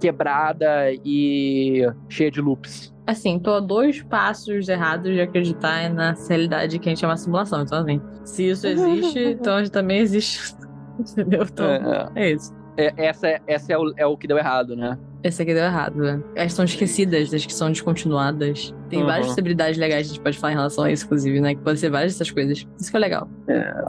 quebrada 0.00 0.92
e 1.04 1.82
cheia 2.08 2.30
de 2.30 2.40
loops. 2.40 2.94
Assim, 3.06 3.38
tô 3.38 3.52
a 3.52 3.60
dois 3.60 4.02
passos 4.02 4.68
errados 4.68 5.12
de 5.12 5.20
acreditar 5.20 5.88
na 5.90 6.14
realidade 6.28 6.78
que 6.78 6.88
a 6.88 6.90
gente 6.90 7.00
chama 7.00 7.16
simulação. 7.16 7.62
Então, 7.62 7.78
assim, 7.78 8.00
se 8.24 8.48
isso 8.50 8.66
existe, 8.66 9.18
então 9.30 9.62
também 9.68 9.98
existe. 10.00 10.54
Entendeu? 10.98 11.42
Então, 11.44 11.66
É, 11.66 12.10
é 12.16 12.30
isso. 12.32 12.52
é, 12.76 12.92
essa 12.96 13.28
é, 13.28 13.40
essa 13.46 13.72
é, 13.72 13.78
o, 13.78 13.92
é 13.96 14.06
o 14.06 14.16
que 14.16 14.26
deu 14.26 14.36
errado, 14.38 14.74
né? 14.74 14.98
Esse 15.26 15.42
aqui 15.42 15.52
deu 15.52 15.64
errado, 15.64 15.96
né? 15.96 16.22
Elas 16.36 16.52
são 16.52 16.64
esquecidas, 16.64 17.34
as 17.34 17.44
que 17.44 17.52
são 17.52 17.68
descontinuadas. 17.68 18.72
Tem 18.88 19.00
Uhum. 19.00 19.06
várias 19.06 19.26
possibilidades 19.26 19.76
legais 19.76 20.06
que 20.06 20.12
a 20.12 20.14
gente 20.14 20.22
pode 20.22 20.38
falar 20.38 20.52
em 20.52 20.56
relação 20.56 20.84
a 20.84 20.92
isso, 20.92 21.04
inclusive, 21.04 21.40
né? 21.40 21.54
Que 21.56 21.60
pode 21.62 21.80
ser 21.80 21.90
várias 21.90 22.12
dessas 22.12 22.30
coisas. 22.30 22.64
Isso 22.78 22.90
que 22.90 22.96
é 22.96 23.00
legal. 23.00 23.28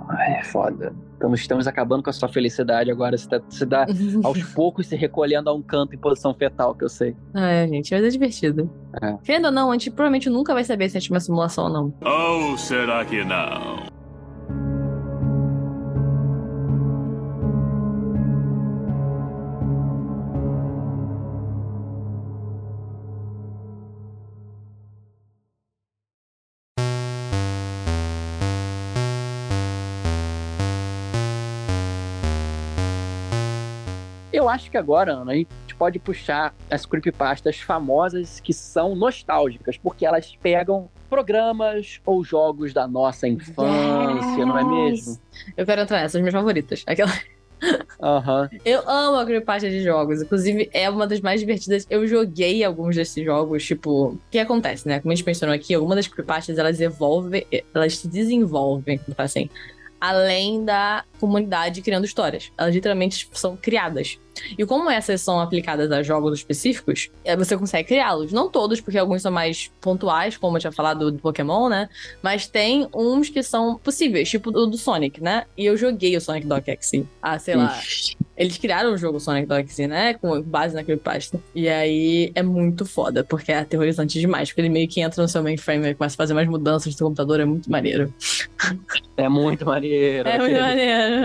Ai, 0.09 0.39
é 0.39 0.43
foda. 0.43 0.91
Estamos, 1.13 1.39
estamos 1.39 1.67
acabando 1.67 2.01
com 2.03 2.09
a 2.09 2.13
sua 2.13 2.27
felicidade 2.27 2.89
agora. 2.89 3.15
Você 3.17 3.27
tá, 3.29 3.39
você 3.47 3.65
tá 3.67 3.85
aos 4.23 4.41
poucos 4.53 4.88
se 4.88 4.95
recolhendo 4.95 5.49
a 5.49 5.53
um 5.53 5.61
canto 5.61 5.93
em 5.93 5.97
posição 5.99 6.33
fetal, 6.33 6.73
que 6.73 6.83
eu 6.83 6.89
sei. 6.89 7.15
É, 7.35 7.67
gente, 7.67 7.93
mas 7.93 8.03
é 8.03 8.09
divertido. 8.09 8.69
É. 9.01 9.15
Querendo 9.23 9.45
ou 9.45 9.51
não, 9.51 9.69
a 9.69 9.73
gente 9.73 9.91
provavelmente 9.91 10.29
nunca 10.31 10.53
vai 10.55 10.63
saber 10.63 10.89
se 10.89 10.97
a 10.97 10.99
gente 10.99 11.11
é 11.11 11.13
uma 11.13 11.19
simulação 11.19 11.65
ou 11.65 11.69
não. 11.71 11.93
Ou 12.01 12.57
será 12.57 13.05
que 13.05 13.23
não? 13.23 13.95
Eu 34.47 34.51
acho 34.51 34.71
que 34.71 34.77
agora, 34.77 35.11
Ana, 35.11 35.33
a 35.33 35.35
gente 35.35 35.49
pode 35.77 35.99
puxar 35.99 36.55
as 36.71 36.85
creepypastas 36.85 37.59
famosas 37.59 38.39
que 38.39 38.53
são 38.53 38.95
nostálgicas, 38.95 39.77
porque 39.77 40.05
elas 40.05 40.37
pegam 40.41 40.89
programas 41.09 41.99
ou 42.05 42.23
jogos 42.23 42.71
da 42.71 42.87
nossa 42.87 43.27
infância, 43.27 44.45
não 44.45 44.57
é 44.57 44.63
mesmo? 44.63 45.19
Eu 45.57 45.65
quero 45.65 45.81
entrar 45.81 46.01
nessas, 46.01 46.21
minhas 46.21 46.33
favoritas. 46.33 46.81
Aquela... 46.87 47.11
Aham. 48.01 48.49
Eu 48.63 48.89
amo 48.89 49.17
a 49.17 49.25
creepypasta 49.25 49.69
de 49.69 49.83
jogos. 49.83 50.21
Inclusive, 50.21 50.69
é 50.71 50.89
uma 50.89 51.05
das 51.05 51.19
mais 51.19 51.41
divertidas. 51.41 51.85
Eu 51.89 52.07
joguei 52.07 52.63
alguns 52.63 52.95
desses 52.95 53.25
jogos, 53.25 53.65
tipo... 53.65 54.11
O 54.11 54.19
que 54.31 54.39
acontece, 54.39 54.87
né? 54.87 55.01
Como 55.01 55.11
a 55.11 55.15
gente 55.15 55.25
mencionou 55.25 55.53
aqui, 55.53 55.73
algumas 55.73 55.97
das 55.97 56.07
creepypastas, 56.07 56.57
elas 56.57 56.79
evolvem... 56.79 57.45
Elas 57.75 57.97
se 57.97 58.07
desenvolvem, 58.07 58.97
assim... 59.17 59.49
Além 59.99 60.63
da 60.63 61.03
comunidade 61.19 61.81
criando 61.81 62.05
histórias. 62.05 62.51
Elas 62.55 62.75
literalmente 62.75 63.27
são 63.33 63.57
criadas. 63.57 64.19
E 64.57 64.65
como 64.65 64.89
essas 64.89 65.21
são 65.21 65.39
aplicadas 65.39 65.91
a 65.91 66.03
jogos 66.03 66.39
específicos, 66.39 67.09
é, 67.23 67.35
você 67.35 67.57
consegue 67.57 67.88
criá-los. 67.88 68.31
Não 68.31 68.49
todos, 68.49 68.81
porque 68.81 68.97
alguns 68.97 69.21
são 69.21 69.31
mais 69.31 69.71
pontuais, 69.81 70.38
como 70.38 70.57
eu 70.57 70.61
tinha 70.61 70.71
falado 70.71 71.11
do 71.11 71.19
Pokémon, 71.19 71.69
né? 71.69 71.89
Mas 72.21 72.47
tem 72.47 72.88
uns 72.93 73.29
que 73.29 73.43
são 73.43 73.77
possíveis, 73.77 74.29
tipo 74.29 74.49
o 74.49 74.65
do 74.65 74.77
Sonic, 74.77 75.21
né? 75.21 75.45
E 75.57 75.65
eu 75.65 75.77
joguei 75.77 76.15
o 76.15 76.21
Sonic 76.21 76.47
Dog 76.47 76.69
X. 76.69 76.91
Ah, 77.21 77.38
sei 77.39 77.55
lá. 77.55 77.79
Eles 78.38 78.57
criaram 78.57 78.93
o 78.93 78.97
jogo 78.97 79.19
Sonic 79.19 79.47
Dog 79.47 79.67
X, 79.67 79.88
né? 79.88 80.13
Com 80.13 80.39
base 80.41 80.75
na 80.75 80.83
creepypasta. 80.83 81.39
E 81.55 81.67
aí 81.67 82.31
é 82.35 82.43
muito 82.43 82.85
foda, 82.85 83.23
porque 83.23 83.51
é 83.51 83.57
aterrorizante 83.59 84.19
demais. 84.19 84.49
Porque 84.49 84.61
ele 84.61 84.69
meio 84.69 84.88
que 84.88 85.01
entra 85.01 85.23
no 85.23 85.27
seu 85.27 85.41
mainframe 85.41 85.89
e 85.89 85.95
começa 85.95 86.15
a 86.15 86.17
fazer 86.17 86.35
mais 86.35 86.47
mudanças 86.47 86.93
no 86.93 86.97
seu 86.97 87.07
computador. 87.07 87.39
É 87.39 87.45
muito 87.45 87.69
maneiro. 87.71 88.13
É 89.17 89.27
muito 89.27 89.65
maneiro. 89.65 90.29
É 90.29 90.38
muito 90.38 90.59
maneiro. 90.59 91.15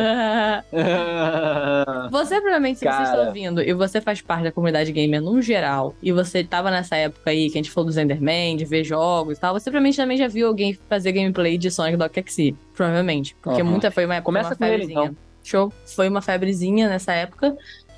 Você, 2.10 2.40
provavelmente, 2.40 2.78
se 2.78 3.01
está 3.03 3.20
ouvindo 3.22 3.62
e 3.62 3.72
você 3.72 4.00
faz 4.00 4.20
parte 4.20 4.44
da 4.44 4.53
comunidade 4.53 4.92
gamer 4.92 5.20
no 5.20 5.40
geral, 5.42 5.94
e 6.03 6.12
você 6.12 6.42
tava 6.44 6.70
nessa 6.70 6.96
época 6.96 7.30
aí 7.30 7.50
que 7.50 7.59
a 7.59 7.62
gente 7.62 7.70
falou 7.70 7.90
do 7.90 8.00
Enderman, 8.00 8.57
de 8.57 8.64
ver 8.64 8.84
jogos 8.84 9.38
e 9.38 9.40
tal, 9.40 9.55
você 9.55 9.64
provavelmente 9.70 9.96
também 9.96 10.16
já 10.16 10.28
viu 10.28 10.48
alguém 10.48 10.78
fazer 10.88 11.12
gameplay 11.12 11.57
de 11.59 11.70
Sonic 11.70 11.96
Dog 11.96 12.12
XY. 12.26 12.57
Provavelmente. 12.74 13.36
Porque 13.42 13.61
Aham. 13.61 13.70
muita 13.70 13.90
foi 13.90 14.05
uma 14.05 14.14
época, 14.16 14.24
Começa 14.26 14.50
uma 14.50 14.57
com 14.57 14.64
ele, 14.64 14.72
febrezinha. 14.86 15.05
então. 15.05 15.16
Show. 15.44 15.72
Foi 15.84 16.09
uma 16.09 16.22
febrezinha 16.22 16.88
nessa 16.88 17.12
época. 17.12 17.57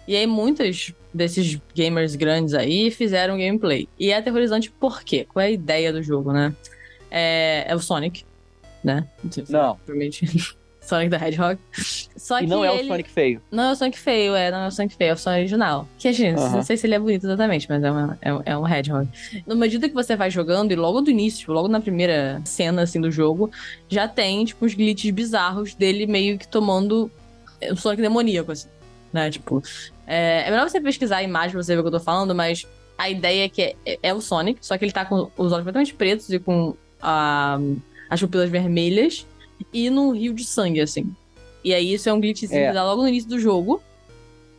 E 0.08 0.16
aí, 0.16 0.26
muitos 0.26 0.92
desses 1.12 1.60
gamers 1.74 2.14
grandes 2.16 2.54
aí 2.54 2.90
fizeram 2.90 3.36
gameplay. 3.38 3.88
E 3.98 4.10
é 4.10 4.16
aterrorizante 4.16 4.70
por 4.70 5.02
quê? 5.02 5.26
Qual 5.30 5.42
é 5.42 5.46
a 5.46 5.50
ideia 5.50 5.92
do 5.92 6.02
jogo, 6.02 6.32
né? 6.32 6.54
É, 7.10 7.64
é 7.68 7.74
o 7.74 7.78
Sonic, 7.78 8.24
né? 8.82 9.06
Não. 9.48 9.76
Provavelmente. 9.76 10.56
Sonic 10.84 11.10
the 11.10 11.16
Hedgehog. 11.26 11.58
Só 12.16 12.40
E 12.40 12.46
não 12.46 12.64
é 12.64 12.70
o 12.70 12.86
Sonic 12.86 13.10
feio. 13.10 13.40
não 13.50 13.64
é 13.64 13.72
o 13.72 13.76
Sonic 13.76 13.98
feio, 13.98 14.34
é, 14.34 14.50
não 14.50 14.58
é 14.64 14.68
o 14.68 14.70
Sonic 14.70 14.94
feio, 14.96 15.10
é 15.10 15.12
o 15.14 15.16
Sonic 15.16 15.40
original. 15.40 15.88
Que, 15.98 16.12
gente, 16.12 16.38
Aham. 16.38 16.56
não 16.56 16.62
sei 16.62 16.76
se 16.76 16.86
ele 16.86 16.94
é 16.94 16.98
bonito 16.98 17.24
exatamente, 17.24 17.66
mas 17.68 17.82
é, 17.82 17.90
uma, 17.90 18.18
é, 18.22 18.32
um- 18.34 18.42
é 18.44 18.58
um 18.58 18.68
Hedgehog. 18.68 19.08
Na 19.46 19.54
medida 19.54 19.88
que 19.88 19.94
você 19.94 20.14
vai 20.16 20.30
jogando, 20.30 20.72
e 20.72 20.76
logo 20.76 21.00
do 21.00 21.10
início, 21.10 21.40
tipo, 21.40 21.52
logo 21.52 21.68
na 21.68 21.80
primeira 21.80 22.40
cena, 22.44 22.82
assim, 22.82 23.00
do 23.00 23.10
jogo, 23.10 23.50
já 23.88 24.06
tem, 24.06 24.44
tipo, 24.44 24.64
uns 24.64 24.74
glitches 24.74 25.10
bizarros 25.10 25.74
dele 25.74 26.06
meio 26.06 26.38
que 26.38 26.46
tomando 26.46 27.10
um 27.70 27.76
Sonic 27.76 28.02
demoníaco, 28.02 28.52
assim, 28.52 28.68
né? 29.12 29.30
Tipo, 29.30 29.62
é, 30.06 30.44
é 30.46 30.50
melhor 30.50 30.68
você 30.68 30.80
pesquisar 30.80 31.16
a 31.18 31.22
imagem 31.22 31.52
pra 31.52 31.62
você 31.62 31.74
ver 31.74 31.80
o 31.80 31.82
que 31.82 31.88
eu 31.88 31.92
tô 31.98 32.00
falando, 32.00 32.34
mas 32.34 32.66
a 32.98 33.08
ideia 33.10 33.44
é 33.46 33.48
que 33.48 33.62
é, 33.62 33.74
é- 33.86 33.98
é 34.02 34.14
o 34.14 34.20
Sonic, 34.20 34.58
só 34.64 34.76
que 34.78 34.84
ele 34.84 34.92
tá 34.92 35.04
com 35.04 35.16
os 35.36 35.52
olhos 35.52 35.58
completamente 35.64 35.94
pretos 35.94 36.30
e 36.30 36.38
com 36.38 36.74
ah, 37.02 37.58
as 38.08 38.20
pupilas 38.20 38.48
vermelhas 38.50 39.26
e 39.72 39.90
num 39.90 40.12
rio 40.12 40.32
de 40.34 40.44
sangue, 40.44 40.80
assim. 40.80 41.14
E 41.62 41.72
aí 41.72 41.92
isso 41.94 42.08
é 42.08 42.12
um 42.12 42.20
glitchzinho 42.20 42.60
É. 42.60 42.68
que 42.68 42.74
dá 42.74 42.84
logo 42.84 43.02
no 43.02 43.08
início 43.08 43.28
do 43.28 43.38
jogo. 43.38 43.82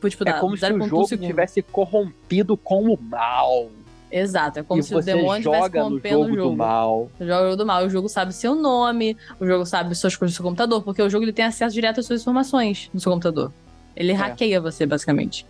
Tipo, 0.08 0.24
É 0.24 0.34
dá 0.34 0.40
como 0.40 0.56
se 0.56 0.64
o 0.64 0.68
0.1 0.70 0.88
jogo 0.90 1.18
tivesse 1.18 1.62
corrompido 1.64 2.56
com 2.56 2.84
o 2.94 3.00
mal. 3.02 3.70
Exato, 4.12 4.60
é 4.60 4.64
como 4.64 4.80
e 4.80 4.84
se 4.84 4.96
o 4.96 5.02
demônio 5.02 5.40
estivesse 5.40 5.72
corrompendo 5.72 6.20
jogo, 6.20 6.32
o 6.32 6.36
jogo. 6.36 6.50
do 6.52 6.56
mal. 6.56 7.12
Você 7.18 7.26
joga 7.26 7.42
o 7.42 7.46
jogo 7.46 7.56
do 7.58 7.66
mal. 7.66 7.86
O 7.86 7.90
jogo 7.90 8.08
sabe 8.10 8.32
seu 8.34 8.54
nome, 8.56 9.18
o 9.40 9.46
jogo 9.48 9.66
sabe 9.66 9.94
suas 9.96 10.16
coisas 10.16 10.34
do 10.34 10.38
seu 10.38 10.46
computador, 10.46 10.84
porque 10.84 11.02
o 11.02 11.10
jogo 11.10 11.26
ele 11.26 11.34
tem 11.34 11.44
acesso 11.46 11.74
direto 11.74 12.00
às 12.00 12.06
suas 12.06 12.22
informações 12.22 12.90
no 12.94 13.00
seu 13.00 13.12
computador. 13.12 13.52
Ele 13.96 14.12
É. 14.12 14.16
hackeia 14.16 14.60
você, 14.60 14.86
basicamente. 14.86 15.46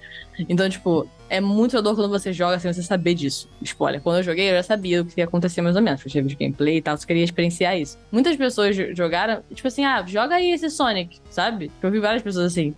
Então, 0.49 0.69
tipo, 0.69 1.09
é 1.29 1.39
muito 1.41 1.81
dor 1.81 1.95
quando 1.95 2.09
você 2.09 2.31
joga 2.33 2.59
sem 2.59 2.71
você 2.71 2.83
saber 2.83 3.13
disso. 3.15 3.49
Spoiler, 3.61 4.01
quando 4.01 4.17
eu 4.17 4.23
joguei, 4.23 4.49
eu 4.51 4.55
já 4.55 4.63
sabia 4.63 5.01
o 5.01 5.05
que 5.05 5.19
ia 5.19 5.23
acontecer 5.23 5.61
mais 5.61 5.75
ou 5.75 5.81
menos. 5.81 6.03
Eu 6.05 6.11
tive 6.11 6.27
de 6.27 6.35
gameplay 6.35 6.77
e 6.77 6.81
tal, 6.81 6.97
só 6.97 7.07
queria 7.07 7.23
experienciar 7.23 7.77
isso. 7.77 7.97
Muitas 8.11 8.35
pessoas 8.35 8.75
jo- 8.75 8.93
jogaram, 8.93 9.41
tipo 9.53 9.67
assim, 9.67 9.83
ah, 9.85 10.03
joga 10.05 10.35
aí 10.35 10.51
esse 10.51 10.69
Sonic, 10.69 11.19
sabe? 11.29 11.71
Eu 11.81 11.89
vi 11.89 11.99
várias 11.99 12.21
pessoas 12.21 12.47
assim. 12.51 12.75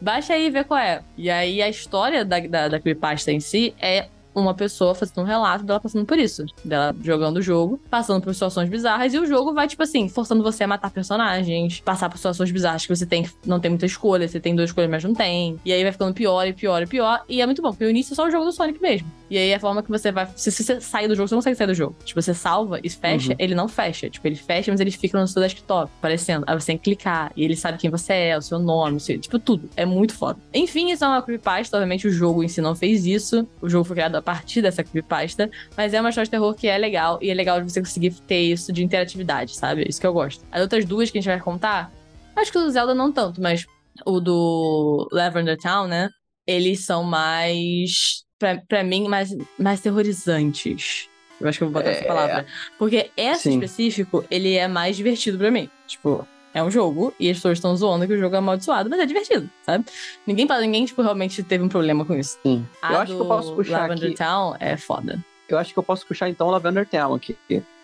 Baixa 0.00 0.34
aí 0.34 0.46
e 0.46 0.50
vê 0.50 0.62
qual 0.64 0.78
é. 0.80 1.02
E 1.16 1.28
aí 1.28 1.60
a 1.60 1.68
história 1.68 2.24
da, 2.24 2.38
da, 2.40 2.68
da 2.68 2.80
creepypasta 2.80 3.32
em 3.32 3.40
si 3.40 3.74
é 3.80 4.06
uma 4.34 4.54
pessoa 4.54 4.94
fazendo 4.94 5.20
um 5.20 5.24
relato 5.24 5.64
dela 5.64 5.80
passando 5.80 6.04
por 6.04 6.18
isso. 6.18 6.44
Dela 6.64 6.94
jogando 7.02 7.38
o 7.38 7.42
jogo, 7.42 7.80
passando 7.90 8.22
por 8.22 8.32
situações 8.32 8.68
bizarras, 8.68 9.12
e 9.14 9.18
o 9.18 9.26
jogo 9.26 9.52
vai, 9.52 9.66
tipo 9.66 9.82
assim, 9.82 10.08
forçando 10.08 10.42
você 10.42 10.64
a 10.64 10.66
matar 10.66 10.90
personagens, 10.90 11.80
passar 11.80 12.08
por 12.08 12.16
situações 12.16 12.50
bizarras 12.50 12.86
que 12.86 12.94
você 12.94 13.06
tem, 13.06 13.28
não 13.44 13.60
tem 13.60 13.70
muita 13.70 13.86
escolha, 13.86 14.28
você 14.28 14.40
tem 14.40 14.54
duas 14.54 14.70
escolhas, 14.70 14.90
mas 14.90 15.04
não 15.04 15.14
tem. 15.14 15.58
E 15.64 15.72
aí 15.72 15.82
vai 15.82 15.92
ficando 15.92 16.14
pior 16.14 16.46
e 16.46 16.52
pior 16.52 16.82
e 16.82 16.86
pior. 16.86 17.24
E 17.28 17.40
é 17.40 17.46
muito 17.46 17.62
bom, 17.62 17.70
porque 17.70 17.84
o 17.84 17.90
início 17.90 18.12
é 18.12 18.16
só 18.16 18.26
o 18.26 18.30
jogo 18.30 18.44
do 18.44 18.52
Sonic 18.52 18.80
mesmo. 18.80 19.19
E 19.30 19.38
aí 19.38 19.54
a 19.54 19.60
forma 19.60 19.82
que 19.82 19.88
você 19.88 20.10
vai. 20.10 20.28
Se, 20.34 20.50
se 20.50 20.64
você 20.64 20.80
sair 20.80 21.06
do 21.06 21.14
jogo, 21.14 21.28
você 21.28 21.34
não 21.34 21.38
consegue 21.40 21.56
sair 21.56 21.66
do 21.68 21.74
jogo. 21.74 21.94
Tipo, 22.04 22.20
você 22.20 22.34
salva 22.34 22.80
e 22.82 22.90
fecha, 22.90 23.30
Uhum. 23.30 23.36
ele 23.38 23.54
não 23.54 23.68
fecha. 23.68 24.10
Tipo, 24.10 24.26
ele 24.26 24.34
fecha, 24.34 24.70
mas 24.72 24.80
ele 24.80 24.90
fica 24.90 25.18
no 25.20 25.26
seu 25.28 25.40
desktop, 25.40 25.90
aparecendo. 25.98 26.44
Aí 26.46 26.58
você 26.60 26.66
tem 26.66 26.76
que 26.78 26.84
clicar. 26.84 27.30
E 27.36 27.44
ele 27.44 27.54
sabe 27.54 27.78
quem 27.78 27.88
você 27.90 28.12
é, 28.12 28.36
o 28.36 28.42
seu 28.42 28.58
nome, 28.58 28.96
o 28.96 29.00
seu, 29.00 29.18
tipo, 29.20 29.38
tudo. 29.38 29.70
É 29.76 29.86
muito 29.86 30.12
foda. 30.14 30.38
Enfim, 30.52 30.90
isso 30.90 31.04
é 31.04 31.08
uma 31.08 31.22
creepypasta. 31.22 31.76
Obviamente, 31.76 32.08
o 32.08 32.10
jogo 32.10 32.42
em 32.42 32.48
si 32.48 32.60
não 32.60 32.74
fez 32.74 33.06
isso. 33.06 33.46
O 33.62 33.68
jogo 33.68 33.84
foi 33.84 33.94
criado 33.96 34.16
a 34.16 34.22
partir 34.22 34.60
dessa 34.62 34.82
creepypasta. 34.82 35.48
Mas 35.76 35.94
é 35.94 36.00
uma 36.00 36.08
história 36.10 36.24
de 36.26 36.30
terror 36.32 36.52
que 36.54 36.66
é 36.66 36.76
legal. 36.76 37.18
E 37.22 37.30
é 37.30 37.34
legal 37.34 37.60
de 37.62 37.70
você 37.72 37.80
conseguir 37.80 38.10
ter 38.26 38.40
isso 38.40 38.72
de 38.72 38.82
interatividade, 38.82 39.54
sabe? 39.56 39.86
Isso 39.88 40.00
que 40.00 40.06
eu 40.06 40.12
gosto. 40.12 40.44
As 40.50 40.60
outras 40.60 40.84
duas 40.84 41.08
que 41.10 41.18
a 41.18 41.20
gente 41.20 41.30
vai 41.30 41.38
contar, 41.40 41.92
acho 42.34 42.50
que 42.50 42.58
o 42.58 42.62
do 42.62 42.70
Zelda 42.70 42.94
não 42.94 43.12
tanto, 43.12 43.40
mas 43.40 43.64
o 44.04 44.18
do 44.18 45.08
Lavender 45.12 45.56
Town, 45.56 45.86
né? 45.86 46.08
Eles 46.46 46.84
são 46.84 47.04
mais, 47.04 48.24
pra, 48.40 48.56
pra 48.68 48.82
mim, 48.82 49.06
mais, 49.06 49.36
mais 49.56 49.80
terrorizantes. 49.80 51.08
Eu 51.40 51.48
acho 51.48 51.58
que 51.58 51.64
eu 51.64 51.70
vou 51.70 51.80
botar 51.80 51.90
essa 51.90 52.04
É. 52.04 52.06
palavra. 52.08 52.46
Porque 52.78 53.10
esse 53.16 53.44
Sim. 53.44 53.54
específico, 53.54 54.24
ele 54.30 54.56
é 54.56 54.66
mais 54.66 54.96
divertido 54.96 55.38
pra 55.38 55.50
mim. 55.50 55.70
Tipo, 55.86 56.26
é 56.52 56.62
um 56.62 56.70
jogo 56.70 57.14
e 57.20 57.30
as 57.30 57.36
pessoas 57.36 57.58
estão 57.58 57.76
zoando 57.76 58.06
que 58.06 58.12
o 58.12 58.18
jogo 58.18 58.34
é 58.34 58.38
amaldiçoado, 58.38 58.90
mas 58.90 58.98
é 58.98 59.06
divertido, 59.06 59.48
sabe? 59.64 59.84
Ninguém, 60.26 60.46
ninguém 60.60 60.84
tipo, 60.84 61.00
realmente 61.00 61.42
teve 61.42 61.62
um 61.62 61.68
problema 61.68 62.04
com 62.04 62.14
isso. 62.14 62.38
Sim. 62.42 62.66
A 62.82 62.92
Eu 62.94 62.98
acho 62.98 63.14
que 63.14 63.20
eu 63.20 63.26
posso 63.26 63.54
puxar 63.54 63.80
Lavender 63.82 64.08
aqui. 64.08 64.16
Town 64.16 64.56
é 64.58 64.76
foda. 64.76 65.18
Eu 65.48 65.58
acho 65.58 65.72
que 65.72 65.78
eu 65.78 65.82
posso 65.82 66.06
puxar 66.06 66.28
então 66.28 66.50
Lavender 66.50 66.86
Town 66.86 67.14
aqui. 67.14 67.36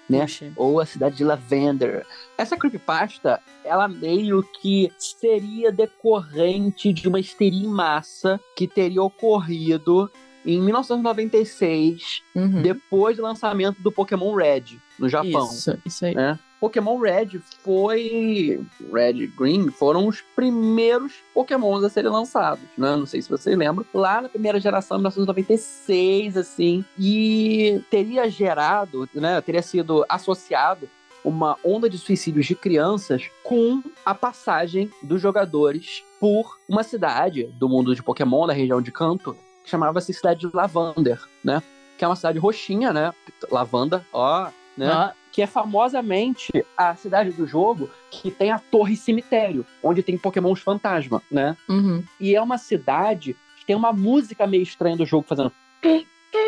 Né? 0.09 0.20
Puxa. 0.20 0.52
Ou 0.54 0.78
a 0.78 0.86
cidade 0.86 1.16
de 1.16 1.24
Lavender. 1.24 2.07
Essa 2.38 2.57
creepypasta, 2.57 3.40
ela 3.64 3.88
meio 3.88 4.42
que 4.61 4.92
seria 4.98 5.72
decorrente 5.72 6.92
de 6.92 7.09
uma 7.09 7.18
histeria 7.18 7.64
em 7.66 7.68
massa 7.68 8.38
que 8.54 8.68
teria 8.68 9.02
ocorrido 9.02 10.11
em 10.47 10.61
1996, 10.62 12.22
Uhum. 12.34 12.62
depois 12.62 13.16
do 13.16 13.22
lançamento 13.22 13.80
do 13.82 13.90
Pokémon 13.90 14.34
Red, 14.34 14.78
no 14.99 15.09
Japão. 15.09 15.47
Isso, 15.51 15.78
isso 15.84 16.05
aí. 16.07 16.14
né? 16.14 16.38
Pokémon 16.61 16.99
Red 16.99 17.38
foi. 17.62 18.61
Red 18.92 19.12
e 19.22 19.26
Green 19.26 19.68
foram 19.70 20.07
os 20.07 20.22
primeiros 20.34 21.12
Pokémons 21.34 21.84
a 21.84 21.90
serem 21.90 22.11
lançados, 22.11 22.64
né? 22.78 22.97
Não 22.97 23.05
sei 23.05 23.20
se 23.20 23.28
vocês 23.28 23.57
lembram. 23.57 23.84
Lá 23.92 24.22
na 24.22 24.28
primeira 24.28 24.59
geração, 24.59 24.97
em 24.97 25.01
1996, 25.01 26.36
assim. 26.36 26.84
E 26.99 27.82
teria 27.90 28.28
gerado, 28.30 29.09
né? 29.14 29.38
Teria 29.42 29.62
sido 29.62 30.05
associado 30.09 30.88
uma 31.24 31.57
onda 31.64 31.90
de 31.90 31.99
suicídios 31.99 32.47
de 32.47 32.55
crianças 32.55 33.28
com 33.42 33.82
a 34.05 34.14
passagem 34.14 34.88
dos 35.03 35.20
jogadores 35.20 36.03
por 36.20 36.57
uma 36.68 36.82
cidade 36.84 37.44
do 37.59 37.68
mundo 37.68 37.94
de 37.94 38.03
Pokémon, 38.03 38.47
da 38.47 38.53
região 38.53 38.80
de 38.80 38.92
Kanto, 38.92 39.36
que 39.67 39.71
chamava-se 39.71 40.14
Cidade 40.14 40.41
de 40.41 40.57
Lavander, 40.57 41.21
né? 41.43 41.61
Que 41.99 42.05
é 42.05 42.09
uma 42.09 42.14
cidade 42.14 42.39
roxinha, 42.39 42.93
né? 42.93 43.12
Lavanda, 43.51 44.07
ó, 44.12 44.49
né? 44.77 44.89
Ó, 44.89 45.11
que 45.33 45.43
é 45.43 45.47
famosamente 45.47 46.64
a 46.77 46.95
cidade 46.95 47.31
do 47.33 47.47
jogo 47.47 47.91
que 48.11 48.31
tem 48.31 48.53
a 48.53 48.61
Torre 48.61 48.97
Cemitério, 48.97 49.67
onde 49.83 50.05
tem 50.05 50.17
Pokémons 50.17 50.61
fantasma, 50.61 51.21
né? 51.31 51.57
uhum. 51.69 52.03
E 52.21 52.35
é 52.35 52.41
uma 52.41 52.59
cidade 52.59 53.37
que 53.59 53.67
tem 53.67 53.75
uma 53.75 53.93
música 53.93 54.47
meio 54.47 54.62
estranha 54.62 54.97
do 54.97 55.05
jogo 55.05 55.27
fazendo. 55.29 55.53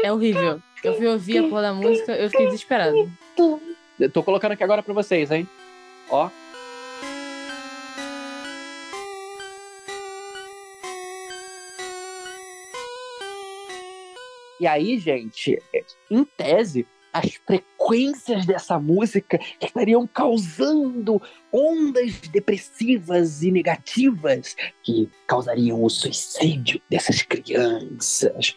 É 0.03 0.13
horrível. 0.13 0.63
Eu 0.85 0.95
fui 0.95 1.07
ouvir 1.09 1.39
a 1.39 1.49
porra 1.49 1.63
da 1.63 1.75
música, 1.75 2.13
eu 2.13 2.31
fiquei 2.31 2.47
desesperado. 2.47 3.11
Eu 3.99 4.11
tô 4.11 4.23
colocando 4.23 4.53
aqui 4.53 4.63
agora 4.63 4.83
pra 4.83 4.95
vocês, 4.95 5.31
hein? 5.33 5.49
Ó. 6.09 6.31
E 14.61 14.67
aí, 14.67 14.99
gente, 14.99 15.63
em 16.11 16.25
tese, 16.25 16.87
as 17.13 17.35
frequências 17.35 18.47
dessa 18.47 18.79
música 18.79 19.39
estariam 19.61 20.07
causando 20.07 21.21
ondas 21.53 22.19
depressivas 22.29 23.43
e 23.43 23.51
negativas 23.51 24.57
que 24.83 25.09
causariam 25.27 25.83
o 25.83 25.89
suicídio 25.89 26.81
dessas 26.89 27.23
crianças. 27.23 28.57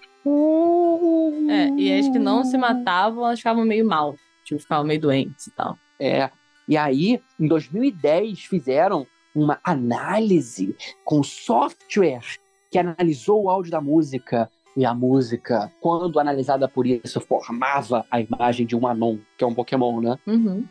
É, 1.50 1.70
e 1.78 2.00
as 2.00 2.08
que 2.10 2.20
não 2.20 2.44
se 2.44 2.58
matavam, 2.58 3.26
elas 3.26 3.40
ficavam 3.40 3.66
meio 3.66 3.86
mal. 3.86 4.16
Tipo, 4.46 4.62
ficavam 4.62 4.86
meio 4.86 5.00
doentes 5.00 5.48
e 5.48 5.52
tal. 5.52 5.78
É. 6.00 6.30
E 6.68 6.78
aí, 6.78 7.22
em 7.40 7.48
2010, 7.48 8.42
fizeram 8.42 9.08
uma 9.34 9.60
análise 9.64 10.76
com 11.04 11.24
software 11.24 12.26
que 12.70 12.78
analisou 12.78 13.44
o 13.44 13.50
áudio 13.50 13.72
da 13.72 13.82
música. 13.82 14.50
E 14.76 14.86
a 14.86 14.94
música, 14.94 15.72
quando 15.82 16.20
analisada 16.20 16.68
por 16.68 16.88
isso, 16.88 17.20
formava 17.20 18.06
a 18.10 18.22
imagem 18.22 18.66
de 18.66 18.76
um 18.76 18.88
Anon, 18.88 19.18
que 19.38 19.44
é 19.44 19.48
um 19.48 19.54
Pokémon, 19.54 20.00
né? 20.00 20.18
Uhum. 20.26 20.66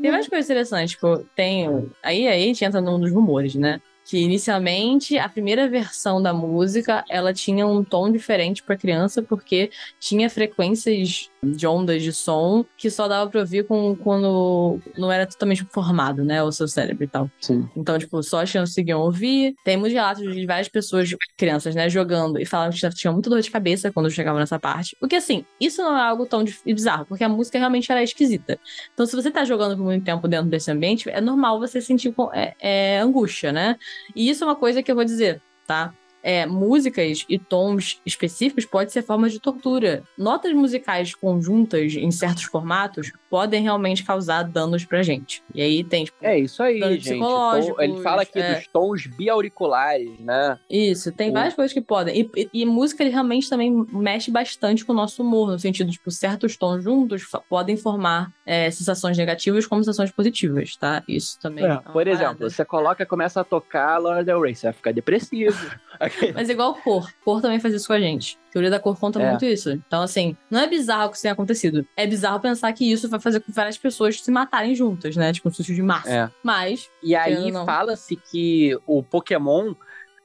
Tem 0.00 0.10
várias 0.10 0.28
coisas 0.28 0.46
interessantes, 0.46 0.92
tipo, 0.92 1.18
tem. 1.36 1.68
Aí, 2.02 2.26
aí 2.26 2.42
a 2.42 2.46
gente 2.46 2.64
entra 2.64 2.80
num 2.80 2.98
dos 2.98 3.12
rumores, 3.12 3.54
né? 3.54 3.80
Que 4.04 4.18
inicialmente 4.18 5.16
a 5.18 5.28
primeira 5.28 5.68
versão 5.68 6.22
da 6.22 6.32
música 6.32 7.04
ela 7.08 7.32
tinha 7.32 7.66
um 7.66 7.82
tom 7.82 8.10
diferente 8.10 8.62
para 8.62 8.76
criança, 8.76 9.22
porque 9.22 9.70
tinha 9.98 10.28
frequências 10.28 11.30
de 11.42 11.66
ondas 11.66 12.02
de 12.02 12.12
som 12.12 12.64
que 12.76 12.90
só 12.90 13.06
dava 13.08 13.30
pra 13.30 13.40
ouvir 13.40 13.66
com, 13.66 13.94
quando 13.96 14.78
não 14.96 15.10
era 15.10 15.26
totalmente 15.26 15.64
formado, 15.70 16.24
né? 16.24 16.42
O 16.42 16.52
seu 16.52 16.68
cérebro 16.68 17.04
e 17.04 17.08
tal. 17.08 17.30
Sim. 17.40 17.68
Então, 17.76 17.98
tipo, 17.98 18.22
só 18.22 18.42
as 18.42 18.50
crianças 18.50 18.74
conseguiam 18.74 19.00
ouvir. 19.00 19.54
Tem 19.64 19.76
muitos 19.76 19.94
relatos 19.94 20.22
de 20.22 20.46
várias 20.46 20.68
pessoas, 20.68 21.10
crianças, 21.36 21.74
né, 21.74 21.88
jogando 21.88 22.40
e 22.40 22.44
falaram 22.46 22.72
que 22.72 22.90
tinham 22.90 23.14
muita 23.14 23.30
dor 23.30 23.40
de 23.40 23.50
cabeça 23.50 23.92
quando 23.92 24.10
chegavam 24.10 24.40
nessa 24.40 24.58
parte. 24.58 24.96
Porque, 24.98 25.16
assim, 25.16 25.44
isso 25.60 25.82
não 25.82 25.96
é 25.96 26.02
algo 26.02 26.26
tão 26.26 26.44
bizarro, 26.64 27.06
porque 27.06 27.24
a 27.24 27.28
música 27.28 27.58
realmente 27.58 27.90
era 27.90 28.02
esquisita. 28.02 28.58
Então, 28.92 29.06
se 29.06 29.14
você 29.14 29.30
tá 29.30 29.44
jogando 29.44 29.76
por 29.76 29.84
muito 29.84 30.04
tempo 30.04 30.26
dentro 30.26 30.48
desse 30.48 30.70
ambiente, 30.70 31.08
é 31.08 31.20
normal 31.20 31.58
você 31.58 31.80
sentir 31.80 32.14
é, 32.32 32.54
é, 32.60 33.00
angústia, 33.00 33.52
né? 33.52 33.76
E 34.14 34.28
isso 34.28 34.44
é 34.44 34.46
uma 34.46 34.56
coisa 34.56 34.82
que 34.82 34.90
eu 34.90 34.94
vou 34.94 35.04
dizer, 35.04 35.40
tá? 35.66 35.94
É, 36.26 36.46
músicas 36.46 37.26
e 37.28 37.38
tons 37.38 38.00
específicos 38.06 38.64
pode 38.64 38.90
ser 38.90 39.02
formas 39.02 39.30
de 39.30 39.38
tortura. 39.38 40.02
Notas 40.16 40.54
musicais 40.54 41.14
conjuntas 41.14 41.92
em 41.94 42.10
certos 42.10 42.44
formatos 42.44 43.12
podem 43.28 43.62
realmente 43.62 44.02
causar 44.02 44.42
danos 44.44 44.86
pra 44.86 45.02
gente. 45.02 45.42
E 45.54 45.60
aí 45.60 45.84
tem, 45.84 46.04
tipo, 46.06 46.16
É 46.22 46.38
isso 46.38 46.62
aí, 46.62 46.80
gente. 46.98 47.18
Tom- 47.18 47.76
ele 47.78 48.00
fala 48.00 48.22
aqui 48.22 48.38
é. 48.40 48.54
dos 48.54 48.66
tons 48.68 49.06
biauriculares, 49.06 50.18
né? 50.20 50.58
Isso, 50.70 51.12
tem 51.12 51.30
O- 51.30 51.32
várias 51.34 51.52
coisas 51.54 51.72
que 51.74 51.80
podem. 51.82 52.20
E, 52.22 52.30
e- 52.42 52.48
e 52.62 52.64
música 52.64 53.02
ele 53.02 53.10
realmente 53.10 53.50
também 53.50 53.84
mexe 53.92 54.30
bastante 54.30 54.84
com 54.84 54.92
o 54.92 54.96
nosso 54.96 55.22
humor, 55.22 55.50
no 55.50 55.58
sentido, 55.58 55.90
tipo, 55.90 56.10
certos 56.10 56.56
tons 56.56 56.82
juntos 56.82 57.24
podem 57.50 57.76
formar 57.76 58.32
é, 58.46 58.70
sensações 58.70 59.16
negativas 59.18 59.66
como 59.66 59.82
sensações 59.82 60.10
positivas, 60.10 60.76
tá? 60.76 61.02
Isso 61.08 61.38
também. 61.40 61.64
É, 61.64 61.72
é 61.72 61.76
por 61.78 62.06
exemplo, 62.06 62.34
parada. 62.36 62.50
você 62.50 62.64
coloca, 62.64 63.04
começa 63.06 63.40
a 63.40 63.44
tocar 63.44 63.98
Lana 63.98 64.22
Del 64.24 64.40
Rey, 64.40 64.54
você 64.54 64.66
vai 64.66 64.72
ficar 64.72 64.92
depressivo. 64.92 65.58
Mas 66.34 66.48
igual 66.48 66.74
cor. 66.76 67.10
Cor 67.24 67.40
também 67.40 67.60
faz 67.60 67.74
isso 67.74 67.86
com 67.86 67.92
a 67.92 68.00
gente. 68.00 68.38
A 68.48 68.52
teoria 68.52 68.70
da 68.70 68.78
cor 68.80 68.98
conta 68.98 69.20
É. 69.20 69.30
muito 69.30 69.44
isso. 69.44 69.70
Então, 69.72 70.02
assim, 70.02 70.36
não 70.50 70.60
é 70.60 70.66
bizarro 70.66 71.08
que 71.10 71.16
isso 71.16 71.22
tenha 71.22 71.32
acontecido. 71.32 71.86
É 71.96 72.06
bizarro 72.06 72.40
pensar 72.40 72.72
que 72.72 72.90
isso 72.90 73.08
vai 73.08 73.20
fazer 73.20 73.40
com 73.40 73.52
várias 73.52 73.76
pessoas 73.78 74.20
se 74.20 74.30
matarem 74.30 74.74
juntas, 74.74 75.16
né? 75.16 75.32
Tipo, 75.32 75.48
um 75.48 75.52
suicídio 75.52 75.76
de 75.76 75.82
massa. 75.82 76.10
É. 76.10 76.30
Mas, 76.42 76.88
E 77.02 77.14
aí 77.14 77.50
não. 77.50 77.64
fala-se 77.66 78.16
que 78.16 78.78
o 78.86 79.02
Pokémon 79.02 79.74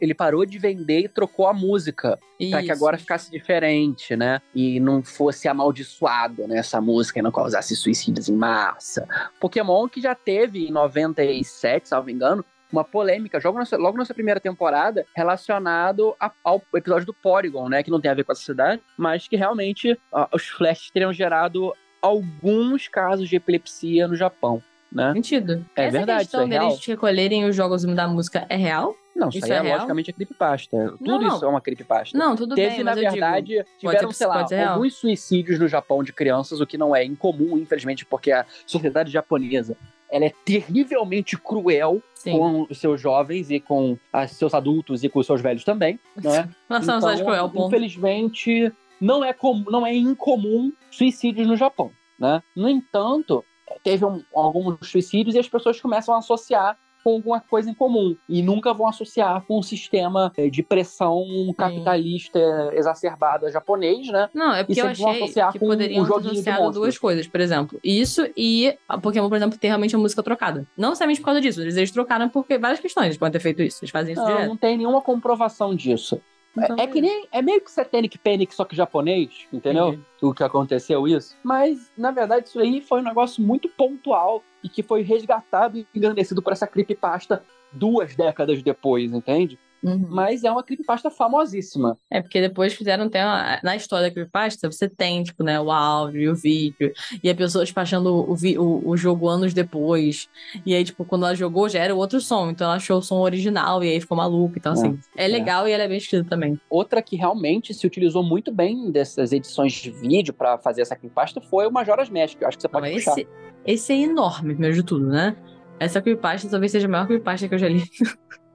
ele 0.01 0.13
parou 0.13 0.45
de 0.45 0.57
vender 0.57 1.01
e 1.01 1.09
trocou 1.09 1.45
a 1.45 1.53
música 1.53 2.17
para 2.49 2.63
que 2.63 2.71
agora 2.71 2.97
ficasse 2.97 3.29
diferente, 3.29 4.15
né? 4.15 4.39
E 4.55 4.79
não 4.79 5.03
fosse 5.03 5.45
amaldiçoado, 5.49 6.47
né? 6.47 6.59
Essa 6.59 6.79
música 6.79 7.19
e 7.19 7.21
não 7.21 7.33
causasse 7.33 7.75
suicídios 7.75 8.29
em 8.29 8.35
massa. 8.35 9.05
Pokémon 9.41 9.89
que 9.89 9.99
já 9.99 10.15
teve 10.15 10.67
em 10.67 10.71
97, 10.71 11.89
salvo 11.89 12.09
engano, 12.09 12.45
uma 12.71 12.83
polêmica 12.83 13.39
logo 13.43 13.57
na, 13.57 13.65
sua- 13.65 13.77
logo 13.77 13.97
na 13.97 14.05
sua 14.05 14.13
primeira 14.15 14.39
temporada 14.39 15.05
relacionado 15.15 16.15
a- 16.19 16.31
ao 16.43 16.61
episódio 16.75 17.05
do 17.07 17.13
Porygon, 17.13 17.69
né? 17.69 17.81
Que 17.83 17.91
não 17.91 17.99
tem 18.01 18.11
a 18.11 18.13
ver 18.13 18.23
com 18.23 18.31
essa 18.31 18.41
cidade, 18.41 18.81
mas 18.97 19.27
que 19.27 19.35
realmente 19.35 19.97
os 20.33 20.47
flashes 20.49 20.91
teriam 20.91 21.11
gerado 21.13 21.73
alguns 22.01 22.87
casos 22.87 23.27
de 23.27 23.35
epilepsia 23.35 24.07
no 24.07 24.15
Japão, 24.15 24.61
né? 24.91 25.11
Sentido. 25.13 25.65
É 25.75 25.83
Essa 25.85 25.97
verdade, 25.97 26.19
questão 26.21 26.45
isso 26.47 26.53
é 26.53 26.59
deles 26.59 26.85
recolherem 26.85 27.45
os 27.45 27.55
jogos 27.55 27.83
da 27.83 28.07
música 28.07 28.45
é 28.49 28.55
real? 28.55 28.95
Não, 29.15 29.27
isso, 29.27 29.39
Isso 29.39 29.45
aí 29.47 29.51
é 29.51 29.55
é, 29.55 29.61
real? 29.61 29.73
logicamente 29.75 30.11
a 30.11 30.13
creepypasta. 30.13 30.77
Tudo 30.97 30.97
Não, 31.05 31.19
não. 31.19 31.35
isso 31.35 31.43
é 31.43 31.47
uma 31.49 31.59
creepypasta. 31.59 32.17
Não, 32.17 32.37
tudo 32.37 32.55
Teve, 32.55 32.75
bem, 32.77 32.83
na 32.85 32.91
eu 32.91 32.95
digo... 32.99 33.11
verdade, 33.11 33.65
tiveram, 33.77 34.11
ser- 34.11 34.17
sei 34.17 34.27
lá, 34.27 34.45
real. 34.45 34.73
alguns 34.75 34.93
suicídios 34.95 35.59
no 35.59 35.67
Japão 35.67 36.01
de 36.01 36.13
crianças, 36.13 36.61
o 36.61 36.65
que 36.65 36.77
não 36.77 36.95
é 36.95 37.03
incomum, 37.03 37.57
infelizmente, 37.57 38.05
porque 38.05 38.31
a 38.31 38.45
sociedade 38.65 39.11
japonesa 39.11 39.75
ela 40.11 40.25
é 40.25 40.33
terrivelmente 40.45 41.37
cruel 41.37 42.01
Sim. 42.15 42.31
com 42.31 42.67
os 42.69 42.77
seus 42.79 42.99
jovens 42.99 43.49
e 43.51 43.59
com 43.59 43.97
os 44.13 44.31
seus 44.31 44.53
adultos 44.53 45.03
e 45.03 45.09
com 45.09 45.19
os 45.19 45.25
seus 45.25 45.41
velhos 45.41 45.63
também, 45.63 45.99
não 46.21 46.33
é? 46.33 46.49
Nós 46.69 46.85
somos 46.85 47.03
Então, 47.03 47.25
cruel, 47.25 47.49
ponto. 47.49 47.67
infelizmente, 47.67 48.71
não 48.99 49.23
é, 49.23 49.31
comum, 49.33 49.65
não 49.69 49.85
é 49.85 49.93
incomum 49.95 50.73
suicídios 50.91 51.47
no 51.47 51.55
Japão, 51.55 51.91
né? 52.19 52.41
No 52.55 52.67
entanto, 52.67 53.43
teve 53.83 54.03
um- 54.05 54.23
alguns 54.33 54.77
suicídios 54.89 55.35
e 55.35 55.39
as 55.39 55.47
pessoas 55.47 55.79
começam 55.79 56.13
a 56.15 56.17
associar 56.17 56.77
com 57.03 57.11
alguma 57.11 57.39
coisa 57.39 57.69
em 57.69 57.73
comum 57.73 58.15
e 58.27 58.41
nunca 58.41 58.73
vão 58.73 58.87
associar 58.87 59.43
com 59.47 59.59
um 59.59 59.61
sistema 59.63 60.31
eh, 60.37 60.49
de 60.49 60.61
pressão 60.63 61.23
capitalista 61.57 62.39
exacerbada 62.73 63.51
japonês, 63.51 64.07
né? 64.07 64.29
Não, 64.33 64.53
é 64.53 64.63
porque 64.63 64.81
eu 64.81 64.87
achei 64.87 65.05
associar 65.23 65.51
que 65.51 65.59
com 65.59 65.67
poderiam 65.67 66.03
um 66.03 66.07
ter 66.07 66.13
associado 66.29 66.71
duas 66.71 66.97
coisas, 66.97 67.27
por 67.27 67.39
exemplo. 67.39 67.79
Isso 67.83 68.27
e 68.35 68.77
Pokémon, 69.01 69.29
por 69.29 69.35
exemplo, 69.35 69.57
ter 69.57 69.67
realmente 69.67 69.95
a 69.95 69.99
música 69.99 70.21
trocada. 70.23 70.67
Não 70.77 70.89
necessariamente 70.89 71.21
por 71.21 71.25
causa 71.25 71.41
disso, 71.41 71.61
eles, 71.61 71.75
eles 71.77 71.91
trocaram 71.91 72.29
porque 72.29 72.57
várias 72.57 72.79
questões 72.79 73.05
eles 73.07 73.17
podem 73.17 73.31
ter 73.33 73.39
feito 73.39 73.61
isso. 73.61 73.79
Eles 73.83 73.91
fazem 73.91 74.13
isso 74.13 74.21
Não, 74.21 74.29
direto. 74.29 74.47
não 74.47 74.57
tem 74.57 74.77
nenhuma 74.77 75.01
comprovação 75.01 75.73
disso. 75.75 76.21
É- 76.57 76.63
Então, 76.63 76.75
é, 76.79 76.87
que 76.87 76.99
nem. 76.99 77.27
É 77.31 77.41
meio 77.41 77.61
que 77.61 77.71
Satanic 77.71 78.17
Panic, 78.17 78.53
só 78.53 78.65
que 78.65 78.75
japonês, 78.75 79.29
entendeu? 79.53 79.89
Entendi. 79.89 80.03
O 80.21 80.33
que 80.33 80.43
aconteceu 80.43 81.07
isso. 81.07 81.37
Mas, 81.43 81.91
na 81.97 82.11
verdade, 82.11 82.47
isso 82.49 82.59
aí 82.59 82.81
foi 82.81 82.99
um 83.01 83.03
negócio 83.03 83.41
muito 83.41 83.69
pontual 83.69 84.43
e 84.63 84.69
que 84.69 84.83
foi 84.83 85.01
resgatado 85.01 85.77
e 85.77 85.87
engrandecido 85.95 86.41
por 86.41 86.53
essa 86.53 86.67
creepypasta 86.67 87.43
duas 87.71 88.15
décadas 88.15 88.61
depois, 88.63 89.11
entende? 89.11 89.59
Uhum. 89.81 90.05
Mas 90.09 90.43
é 90.43 90.51
uma 90.51 90.63
creepypasta 90.63 91.09
famosíssima. 91.09 91.97
É, 92.11 92.21
porque 92.21 92.41
depois 92.41 92.73
fizeram 92.73 93.05
até 93.05 93.23
uma... 93.25 93.59
Na 93.63 93.75
história 93.75 94.07
da 94.07 94.13
Creepypasta, 94.13 94.69
você 94.71 94.89
tem, 94.89 95.23
tipo, 95.23 95.43
né, 95.43 95.59
o 95.59 95.71
áudio 95.71 96.21
e 96.21 96.29
o 96.29 96.35
vídeo. 96.35 96.91
E 97.23 97.29
a 97.29 97.35
pessoa 97.35 97.63
despachando 97.63 98.13
o, 98.13 98.35
vi- 98.35 98.57
o, 98.57 98.81
o 98.85 98.97
jogo 98.97 99.27
anos 99.27 99.53
depois. 99.53 100.27
E 100.65 100.73
aí, 100.75 100.83
tipo, 100.83 101.05
quando 101.05 101.25
ela 101.25 101.35
jogou, 101.35 101.69
já 101.69 101.79
era 101.79 101.95
outro 101.95 102.19
som. 102.19 102.49
Então 102.49 102.65
ela 102.65 102.75
achou 102.75 102.97
o 102.97 103.01
som 103.01 103.19
original 103.19 103.83
e 103.83 103.89
aí 103.89 104.01
ficou 104.01 104.17
maluco. 104.17 104.53
Então, 104.57 104.73
assim, 104.73 104.99
é, 105.15 105.27
legal 105.27 105.67
e 105.67 105.71
ela 105.71 105.83
é 105.83 105.87
bem 105.87 105.97
escrita 105.97 106.27
também. 106.29 106.59
Outra 106.69 107.01
que 107.01 107.15
realmente 107.15 107.73
se 107.73 107.87
utilizou 107.87 108.21
muito 108.23 108.51
bem 108.51 108.91
dessas 108.91 109.31
edições 109.31 109.71
de 109.73 109.91
vídeo 109.91 110.33
pra 110.33 110.57
fazer 110.57 110.81
essa 110.81 110.95
creepypasta 110.95 111.39
foi 111.41 111.65
o 111.67 111.71
Majora's 111.71 112.09
Mask. 112.09 112.37
que 112.37 112.43
Eu 112.43 112.47
acho 112.49 112.57
que 112.57 112.61
você 112.63 112.67
pode 112.69 112.91
puxar. 112.91 113.11
esse, 113.13 113.27
esse 113.65 113.93
é 113.93 113.97
enorme, 113.97 114.51
primeiro 114.53 114.75
de 114.75 114.83
tudo, 114.83 115.07
né? 115.07 115.35
Essa 115.79 116.01
Creepypasta 116.01 116.49
talvez 116.49 116.71
seja 116.73 116.87
a 116.87 116.89
maior 116.89 117.07
Creepypasta 117.07 117.47
que 117.47 117.53
eu 117.55 117.59
já 117.59 117.69
li. 117.69 117.83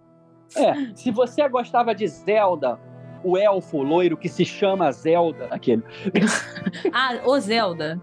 É, 0.57 0.95
se 0.95 1.11
você 1.11 1.49
gostava 1.49 1.95
de 1.95 2.07
Zelda, 2.07 2.79
o 3.23 3.39
elfo 3.39 3.83
loiro 3.83 4.17
que 4.17 4.29
se 4.29 4.45
chama 4.45 4.93
Zelda, 4.93 5.49
aquele. 5.51 5.83
ah, 6.93 7.21
o 7.25 7.39
Zelda. 7.41 8.01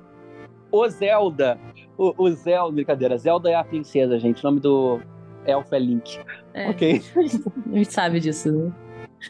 O 0.71 0.87
Zelda. 0.87 1.59
O, 1.97 2.13
o 2.17 2.29
Zelda, 2.31 2.71
brincadeira. 2.73 3.17
Zelda 3.17 3.49
é 3.49 3.55
a 3.55 3.63
princesa, 3.63 4.17
gente. 4.19 4.43
O 4.43 4.47
nome 4.47 4.59
do 4.59 4.99
elfo 5.45 5.75
é 5.75 5.79
Link. 5.79 6.19
É. 6.53 6.69
Ok. 6.69 7.01
A 7.15 7.75
gente 7.77 7.93
sabe 7.93 8.19
disso, 8.19 8.51
né? 8.51 8.71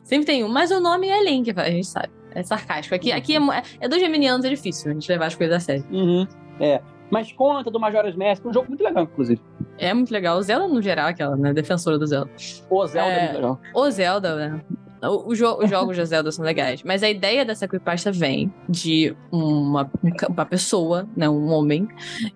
Sempre 0.03 0.25
tem 0.25 0.43
um, 0.43 0.47
mas 0.47 0.71
o 0.71 0.79
nome 0.79 1.07
é 1.07 1.21
Link, 1.23 1.51
a 1.51 1.69
gente 1.69 1.87
sabe. 1.87 2.09
É 2.33 2.41
sarcástico. 2.43 2.95
Aqui, 2.95 3.11
aqui 3.11 3.35
é, 3.35 3.39
é, 3.81 3.89
dois 3.89 4.01
geminianos, 4.01 4.45
é 4.45 4.49
difícil 4.49 4.89
a 4.89 4.93
gente 4.93 5.09
levar 5.11 5.25
as 5.25 5.35
coisas 5.35 5.57
a 5.57 5.59
sério. 5.59 5.85
Uhum. 5.91 6.25
É. 6.61 6.81
Mas 7.09 7.33
conta 7.33 7.69
do 7.69 7.77
Majora's 7.77 8.15
Mask, 8.15 8.45
um 8.45 8.53
jogo 8.53 8.69
muito 8.69 8.81
legal, 8.81 9.03
inclusive. 9.03 9.41
É 9.81 9.93
muito 9.93 10.11
legal. 10.11 10.37
O 10.37 10.41
Zelda, 10.41 10.67
no 10.67 10.81
geral, 10.81 11.07
aquela, 11.07 11.35
né? 11.35 11.53
Defensora 11.53 11.97
do 11.97 12.05
Zelda. 12.05 12.29
O 12.69 12.85
Zelda 12.87 13.09
é, 13.11 13.15
É. 13.17 13.21
muito 13.23 13.35
legal. 13.35 13.61
O 13.73 13.89
Zelda, 13.91 14.35
né? 14.35 14.61
O- 15.03 15.31
o 15.31 15.35
jo- 15.35 15.57
os 15.59 15.67
jogos 15.67 15.97
da 15.97 16.05
Zelda 16.05 16.31
são 16.31 16.45
legais. 16.45 16.83
Mas 16.83 17.01
a 17.01 17.09
ideia 17.09 17.43
dessa 17.43 17.67
creepypasta 17.67 18.11
vem 18.11 18.53
de 18.69 19.15
uma, 19.31 19.89
um 20.03 20.11
uma 20.31 20.45
pessoa, 20.45 21.07
né? 21.17 21.27
Um 21.27 21.51
homem, 21.51 21.87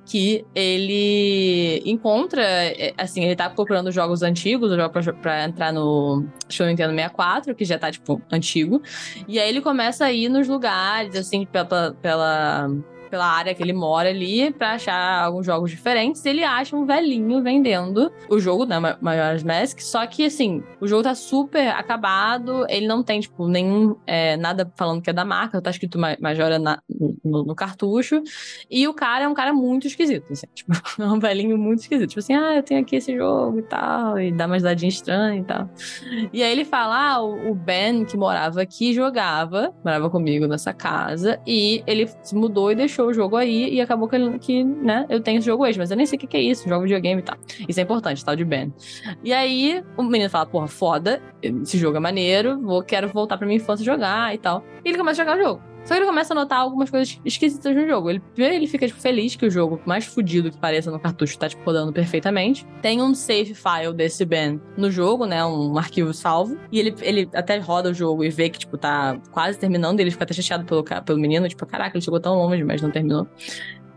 que 0.04 0.44
ele 0.56 1.84
encontra, 1.86 2.42
é, 2.42 2.92
assim, 2.98 3.24
ele 3.24 3.36
tá 3.36 3.48
procurando 3.52 3.92
jogos 3.92 4.24
antigos, 4.24 4.72
o 4.72 4.76
jogo 4.76 4.90
pra, 4.90 5.14
pra 5.14 5.44
entrar 5.46 5.72
no 5.72 6.26
Show 6.50 6.66
Nintendo 6.66 6.90
64, 6.96 7.54
que 7.54 7.64
já 7.64 7.78
tá, 7.78 7.92
tipo, 7.92 8.20
antigo. 8.32 8.82
E 9.28 9.40
aí 9.40 9.48
ele 9.48 9.62
começa 9.62 10.04
a 10.06 10.12
ir 10.12 10.28
nos 10.28 10.48
lugares, 10.48 11.16
assim, 11.16 11.46
pela, 11.46 11.96
pela, 12.02 12.68
pela 13.10 13.26
área 13.26 13.54
que 13.54 13.62
ele 13.64 13.74
mora 13.74 14.10
ali, 14.10 14.52
pra 14.52 14.74
achar 14.74 15.24
alguns 15.24 15.46
jogos 15.46 15.72
diferentes. 15.72 16.26
Ele 16.26 16.44
acha 16.44 16.76
um 16.76 16.86
velhinho 16.86 17.42
vendendo 17.42 18.12
o 18.30 18.40
jogo, 18.40 18.66
né, 18.66 18.80
Ma- 18.80 18.98
Majora's 19.02 19.44
Mask, 19.44 19.80
só 19.80 20.06
que, 20.08 20.26
assim, 20.26 20.64
o 20.80 20.88
jogo 20.88 21.04
tá 21.04 21.16
super 21.16 21.70
acabado, 21.70 22.66
ele 22.70 22.88
não 22.88 23.04
tem, 23.04 23.20
tipo, 23.20 23.48
nenhum, 23.48 23.96
é, 24.06 24.38
nada 24.38 24.72
falando 24.76 25.02
que 25.02 25.10
é 25.10 25.14
da 25.14 25.26
marca, 25.26 25.62
tá 25.62 25.70
escrito 25.70 25.98
Ma- 26.00 26.18
Majora 26.20 26.58
na- 26.60 26.82
no, 27.24 27.44
no 27.46 27.56
cartucho, 27.56 28.22
e 28.70 28.88
o 28.88 28.94
cara 28.94 29.26
é 29.26 29.28
um 29.28 29.34
cara 29.34 29.54
muito 29.54 29.88
esquisito, 29.88 30.32
assim, 30.32 30.48
tipo, 30.54 30.72
é 31.00 31.06
um 31.06 31.20
velhinho 31.20 31.58
muito 31.58 31.80
esquisito, 31.82 32.10
tipo 32.10 32.20
assim, 32.20 32.34
ah, 32.34 32.56
eu 32.56 32.64
tenho 32.64 32.82
aqui 32.82 32.96
esse 32.96 33.16
jogo 33.16 33.60
e 33.60 33.64
tal, 33.64 34.20
e 34.20 34.32
dá 34.32 34.46
umas 34.46 34.64
dadinhas 34.64 34.96
estranhas 34.96 35.44
e 35.44 35.48
tal. 35.48 35.70
E 36.34 36.44
aí 36.44 36.52
ele 36.52 36.66
fala, 36.66 37.14
ah, 37.16 37.24
o 37.24 37.54
Ben, 37.56 38.06
que 38.06 38.18
morava 38.18 38.62
aqui, 38.62 38.94
jogava, 38.94 39.74
morava 39.84 40.10
comigo 40.10 40.48
nessa 40.48 40.74
casa, 40.74 41.40
e 41.46 41.84
ele 41.88 42.08
se 42.24 42.36
mudou 42.36 42.72
e 42.72 42.76
deixou 42.76 43.05
o 43.06 43.14
jogo 43.14 43.36
aí, 43.36 43.74
e 43.74 43.82
acabou 43.82 44.08
que, 44.08 44.40
que 44.40 44.64
né, 44.64 45.06
eu 45.10 45.20
tenho 45.22 45.38
esse 45.38 45.46
jogo 45.46 45.64
hoje, 45.64 45.78
mas 45.78 45.92
eu 45.92 45.98
nem 45.98 46.06
sei 46.06 46.18
o 46.18 46.20
que 46.20 46.28
que 46.28 46.38
é 46.38 46.42
isso, 46.42 46.68
jogo 46.68 46.84
videogame 46.84 47.22
e 47.22 47.24
tal. 47.24 47.38
Isso 47.68 47.80
é 47.80 47.84
importante, 47.84 48.24
tal 48.24 48.36
de 48.36 48.46
Ben. 48.46 48.74
E 49.24 49.34
aí 49.34 49.84
o 49.98 50.04
menino 50.04 50.30
fala, 50.30 50.46
porra, 50.46 50.68
foda, 50.68 51.22
esse 51.42 51.78
jogo 51.78 51.98
é 51.98 52.00
maneiro, 52.00 52.60
vou, 52.62 52.84
quero 52.84 53.08
voltar 53.10 53.38
pra 53.38 53.46
minha 53.48 53.58
infância 53.58 53.86
jogar 53.86 54.34
e 54.34 54.38
tal. 54.38 54.64
E 54.84 54.90
ele 54.90 54.98
começa 54.98 55.22
a 55.22 55.26
jogar 55.26 55.38
o 55.40 55.44
jogo. 55.44 55.75
Só 55.86 55.94
que 55.94 56.00
ele 56.00 56.08
começa 56.08 56.34
a 56.34 56.36
notar 56.36 56.60
algumas 56.60 56.90
coisas 56.90 57.20
esquisitas 57.24 57.76
no 57.76 57.88
jogo. 57.88 58.10
Ele, 58.10 58.20
primeiro 58.20 58.56
ele 58.56 58.68
fica 58.68 58.88
tipo, 58.88 59.00
feliz 59.00 59.36
que 59.36 59.46
o 59.46 59.52
jogo, 59.52 59.80
mais 59.86 60.04
fudido 60.06 60.50
que 60.50 60.58
pareça 60.58 60.90
no 60.90 61.00
cartucho, 61.00 61.38
tá 61.38 61.48
tipo, 61.48 61.64
rodando 61.64 61.94
perfeitamente. 61.94 62.66
Tem 62.82 63.02
um 63.02 63.14
save 63.14 63.54
file 63.54 63.94
desse 63.96 64.26
Ben 64.26 64.60
no 64.76 64.90
jogo, 64.90 65.28
né? 65.28 65.46
Um 65.46 65.78
arquivo 65.78 66.12
salvo. 66.14 66.58
E 66.72 66.80
ele, 66.80 66.96
ele 67.02 67.30
até 67.34 67.58
roda 67.60 67.92
o 67.92 67.94
jogo 67.94 68.24
e 68.24 68.30
vê 68.30 68.50
que, 68.50 68.58
tipo, 68.58 68.78
tá 68.78 69.18
quase 69.32 69.60
terminando. 69.60 70.00
Ele 70.00 70.10
fica 70.10 70.24
até 70.24 70.34
chateado 70.34 70.66
pelo, 70.66 70.84
pelo 70.84 71.20
menino. 71.20 71.48
Tipo, 71.48 71.66
caraca, 71.68 71.96
ele 71.96 72.04
chegou 72.04 72.20
tão 72.20 72.36
longe, 72.36 72.64
mas 72.64 72.82
não 72.82 72.90
terminou. 72.90 73.28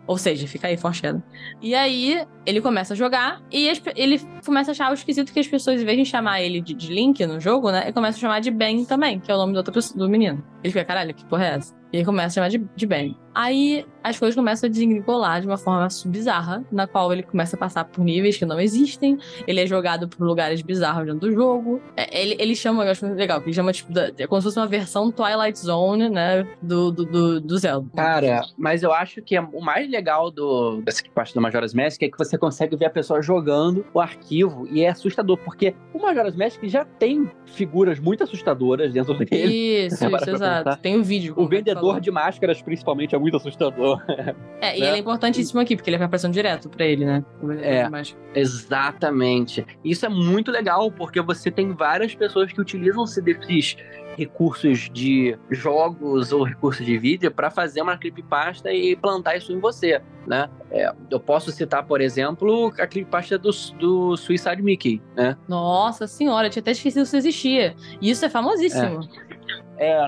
Ou 0.08 0.16
seja, 0.16 0.48
fica 0.48 0.66
aí, 0.68 0.76
foreshadow. 0.78 1.22
E 1.60 1.74
aí, 1.74 2.26
ele 2.46 2.62
começa 2.62 2.94
a 2.94 2.96
jogar 2.96 3.42
e 3.52 3.68
ele 3.94 4.18
começa 4.44 4.70
a 4.70 4.72
achar 4.72 4.90
o 4.90 4.94
esquisito 4.94 5.30
que 5.30 5.38
as 5.38 5.46
pessoas, 5.46 5.82
em 5.82 5.84
vez 5.84 5.98
de 5.98 6.06
chamar 6.06 6.40
ele 6.40 6.62
de, 6.62 6.74
Link 6.88 7.24
no 7.26 7.38
jogo, 7.38 7.70
né? 7.70 7.82
Ele 7.82 7.92
começa 7.92 8.16
a 8.16 8.20
chamar 8.20 8.40
de 8.40 8.50
Ben 8.50 8.86
também, 8.86 9.20
que 9.20 9.30
é 9.30 9.34
o 9.34 9.36
nome 9.36 9.54
outra 9.54 9.72
pessoa, 9.72 9.98
do 9.98 10.08
menino. 10.08 10.42
Ele 10.64 10.72
fica, 10.72 10.84
caralho, 10.86 11.12
que 11.12 11.26
porra 11.26 11.44
é 11.44 11.54
essa? 11.56 11.74
E 11.92 11.96
ele 11.98 12.04
começa 12.04 12.26
a 12.26 12.30
chamar 12.34 12.48
de, 12.48 12.58
de 12.76 12.86
Ben. 12.86 13.16
Aí 13.34 13.86
as 14.02 14.18
coisas 14.18 14.34
começam 14.34 14.66
a 14.66 14.70
desengringolar 14.70 15.40
de 15.40 15.46
uma 15.46 15.56
forma 15.56 15.86
bizarra, 16.06 16.64
na 16.72 16.86
qual 16.88 17.12
ele 17.12 17.22
começa 17.22 17.54
a 17.54 17.58
passar 17.58 17.84
por 17.84 18.02
níveis 18.04 18.36
que 18.36 18.44
não 18.44 18.58
existem. 18.60 19.16
Ele 19.46 19.60
é 19.60 19.66
jogado 19.66 20.08
por 20.08 20.26
lugares 20.26 20.60
bizarros 20.60 21.06
dentro 21.06 21.20
do 21.20 21.32
jogo. 21.32 21.80
É, 21.96 22.20
ele, 22.20 22.36
ele 22.38 22.54
chama, 22.56 22.84
eu 22.84 22.90
acho 22.90 23.06
muito 23.06 23.18
legal, 23.18 23.40
ele 23.40 23.52
chama, 23.52 23.72
tipo, 23.72 23.92
da- 23.92 24.10
é 24.18 24.26
como 24.26 24.40
se 24.40 24.46
fosse 24.46 24.58
uma 24.58 24.66
versão 24.66 25.12
Twilight 25.12 25.58
Zone, 25.58 26.08
né? 26.10 26.46
Do, 26.60 26.90
do, 26.90 27.04
do, 27.04 27.40
do 27.40 27.58
Zelda. 27.58 27.88
Cara, 27.94 28.42
mas 28.56 28.82
eu 28.82 28.92
acho 28.92 29.22
que 29.22 29.36
é 29.36 29.40
o 29.40 29.60
mais 29.60 29.88
legal 29.88 30.30
do, 30.30 30.82
dessa 30.82 31.02
parte 31.14 31.32
do 31.32 31.40
Majora's 31.40 31.74
Mask 31.74 32.02
é 32.02 32.08
que 32.08 32.18
você 32.18 32.36
consegue 32.36 32.74
ver 32.76 32.86
a 32.86 32.90
pessoa 32.90 33.22
jogando 33.22 33.86
o 33.94 34.00
arquivo 34.00 34.66
e 34.70 34.82
é 34.82 34.88
assustador, 34.88 35.36
porque 35.38 35.74
o 35.94 36.00
Majora's 36.00 36.34
Mask 36.34 36.58
já 36.64 36.84
tem 36.84 37.30
figuras 37.46 38.00
muito 38.00 38.24
assustadoras 38.24 38.92
dentro 38.92 39.14
dele. 39.14 39.86
Isso, 39.86 39.94
isso, 40.16 40.30
exato. 40.30 40.76
Tem 40.82 40.96
o 40.98 41.04
vídeo. 41.04 41.34
O 41.36 41.42
você 41.48 41.48
vendedor 41.80 42.00
de 42.00 42.10
máscaras, 42.10 42.62
principalmente, 42.62 43.14
é 43.14 43.18
muito 43.18 43.36
assustador. 43.36 44.02
É, 44.60 44.76
e 44.76 44.80
né? 44.80 44.88
ele 44.88 44.96
é 44.96 44.98
importantíssimo 44.98 45.60
aqui, 45.60 45.76
porque 45.76 45.88
ele 45.88 45.96
vai 45.96 46.06
aparecendo 46.06 46.32
direto 46.32 46.68
pra 46.68 46.84
ele, 46.84 47.04
né? 47.04 47.24
É. 47.62 47.88
Exatamente. 48.34 49.64
Isso 49.84 50.04
é 50.04 50.08
muito 50.08 50.50
legal, 50.50 50.90
porque 50.90 51.20
você 51.20 51.48
tem 51.48 51.72
várias 51.72 52.12
pessoas 52.12 52.52
que 52.52 52.60
utilizam-se 52.60 53.22
desses 53.22 53.76
recursos 54.18 54.90
de 54.92 55.38
jogos 55.48 56.32
ou 56.32 56.42
recursos 56.42 56.84
de 56.84 56.98
vídeo 56.98 57.30
para 57.30 57.50
fazer 57.50 57.80
uma 57.80 57.96
creepypasta 57.96 58.72
e 58.72 58.96
plantar 58.96 59.36
isso 59.36 59.52
em 59.52 59.60
você, 59.60 60.02
né? 60.26 60.50
É, 60.72 60.92
eu 61.08 61.20
posso 61.20 61.52
citar, 61.52 61.86
por 61.86 62.00
exemplo, 62.00 62.72
a 62.78 62.86
creepypasta 62.86 63.38
do, 63.38 63.50
do 63.78 64.16
Suicide 64.16 64.60
Mickey, 64.60 65.00
né? 65.14 65.36
Nossa 65.46 66.08
senhora, 66.08 66.48
eu 66.48 66.50
tinha 66.50 66.60
até 66.60 66.72
esquecido 66.72 67.02
que 67.02 67.06
isso 67.06 67.16
existia. 67.16 67.76
E 68.00 68.10
isso 68.10 68.24
é 68.24 68.28
famosíssimo. 68.28 69.08
É, 69.27 69.27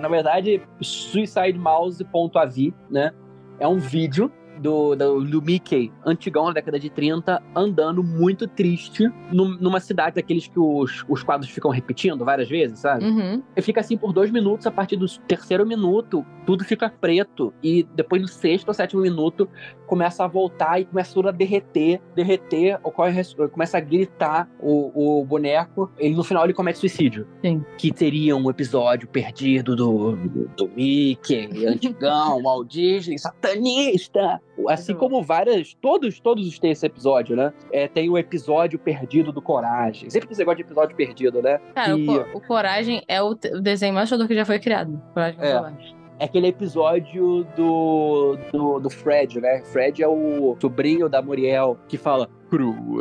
na 0.01 0.09
verdade, 0.09 0.63
suicidemouse.avi, 0.81 2.75
né? 2.91 3.13
É 3.59 3.69
um 3.69 3.79
vídeo 3.79 4.33
do, 4.61 4.95
do, 4.95 5.25
do, 5.25 5.43
Mickey, 5.43 5.93
antigão, 6.05 6.47
na 6.47 6.53
década 6.53 6.79
de 6.79 6.91
30, 6.91 7.43
andando 7.55 8.03
muito 8.03 8.47
triste 8.47 9.11
num, 9.33 9.57
numa 9.59 9.81
cidade 9.81 10.17
daqueles 10.17 10.47
que 10.47 10.59
os, 10.59 11.05
os 11.09 11.23
quadros 11.23 11.51
ficam 11.51 11.71
repetindo 11.71 12.25
várias 12.25 12.49
vezes, 12.49 12.81
sabe? 12.81 13.05
Uhum. 13.05 13.43
E 13.57 13.63
fica 13.63 13.81
assim 13.81 13.97
por 13.97 14.13
dois 14.13 14.31
minutos, 14.31 14.67
a 14.67 14.71
partir 14.71 14.97
do 14.97 15.07
terceiro 15.21 15.67
minuto, 15.67 16.25
tudo 16.47 16.65
fica 16.65 16.91
preto. 16.91 17.53
E 17.63 17.87
depois 17.95 18.21
no 18.21 18.29
sexto 18.29 18.69
ou 18.69 18.75
sétimo 18.75 19.03
minuto, 19.03 19.49
começa 19.87 20.25
a 20.25 20.27
voltar 20.27 20.81
e 20.81 20.85
começa 20.85 21.15
tudo 21.15 21.29
a 21.29 21.33
derreter, 21.33 22.01
derreter, 22.15 22.79
ocorre, 22.83 23.23
começa 23.51 23.79
a 23.79 23.81
gritar 23.81 24.49
o, 24.61 25.21
o 25.21 25.25
boneco. 25.25 25.91
Ele 25.99 26.15
no 26.15 26.23
final 26.25 26.45
ele 26.45 26.55
comete 26.55 26.79
suicídio. 26.79 27.27
Sim. 27.43 27.65
Que 27.77 27.93
teria 27.93 28.37
um 28.37 28.51
episódio 28.51 29.09
perdido 29.09 29.75
do, 29.75 30.17
do, 30.17 30.49
do 30.57 30.69
Mickey, 30.75 31.49
antigão, 31.67 32.43
Walt 32.43 32.69
Disney, 32.69 33.19
satanista. 33.19 34.41
Assim 34.69 34.95
como 34.95 35.23
várias. 35.23 35.75
Todos, 35.75 36.21
todos 36.21 36.59
têm 36.59 36.73
esse 36.73 36.87
episódio, 36.87 37.37
né? 37.37 37.53
É, 37.73 37.89
tem 37.89 38.09
o 38.09 38.19
episódio 38.19 38.79
perdido 38.79 39.33
do 39.33 39.41
Coragem. 39.41 40.11
Sempre 40.11 40.29
tem 40.29 40.33
esse 40.33 40.41
negócio 40.41 40.57
de 40.57 40.63
episódio 40.63 40.97
perdido, 40.97 41.43
né? 41.43 41.61
Cara, 41.75 41.95
que... 41.95 42.09
o, 42.09 42.37
o, 42.37 42.41
Coragem 42.41 43.03
é 43.09 43.23
o, 43.23 43.31
o 43.31 43.61
desenho 43.61 43.95
mais 43.95 44.11
que 44.11 44.35
já 44.35 44.45
foi 44.45 44.59
criado. 44.59 45.01
Coragem 45.15 45.41
é. 45.41 46.01
É 46.21 46.25
aquele 46.25 46.49
episódio 46.49 47.47
do, 47.57 48.37
do, 48.53 48.79
do 48.79 48.91
Fred, 48.91 49.41
né? 49.41 49.63
Fred 49.65 50.03
é 50.03 50.07
o 50.07 50.55
sobrinho 50.61 51.09
da 51.09 51.23
Muriel 51.23 51.79
que 51.89 51.97
fala 51.97 52.29
cruel. 52.51 53.01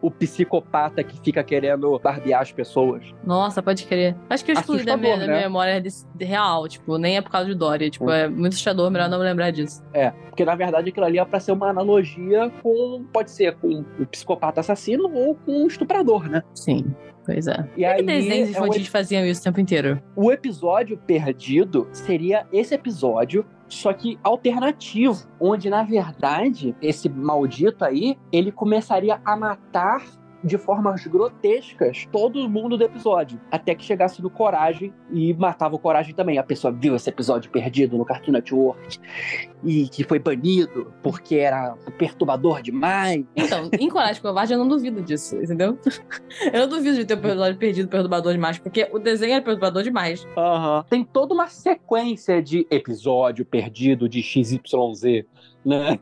O 0.00 0.10
psicopata 0.10 1.02
que 1.02 1.18
fica 1.20 1.42
querendo 1.42 1.98
barbear 1.98 2.42
as 2.42 2.52
pessoas. 2.52 3.14
Nossa, 3.24 3.62
pode 3.62 3.86
crer. 3.86 4.16
Acho 4.28 4.44
que 4.44 4.52
eu 4.52 4.54
excluí 4.54 4.84
da 4.84 4.96
minha, 4.96 5.16
né? 5.16 5.26
da 5.26 5.32
minha 5.32 5.42
memória 5.42 5.82
real, 6.20 6.68
tipo, 6.68 6.98
nem 6.98 7.16
é 7.16 7.20
por 7.20 7.30
causa 7.30 7.46
de 7.48 7.54
Dory. 7.54 7.90
Tipo, 7.90 8.06
hum. 8.06 8.10
é 8.10 8.28
muito 8.28 8.52
assustador, 8.52 8.90
melhor 8.90 9.08
não 9.08 9.18
me 9.18 9.24
lembrar 9.24 9.50
disso. 9.50 9.82
É, 9.92 10.10
porque 10.10 10.44
na 10.44 10.54
verdade 10.54 10.90
aquilo 10.90 11.06
ali 11.06 11.18
é 11.18 11.24
pra 11.24 11.40
ser 11.40 11.52
uma 11.52 11.68
analogia 11.68 12.50
com. 12.62 13.04
Pode 13.12 13.30
ser 13.30 13.56
com 13.56 13.84
o 13.98 14.06
psicopata 14.06 14.60
assassino 14.60 15.10
ou 15.12 15.34
com 15.34 15.64
o 15.64 15.66
estuprador, 15.66 16.28
né? 16.28 16.42
Sim. 16.54 16.94
Pois 17.24 17.46
é. 17.46 17.66
E 17.76 17.84
aí, 17.84 17.96
que 17.96 18.02
desenhos 18.02 18.50
infantis 18.50 18.86
é 18.86 18.88
um... 18.88 18.92
faziam 18.92 19.24
isso 19.24 19.40
o 19.40 19.44
tempo 19.44 19.60
inteiro? 19.60 20.02
O 20.14 20.30
episódio 20.30 20.98
perdido 20.98 21.88
seria 21.92 22.46
esse 22.52 22.74
episódio 22.74 23.46
só 23.74 23.92
que 23.92 24.18
alternativo, 24.22 25.26
onde 25.40 25.68
na 25.68 25.82
verdade 25.82 26.74
esse 26.80 27.08
maldito 27.08 27.84
aí, 27.84 28.16
ele 28.32 28.52
começaria 28.52 29.20
a 29.24 29.36
matar 29.36 30.02
de 30.44 30.58
formas 30.58 31.06
grotescas 31.06 32.06
todo 32.12 32.48
mundo 32.48 32.76
do 32.76 32.84
episódio. 32.84 33.40
Até 33.50 33.74
que 33.74 33.82
chegasse 33.82 34.22
no 34.22 34.28
Coragem 34.28 34.92
e 35.10 35.32
matava 35.34 35.74
o 35.74 35.78
Coragem 35.78 36.14
também. 36.14 36.38
A 36.38 36.42
pessoa 36.42 36.72
viu 36.72 36.94
esse 36.94 37.08
episódio 37.08 37.50
perdido 37.50 37.96
no 37.96 38.04
Cartoon 38.04 38.32
Network 38.32 38.98
e 39.64 39.88
que 39.88 40.04
foi 40.04 40.18
banido 40.18 40.92
porque 41.02 41.36
era 41.36 41.74
perturbador 41.96 42.60
demais. 42.60 43.24
Então, 43.34 43.70
em 43.78 43.88
Coragem 43.88 44.20
Covarde 44.20 44.52
eu 44.52 44.58
não 44.58 44.68
duvido 44.68 45.00
disso, 45.00 45.36
entendeu? 45.36 45.78
Eu 46.52 46.60
não 46.60 46.68
duvido 46.68 46.96
de 46.96 47.04
ter 47.04 47.14
um 47.14 47.18
episódio 47.18 47.58
perdido 47.58 47.88
perturbador 47.88 48.32
demais, 48.32 48.58
porque 48.58 48.88
o 48.92 48.98
desenho 48.98 49.32
era 49.32 49.42
perturbador 49.42 49.82
demais. 49.82 50.24
Uhum. 50.36 50.82
Tem 50.90 51.04
toda 51.04 51.32
uma 51.32 51.46
sequência 51.46 52.42
de 52.42 52.66
episódio 52.70 53.44
perdido 53.44 54.08
de 54.08 54.22
XYZ. 54.22 55.24
Né? 55.64 55.98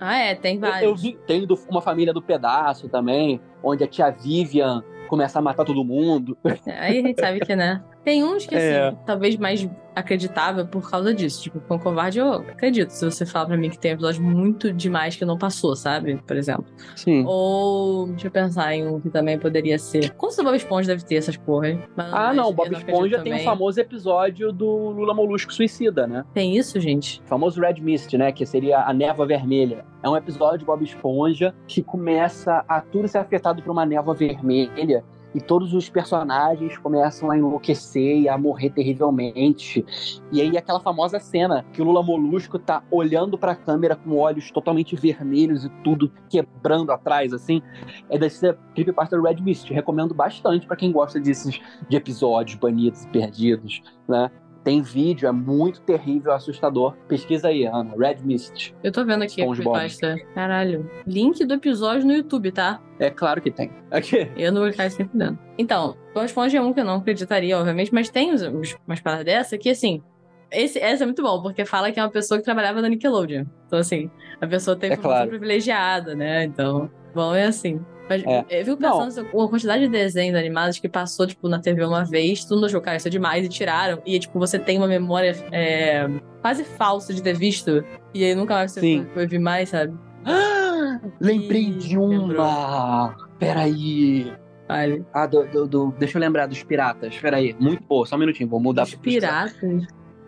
Ah, 0.00 0.18
é, 0.18 0.34
tem 0.34 0.58
vários. 0.58 0.82
Eu, 0.82 0.90
eu 0.90 0.96
vi, 0.96 1.18
tem 1.26 1.46
do, 1.46 1.58
uma 1.68 1.82
família 1.82 2.12
do 2.12 2.22
pedaço 2.22 2.88
também, 2.88 3.40
onde 3.62 3.84
a 3.84 3.86
tia 3.86 4.10
Vivian 4.10 4.82
começa 5.08 5.38
a 5.38 5.42
matar 5.42 5.64
todo 5.64 5.84
mundo. 5.84 6.36
Aí 6.66 6.98
a 6.98 7.02
gente 7.02 7.20
sabe 7.20 7.40
que, 7.40 7.54
né? 7.54 7.82
Tem 8.04 8.22
uns 8.22 8.46
que, 8.46 8.54
é. 8.54 8.88
assim, 8.88 8.98
talvez 9.06 9.36
mais 9.36 9.68
acreditável 9.94 10.66
por 10.66 10.88
causa 10.90 11.14
disso. 11.14 11.42
Tipo, 11.42 11.60
com 11.60 11.78
Covarde 11.78 12.18
eu 12.18 12.32
acredito. 12.34 12.90
Se 12.90 13.04
você 13.04 13.24
falar 13.24 13.46
pra 13.46 13.56
mim 13.56 13.70
que 13.70 13.78
tem 13.78 13.92
episódio 13.92 14.22
muito 14.22 14.72
demais 14.72 15.16
que 15.16 15.24
não 15.24 15.38
passou, 15.38 15.76
sabe? 15.76 16.16
Por 16.26 16.36
exemplo. 16.36 16.66
Sim. 16.96 17.24
Ou, 17.26 18.08
deixa 18.08 18.26
eu 18.26 18.30
pensar 18.30 18.74
em 18.74 18.86
um 18.86 19.00
que 19.00 19.08
também 19.08 19.38
poderia 19.38 19.78
ser. 19.78 20.10
Com 20.14 20.26
o 20.26 20.44
Bob 20.44 20.56
Esponja 20.56 20.88
deve 20.88 21.04
ter 21.04 21.16
essas 21.16 21.36
porra. 21.36 21.78
Mas, 21.96 22.12
ah, 22.12 22.34
não. 22.34 22.48
O 22.48 22.52
Bob 22.52 22.72
Esponja 22.72 23.22
tem 23.22 23.32
o 23.32 23.36
um 23.36 23.44
famoso 23.44 23.80
episódio 23.80 24.52
do 24.52 24.66
Lula 24.66 25.14
Molusco 25.14 25.52
Suicida, 25.52 26.06
né? 26.06 26.24
Tem 26.34 26.56
isso, 26.56 26.78
gente? 26.80 27.22
O 27.24 27.28
famoso 27.28 27.60
Red 27.60 27.80
Mist, 27.80 28.16
né? 28.16 28.32
Que 28.32 28.44
seria 28.44 28.80
a 28.80 28.92
névoa 28.92 29.26
vermelha. 29.26 29.84
É 30.02 30.08
um 30.08 30.16
episódio 30.16 30.58
de 30.58 30.64
Bob 30.64 30.84
Esponja 30.84 31.54
que 31.66 31.82
começa 31.82 32.64
a 32.68 32.80
tudo 32.80 33.08
ser 33.08 33.18
afetado 33.18 33.62
por 33.62 33.70
uma 33.70 33.86
névoa 33.86 34.14
vermelha 34.14 35.04
e 35.34 35.40
todos 35.40 35.74
os 35.74 35.88
personagens 35.88 36.78
começam 36.78 37.30
a 37.30 37.36
enlouquecer 37.36 38.18
e 38.18 38.28
a 38.28 38.38
morrer 38.38 38.70
terrivelmente. 38.70 39.84
E 40.30 40.40
aí 40.40 40.56
aquela 40.56 40.80
famosa 40.80 41.18
cena 41.18 41.64
que 41.72 41.82
o 41.82 41.84
Lula 41.84 42.02
Molusco 42.02 42.58
tá 42.58 42.82
olhando 42.90 43.36
para 43.36 43.52
a 43.52 43.56
câmera 43.56 43.96
com 43.96 44.16
olhos 44.16 44.50
totalmente 44.50 44.94
vermelhos 44.96 45.64
e 45.64 45.68
tudo 45.82 46.10
quebrando 46.28 46.92
atrás 46.92 47.32
assim, 47.32 47.60
é 48.08 48.18
desse 48.18 48.54
creepypasta 48.74 49.20
Red 49.20 49.40
Mist. 49.40 49.72
Recomendo 49.72 50.14
bastante 50.14 50.66
para 50.66 50.76
quem 50.76 50.92
gosta 50.92 51.18
desses 51.18 51.60
de 51.88 51.96
episódios 51.96 52.58
banidos 52.58 53.04
e 53.04 53.08
perdidos, 53.08 53.82
né? 54.08 54.30
Tem 54.64 54.80
vídeo, 54.80 55.28
é 55.28 55.32
muito 55.32 55.82
terrível, 55.82 56.32
assustador. 56.32 56.96
Pesquisa 57.06 57.48
aí, 57.48 57.66
Ana. 57.66 57.94
Red 57.96 58.16
Mist. 58.24 58.74
Eu 58.82 58.90
tô 58.90 59.04
vendo 59.04 59.22
aqui 59.22 59.42
a 59.42 59.46
creepypasta. 59.46 60.16
Caralho. 60.34 60.90
Link 61.06 61.44
do 61.44 61.54
episódio 61.54 62.06
no 62.06 62.14
YouTube, 62.14 62.50
tá? 62.50 62.80
É 62.98 63.10
claro 63.10 63.42
que 63.42 63.50
tem. 63.50 63.70
Aqui. 63.90 64.26
Eu 64.36 64.50
não 64.52 64.62
vou 64.62 64.70
ficar 64.70 64.90
sempre 64.90 65.18
dando. 65.18 65.38
Então, 65.58 65.96
o 66.14 66.20
Esponja 66.20 66.58
é 66.58 66.62
um 66.62 66.72
que 66.72 66.80
eu 66.80 66.84
não 66.84 66.96
acreditaria, 66.96 67.58
obviamente, 67.58 67.92
mas 67.92 68.08
tem 68.08 68.32
umas 68.32 69.00
paradas 69.00 69.26
dessa 69.26 69.58
que, 69.58 69.68
assim, 69.68 70.02
esse, 70.50 70.78
essa 70.78 71.04
é 71.04 71.06
muito 71.06 71.22
bom, 71.22 71.42
porque 71.42 71.64
fala 71.66 71.92
que 71.92 72.00
é 72.00 72.02
uma 72.02 72.10
pessoa 72.10 72.38
que 72.38 72.44
trabalhava 72.44 72.80
na 72.80 72.88
Nickelodeon. 72.88 73.44
Então, 73.66 73.78
assim, 73.78 74.10
a 74.40 74.46
pessoa 74.46 74.76
tem 74.76 74.92
é 74.92 74.96
claro. 74.96 75.28
privilegiada, 75.28 76.14
né? 76.14 76.44
Então, 76.44 76.90
bom, 77.14 77.34
é 77.34 77.44
assim. 77.44 77.84
Mas 78.08 78.22
é. 78.24 78.60
eu 78.60 78.64
fico 78.64 78.76
pensando 78.76 79.28
uma 79.32 79.48
quantidade 79.48 79.84
de 79.84 79.88
desenhos 79.88 80.36
animados 80.36 80.78
que 80.78 80.88
passou, 80.88 81.26
tipo, 81.26 81.48
na 81.48 81.58
TV 81.58 81.84
uma 81.84 82.04
vez, 82.04 82.44
tudo 82.44 82.66
achou, 82.66 82.80
cara, 82.80 82.96
isso 82.96 83.08
é 83.08 83.10
demais, 83.10 83.44
e 83.44 83.48
tiraram. 83.48 84.02
E, 84.04 84.18
tipo, 84.18 84.38
você 84.38 84.58
tem 84.58 84.76
uma 84.76 84.86
memória 84.86 85.34
é, 85.50 86.06
quase 86.42 86.64
falsa 86.64 87.14
de 87.14 87.22
ter 87.22 87.34
visto, 87.34 87.84
e 88.12 88.24
aí 88.24 88.34
nunca 88.34 88.54
mais 88.54 88.72
você 88.72 88.80
Sim. 88.80 89.06
foi, 89.14 89.26
ver 89.26 89.38
mais, 89.38 89.70
sabe? 89.70 89.94
Ah, 90.24 91.00
lembrei 91.20 91.68
e... 91.68 91.70
de 91.70 91.98
uma! 91.98 92.08
Lembrou. 92.08 93.26
Peraí. 93.38 94.32
Vale. 94.68 95.04
Ah, 95.12 95.26
do, 95.26 95.44
do, 95.44 95.66
do, 95.66 95.94
deixa 95.98 96.16
eu 96.16 96.20
lembrar 96.20 96.46
dos 96.46 96.62
piratas. 96.62 97.16
Peraí, 97.18 97.54
muito 97.58 97.82
boa, 97.84 98.06
só 98.06 98.16
um 98.16 98.18
minutinho, 98.18 98.48
vou 98.48 98.60
mudar. 98.60 98.84
Os 98.84 98.94
piratas? 98.94 99.54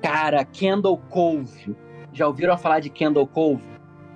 Cara, 0.03 0.45
Kendall 0.45 0.99
Cove. 1.11 1.75
Já 2.13 2.27
ouviram 2.27 2.57
falar 2.57 2.81
de 2.81 2.91
Kendall 2.91 3.27
Cove? 3.27 3.63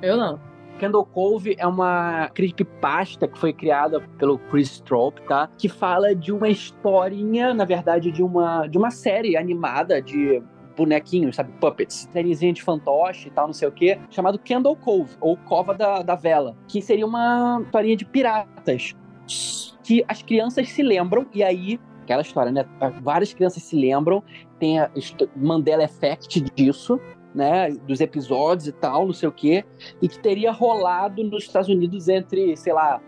Eu 0.02 0.16
não. 0.16 0.40
Kendall 0.80 1.04
Cove 1.04 1.54
é 1.58 1.66
uma 1.66 2.30
creepypasta 2.30 3.28
que 3.28 3.38
foi 3.38 3.52
criada 3.52 4.00
pelo 4.18 4.38
Chris 4.38 4.80
Trope, 4.80 5.20
tá? 5.28 5.46
Que 5.58 5.68
fala 5.68 6.14
de 6.14 6.32
uma 6.32 6.48
historinha, 6.48 7.52
na 7.52 7.66
verdade, 7.66 8.10
de 8.10 8.22
uma, 8.22 8.66
de 8.66 8.78
uma 8.78 8.90
série 8.90 9.36
animada 9.36 10.00
de 10.00 10.42
bonequinhos, 10.74 11.36
sabe? 11.36 11.52
Puppets. 11.60 12.08
Sériezinha 12.10 12.54
de 12.54 12.62
fantoche 12.62 13.28
e 13.28 13.30
tal, 13.30 13.48
não 13.48 13.52
sei 13.52 13.68
o 13.68 13.72
quê. 13.72 13.98
Chamado 14.08 14.38
Kendall 14.38 14.74
Cove, 14.74 15.14
ou 15.20 15.36
Cova 15.36 15.74
da, 15.74 16.00
da 16.00 16.14
Vela. 16.14 16.56
Que 16.66 16.80
seria 16.80 17.06
uma 17.06 17.60
historinha 17.62 17.96
de 17.96 18.06
piratas. 18.06 18.96
Que 19.82 20.02
as 20.08 20.22
crianças 20.22 20.70
se 20.70 20.82
lembram, 20.82 21.26
e 21.34 21.42
aí 21.42 21.78
aquela 22.04 22.22
história, 22.22 22.50
né? 22.50 22.64
Várias 23.02 23.34
crianças 23.34 23.62
se 23.62 23.76
lembram, 23.76 24.22
tem 24.58 24.80
a 24.80 24.90
Mandela 25.36 25.84
Effect 25.84 26.40
disso, 26.56 26.98
né, 27.34 27.70
dos 27.86 28.00
episódios 28.00 28.66
e 28.66 28.72
tal, 28.72 29.06
não 29.06 29.12
sei 29.12 29.28
o 29.28 29.32
quê, 29.32 29.64
e 30.02 30.08
que 30.08 30.18
teria 30.18 30.50
rolado 30.50 31.22
nos 31.22 31.44
Estados 31.44 31.68
Unidos 31.68 32.08
entre, 32.08 32.56
sei 32.56 32.72
lá, 32.72 33.00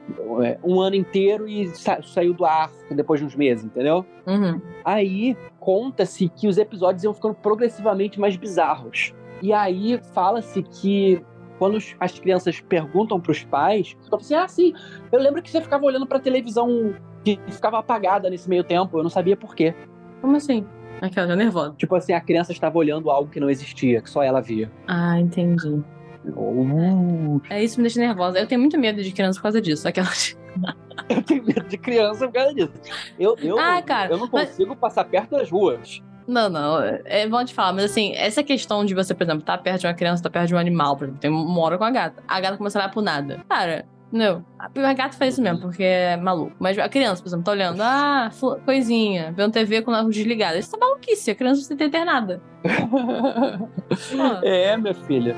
é, 0.43 0.59
um 0.62 0.81
ano 0.81 0.97
inteiro 0.97 1.49
e 1.49 1.68
sa 1.68 2.01
saiu 2.03 2.33
do 2.33 2.45
ar 2.45 2.70
depois 2.91 3.20
de 3.20 3.27
uns 3.27 3.35
meses, 3.35 3.64
entendeu? 3.64 4.05
Uhum. 4.27 4.61
Aí 4.85 5.37
conta-se 5.59 6.29
que 6.29 6.47
os 6.47 6.59
episódios 6.59 7.05
iam 7.05 7.14
ficando 7.14 7.35
progressivamente 7.35 8.20
mais 8.20 8.37
bizarros. 8.37 9.14
E 9.41 9.53
aí 9.53 10.01
fala-se 10.12 10.62
que 10.62 11.25
quando 11.59 11.79
as 12.01 12.18
crianças 12.18 12.61
perguntam 12.61 13.20
para 13.20 13.33
os 13.33 13.45
pais, 13.45 13.97
falam 14.11 14.20
assim: 14.20 14.35
ah, 14.35 14.49
sim, 14.49 14.73
eu 15.11 15.20
lembro 15.20 15.43
que 15.43 15.51
você 15.51 15.61
ficava 15.61 15.85
olhando 15.85 16.07
para 16.07 16.18
a 16.18 16.20
televisão 16.20 16.95
que 17.25 17.39
ficava 17.49 17.79
apagada 17.79 18.29
nesse 18.29 18.49
meio 18.49 18.64
tempo, 18.64 18.99
eu 18.99 19.03
não 19.03 19.11
sabia 19.11 19.37
por 19.37 19.55
quê. 19.55 19.75
Como 20.20 20.37
assim? 20.37 20.66
Aquela 21.03 21.26
já 21.26 21.36
nervosa. 21.36 21.74
Tipo 21.76 21.94
assim, 21.96 22.12
a 22.12 22.20
criança 22.20 22.53
estava 22.53 22.78
olhando 22.78 23.11
algo 23.11 23.28
que 23.30 23.38
não 23.40 23.50
existia, 23.50 24.00
que 24.00 24.09
só 24.09 24.22
ela 24.22 24.40
via. 24.40 24.70
Ah, 24.86 25.18
entendi. 25.20 25.82
Uh. 26.24 27.40
É, 27.50 27.62
isso 27.62 27.78
me 27.78 27.82
deixa 27.82 27.98
nervosa. 28.00 28.38
Eu 28.38 28.46
tenho 28.46 28.61
muito 28.61 28.78
medo 28.78 29.03
de 29.03 29.11
criança 29.12 29.38
por 29.38 29.42
causa 29.44 29.61
disso. 29.61 29.86
Aquelas. 29.88 30.36
Eu 31.09 31.22
tenho 31.22 31.42
medo 31.44 31.64
de 31.66 31.76
criança 31.78 32.26
por 32.26 32.34
causa 32.34 32.55
disso. 32.55 32.72
Eu, 33.18 33.34
eu, 33.40 33.59
Ah, 33.59 33.76
não, 33.76 33.82
cara, 33.82 34.12
eu 34.12 34.18
não 34.18 34.28
mas- 34.30 34.50
consigo 34.50 34.76
passar 34.76 35.05
perto 35.05 35.30
das 35.30 35.50
ruas. 35.50 36.00
Não, 36.28 36.48
não, 36.48 36.78
é 36.80 37.26
bom 37.26 37.44
te 37.44 37.53
falar, 37.53 37.72
mas 37.72 37.86
assim, 37.86 38.12
essa 38.14 38.44
questão 38.44 38.84
de 38.84 38.94
você, 38.94 39.12
por 39.12 39.24
exemplo, 39.24 39.42
tá 39.42 39.59
perto 39.59 39.80
de 39.80 39.86
uma 39.88 39.94
criança, 39.94 40.22
tá 40.22 40.30
perto 40.30 40.48
de 40.48 40.55
um 40.55 40.59
animal, 40.59 40.96
por 40.96 41.05
exemplo, 41.05 41.20
tem 41.20 41.28
mora 41.30 41.76
com 41.76 41.82
a 41.82 41.90
gata, 41.90 42.22
a 42.28 42.40
gata 42.40 42.57
começa 42.57 42.78
a 42.78 42.82
olhar 42.82 42.90
pro 42.92 43.03
nada. 43.03 43.40
Cara, 43.48 43.84
não, 44.13 44.45
a 44.59 44.93
gata 44.93 45.17
faz 45.17 45.35
isso 45.35 45.43
mesmo, 45.43 45.61
porque 45.61 45.83
é 45.83 46.17
maluco. 46.17 46.53
Mas 46.59 46.79
a 46.79 46.89
criança, 46.89 47.23
por 47.23 47.29
exemplo, 47.29 47.45
tá 47.45 47.53
olhando, 47.53 47.81
ah, 47.81 48.31
coisinha, 48.65 49.33
vendo 49.35 49.53
TV 49.53 49.81
com 49.83 49.91
a 49.91 50.03
luz 50.03 50.15
desligada. 50.15 50.59
Isso 50.59 50.77
é 50.77 50.79
maluquice, 50.79 51.31
a 51.31 51.35
criança 51.35 51.61
não 51.71 51.77
precisa 51.77 51.91
ter. 51.91 52.41
Pô, 54.17 54.47
É, 54.47 54.77
minha 54.77 54.95
filha. 54.95 55.37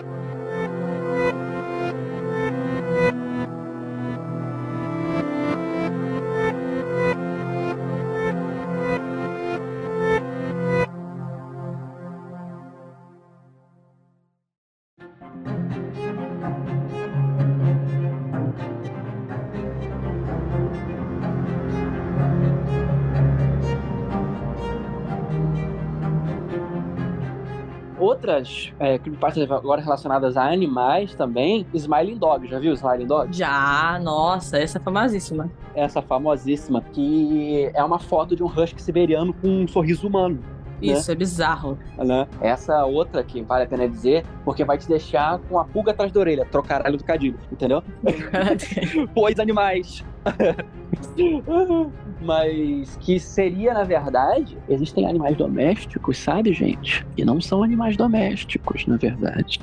Outras 28.25 28.72
é, 28.81 28.99
creepypastas 28.99 29.51
agora 29.51 29.83
relacionadas 29.83 30.35
a 30.39 30.51
animais 30.51 31.14
também, 31.14 31.66
Smiling 31.75 32.16
Dog, 32.16 32.49
já 32.49 32.59
viu 32.59 32.72
Smiling 32.72 33.07
Dog? 33.07 33.37
Já, 33.37 34.01
nossa, 34.03 34.57
essa 34.57 34.79
é 34.79 34.81
famosíssima. 34.81 35.51
Essa 35.75 36.01
famosíssima, 36.01 36.81
que 36.81 37.70
é 37.75 37.85
uma 37.85 37.99
foto 37.99 38.35
de 38.35 38.43
um 38.43 38.47
husky 38.47 38.81
siberiano 38.81 39.35
com 39.35 39.49
um 39.49 39.68
sorriso 39.68 40.09
humano. 40.09 40.43
Isso, 40.81 41.12
é 41.12 41.14
bizarro. 41.14 41.79
né? 41.99 42.27
Essa 42.41 42.87
outra 42.87 43.22
que 43.22 43.43
vale 43.43 43.64
a 43.64 43.66
pena 43.66 43.87
dizer, 43.87 44.25
porque 44.43 44.64
vai 44.64 44.79
te 44.79 44.89
deixar 44.89 45.39
com 45.41 45.59
a 45.59 45.64
pulga 45.64 45.93
atrás 45.93 46.11
da 46.11 46.20
orelha, 46.20 46.47
trocaralho 46.51 46.97
do 46.97 47.05
cadilho, 47.05 47.39
entendeu? 47.53 47.83
Pois 49.14 49.39
animais. 49.39 50.03
Mas 52.20 52.97
que 52.97 53.20
seria, 53.20 53.75
na 53.75 53.85
verdade, 53.85 54.57
existem 54.68 55.07
animais 55.07 55.37
domésticos, 55.37 56.18
sabe, 56.18 56.53
gente? 56.53 57.07
E 57.16 57.25
não 57.25 57.41
são 57.41 57.62
animais 57.62 57.97
domésticos, 57.97 58.87
na 58.87 58.97
verdade. 58.97 59.61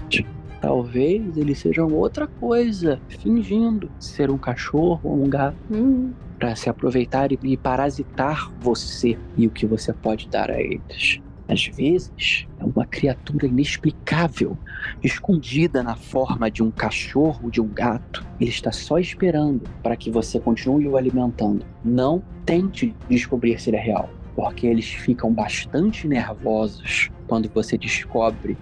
Talvez 0.62 1.38
eles 1.38 1.58
sejam 1.58 1.88
outra 1.88 2.28
coisa, 2.28 3.00
fingindo 3.08 3.90
ser 4.00 4.30
um 4.30 4.38
cachorro 4.38 5.02
ou 5.04 5.24
um 5.24 5.28
gato 5.28 5.58
Hum, 5.72 6.14
para 6.38 6.56
se 6.56 6.70
aproveitar 6.70 7.32
e 7.32 7.58
parasitar 7.58 8.52
você 8.60 9.18
e 9.38 9.48
o 9.48 9.50
que 9.50 9.66
você 9.66 9.92
pode 9.92 10.28
dar 10.30 10.52
a 10.52 10.62
eles. 10.62 11.20
Às 11.52 11.66
vezes, 11.68 12.48
é 12.58 12.64
uma 12.64 12.86
criatura 12.86 13.46
inexplicável, 13.46 14.58
escondida 15.04 15.84
na 15.84 15.98
forma 15.98 16.50
de 16.50 16.64
um 16.64 16.72
cachorro, 16.72 17.52
de 17.52 17.60
um 17.60 17.68
gato. 17.68 18.26
Ele 18.40 18.50
está 18.50 18.72
só 18.72 18.98
esperando 18.98 19.70
para 19.84 19.98
que 19.98 20.10
você 20.10 20.40
continue 20.40 20.88
o 20.88 20.96
alimentando. 20.96 21.66
Não 21.84 22.24
tente 22.46 22.96
descobrir 23.10 23.60
se 23.60 23.70
ele 23.70 23.76
é 23.76 23.82
real, 23.82 24.10
porque 24.34 24.66
eles 24.66 24.88
ficam 24.94 25.34
bastante 25.34 26.08
nervosos 26.08 27.12
quando 27.28 27.50
você 27.50 27.78
descobre 27.78 28.58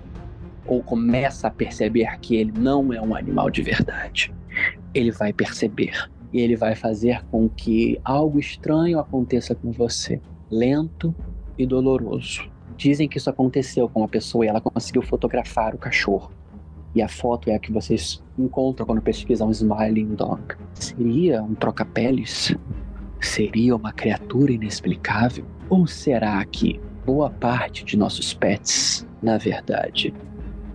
ou 0.66 0.82
começa 0.82 1.48
a 1.48 1.52
perceber 1.52 2.20
que 2.20 2.38
ele 2.38 2.54
não 2.58 2.92
é 2.92 3.00
um 3.00 3.16
animal 3.16 3.52
de 3.52 3.62
verdade. 3.62 4.34
Ele 4.96 5.12
vai 5.12 5.32
perceber 5.32 6.10
e 6.34 6.42
ele 6.42 6.56
vai 6.56 6.74
fazer 6.74 7.24
com 7.26 7.48
que 7.48 8.00
algo 8.04 8.40
estranho 8.40 8.98
aconteça 8.98 9.54
com 9.54 9.72
você, 9.72 10.20
lento 10.50 11.14
e 11.56 11.68
doloroso. 11.68 12.50
Dizem 12.80 13.10
que 13.10 13.18
isso 13.18 13.30
aconteceu 13.30 13.90
com 13.90 14.00
uma 14.00 14.08
pessoa 14.08 14.46
e 14.46 14.48
ela 14.48 14.62
conseguiu 14.62 15.02
fotografar 15.02 15.76
o 15.76 15.78
cachorro. 15.78 16.32
E 16.96 17.02
a 17.02 17.10
foto 17.10 17.50
é 17.50 17.56
a 17.56 17.60
que 17.60 17.74
vocês 17.74 18.24
encontram 18.38 18.86
quando 18.86 19.02
pesquisam 19.02 19.52
Smiling 19.52 20.16
Dog. 20.16 20.56
Seria 20.76 21.44
um 21.44 21.54
troca-peles? 21.56 22.56
Seria 23.20 23.76
uma 23.76 23.92
criatura 23.92 24.54
inexplicável? 24.54 25.44
Ou 25.70 25.86
será 25.86 26.44
que 26.46 26.80
boa 27.06 27.30
parte 27.30 27.84
de 27.84 27.98
nossos 27.98 28.34
pets, 28.34 29.06
na 29.22 29.38
verdade, 29.38 30.14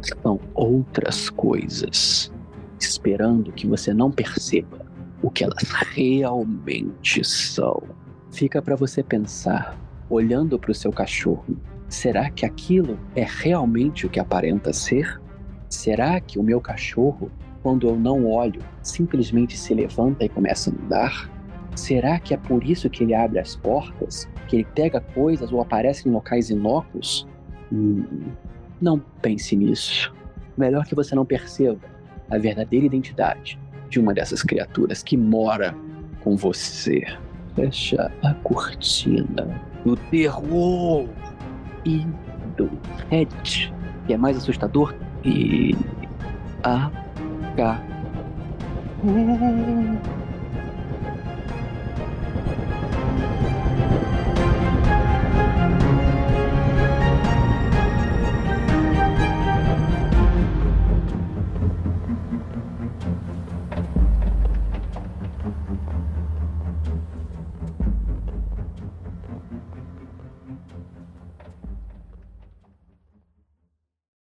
são 0.03 0.39
outras 0.53 1.31
coisas, 1.31 2.31
esperando 2.79 3.51
que 3.51 3.67
você 3.67 3.95
não 3.95 4.11
perceba 4.11 4.85
o 5.23 5.31
que 5.31 5.43
elas 5.43 5.71
realmente 5.95 7.25
são? 7.25 7.83
Fica 8.31 8.61
para 8.61 8.77
você 8.77 9.03
pensar, 9.03 9.75
olhando 10.11 10.59
para 10.59 10.71
o 10.71 10.75
seu 10.75 10.93
cachorro. 10.93 11.47
Será 11.95 12.29
que 12.29 12.45
aquilo 12.45 12.99
é 13.15 13.25
realmente 13.25 14.05
o 14.05 14.11
que 14.11 14.19
aparenta 14.19 14.73
ser? 14.73 15.21
Será 15.71 16.21
que 16.21 16.41
o 16.41 16.43
meu 16.43 16.61
cachorro, 16.61 17.31
quando 17.63 17.89
eu 17.89 17.97
não 17.97 18.27
olho, 18.27 18.61
simplesmente 18.83 19.57
se 19.57 19.73
levanta 19.73 20.25
e 20.25 20.29
começa 20.29 20.71
a 20.71 20.75
andar? 20.75 21.31
Será 21.77 22.19
que 22.19 22.35
é 22.35 22.37
por 22.37 22.65
isso 22.65 22.91
que 22.91 23.05
ele 23.05 23.15
abre 23.15 23.39
as 23.39 23.55
portas? 23.55 24.29
Que 24.49 24.57
ele 24.57 24.67
pega 24.75 25.01
coisas 25.01 25.53
ou 25.53 25.61
aparece 25.61 26.09
em 26.09 26.13
locais 26.13 26.51
inócuos? 26.51 27.29
Hum, 27.73 28.05
não 28.83 29.01
pense 29.23 29.55
nisso. 29.55 30.13
Melhor 30.59 30.87
que 30.87 30.97
você 30.97 31.15
não 31.15 31.25
perceba 31.25 31.79
a 32.29 32.37
verdadeira 32.37 32.87
identidade 32.87 33.57
de 33.89 34.01
uma 34.01 34.13
dessas 34.13 34.43
criaturas 34.43 35.01
que 35.01 35.17
mora 35.17 35.73
com 36.25 36.37
você. 36.37 37.05
Fecha 37.55 38.13
a 38.21 38.35
cortina 38.35 39.63
do 39.85 39.97
terror 39.97 41.09
e 41.85 42.07
do 42.57 42.71
Red, 43.11 43.29
que 44.07 44.13
é 44.13 44.17
mais 44.17 44.37
assustador 44.37 44.95
e 45.25 45.75
a 46.63 46.91
K. 47.57 47.81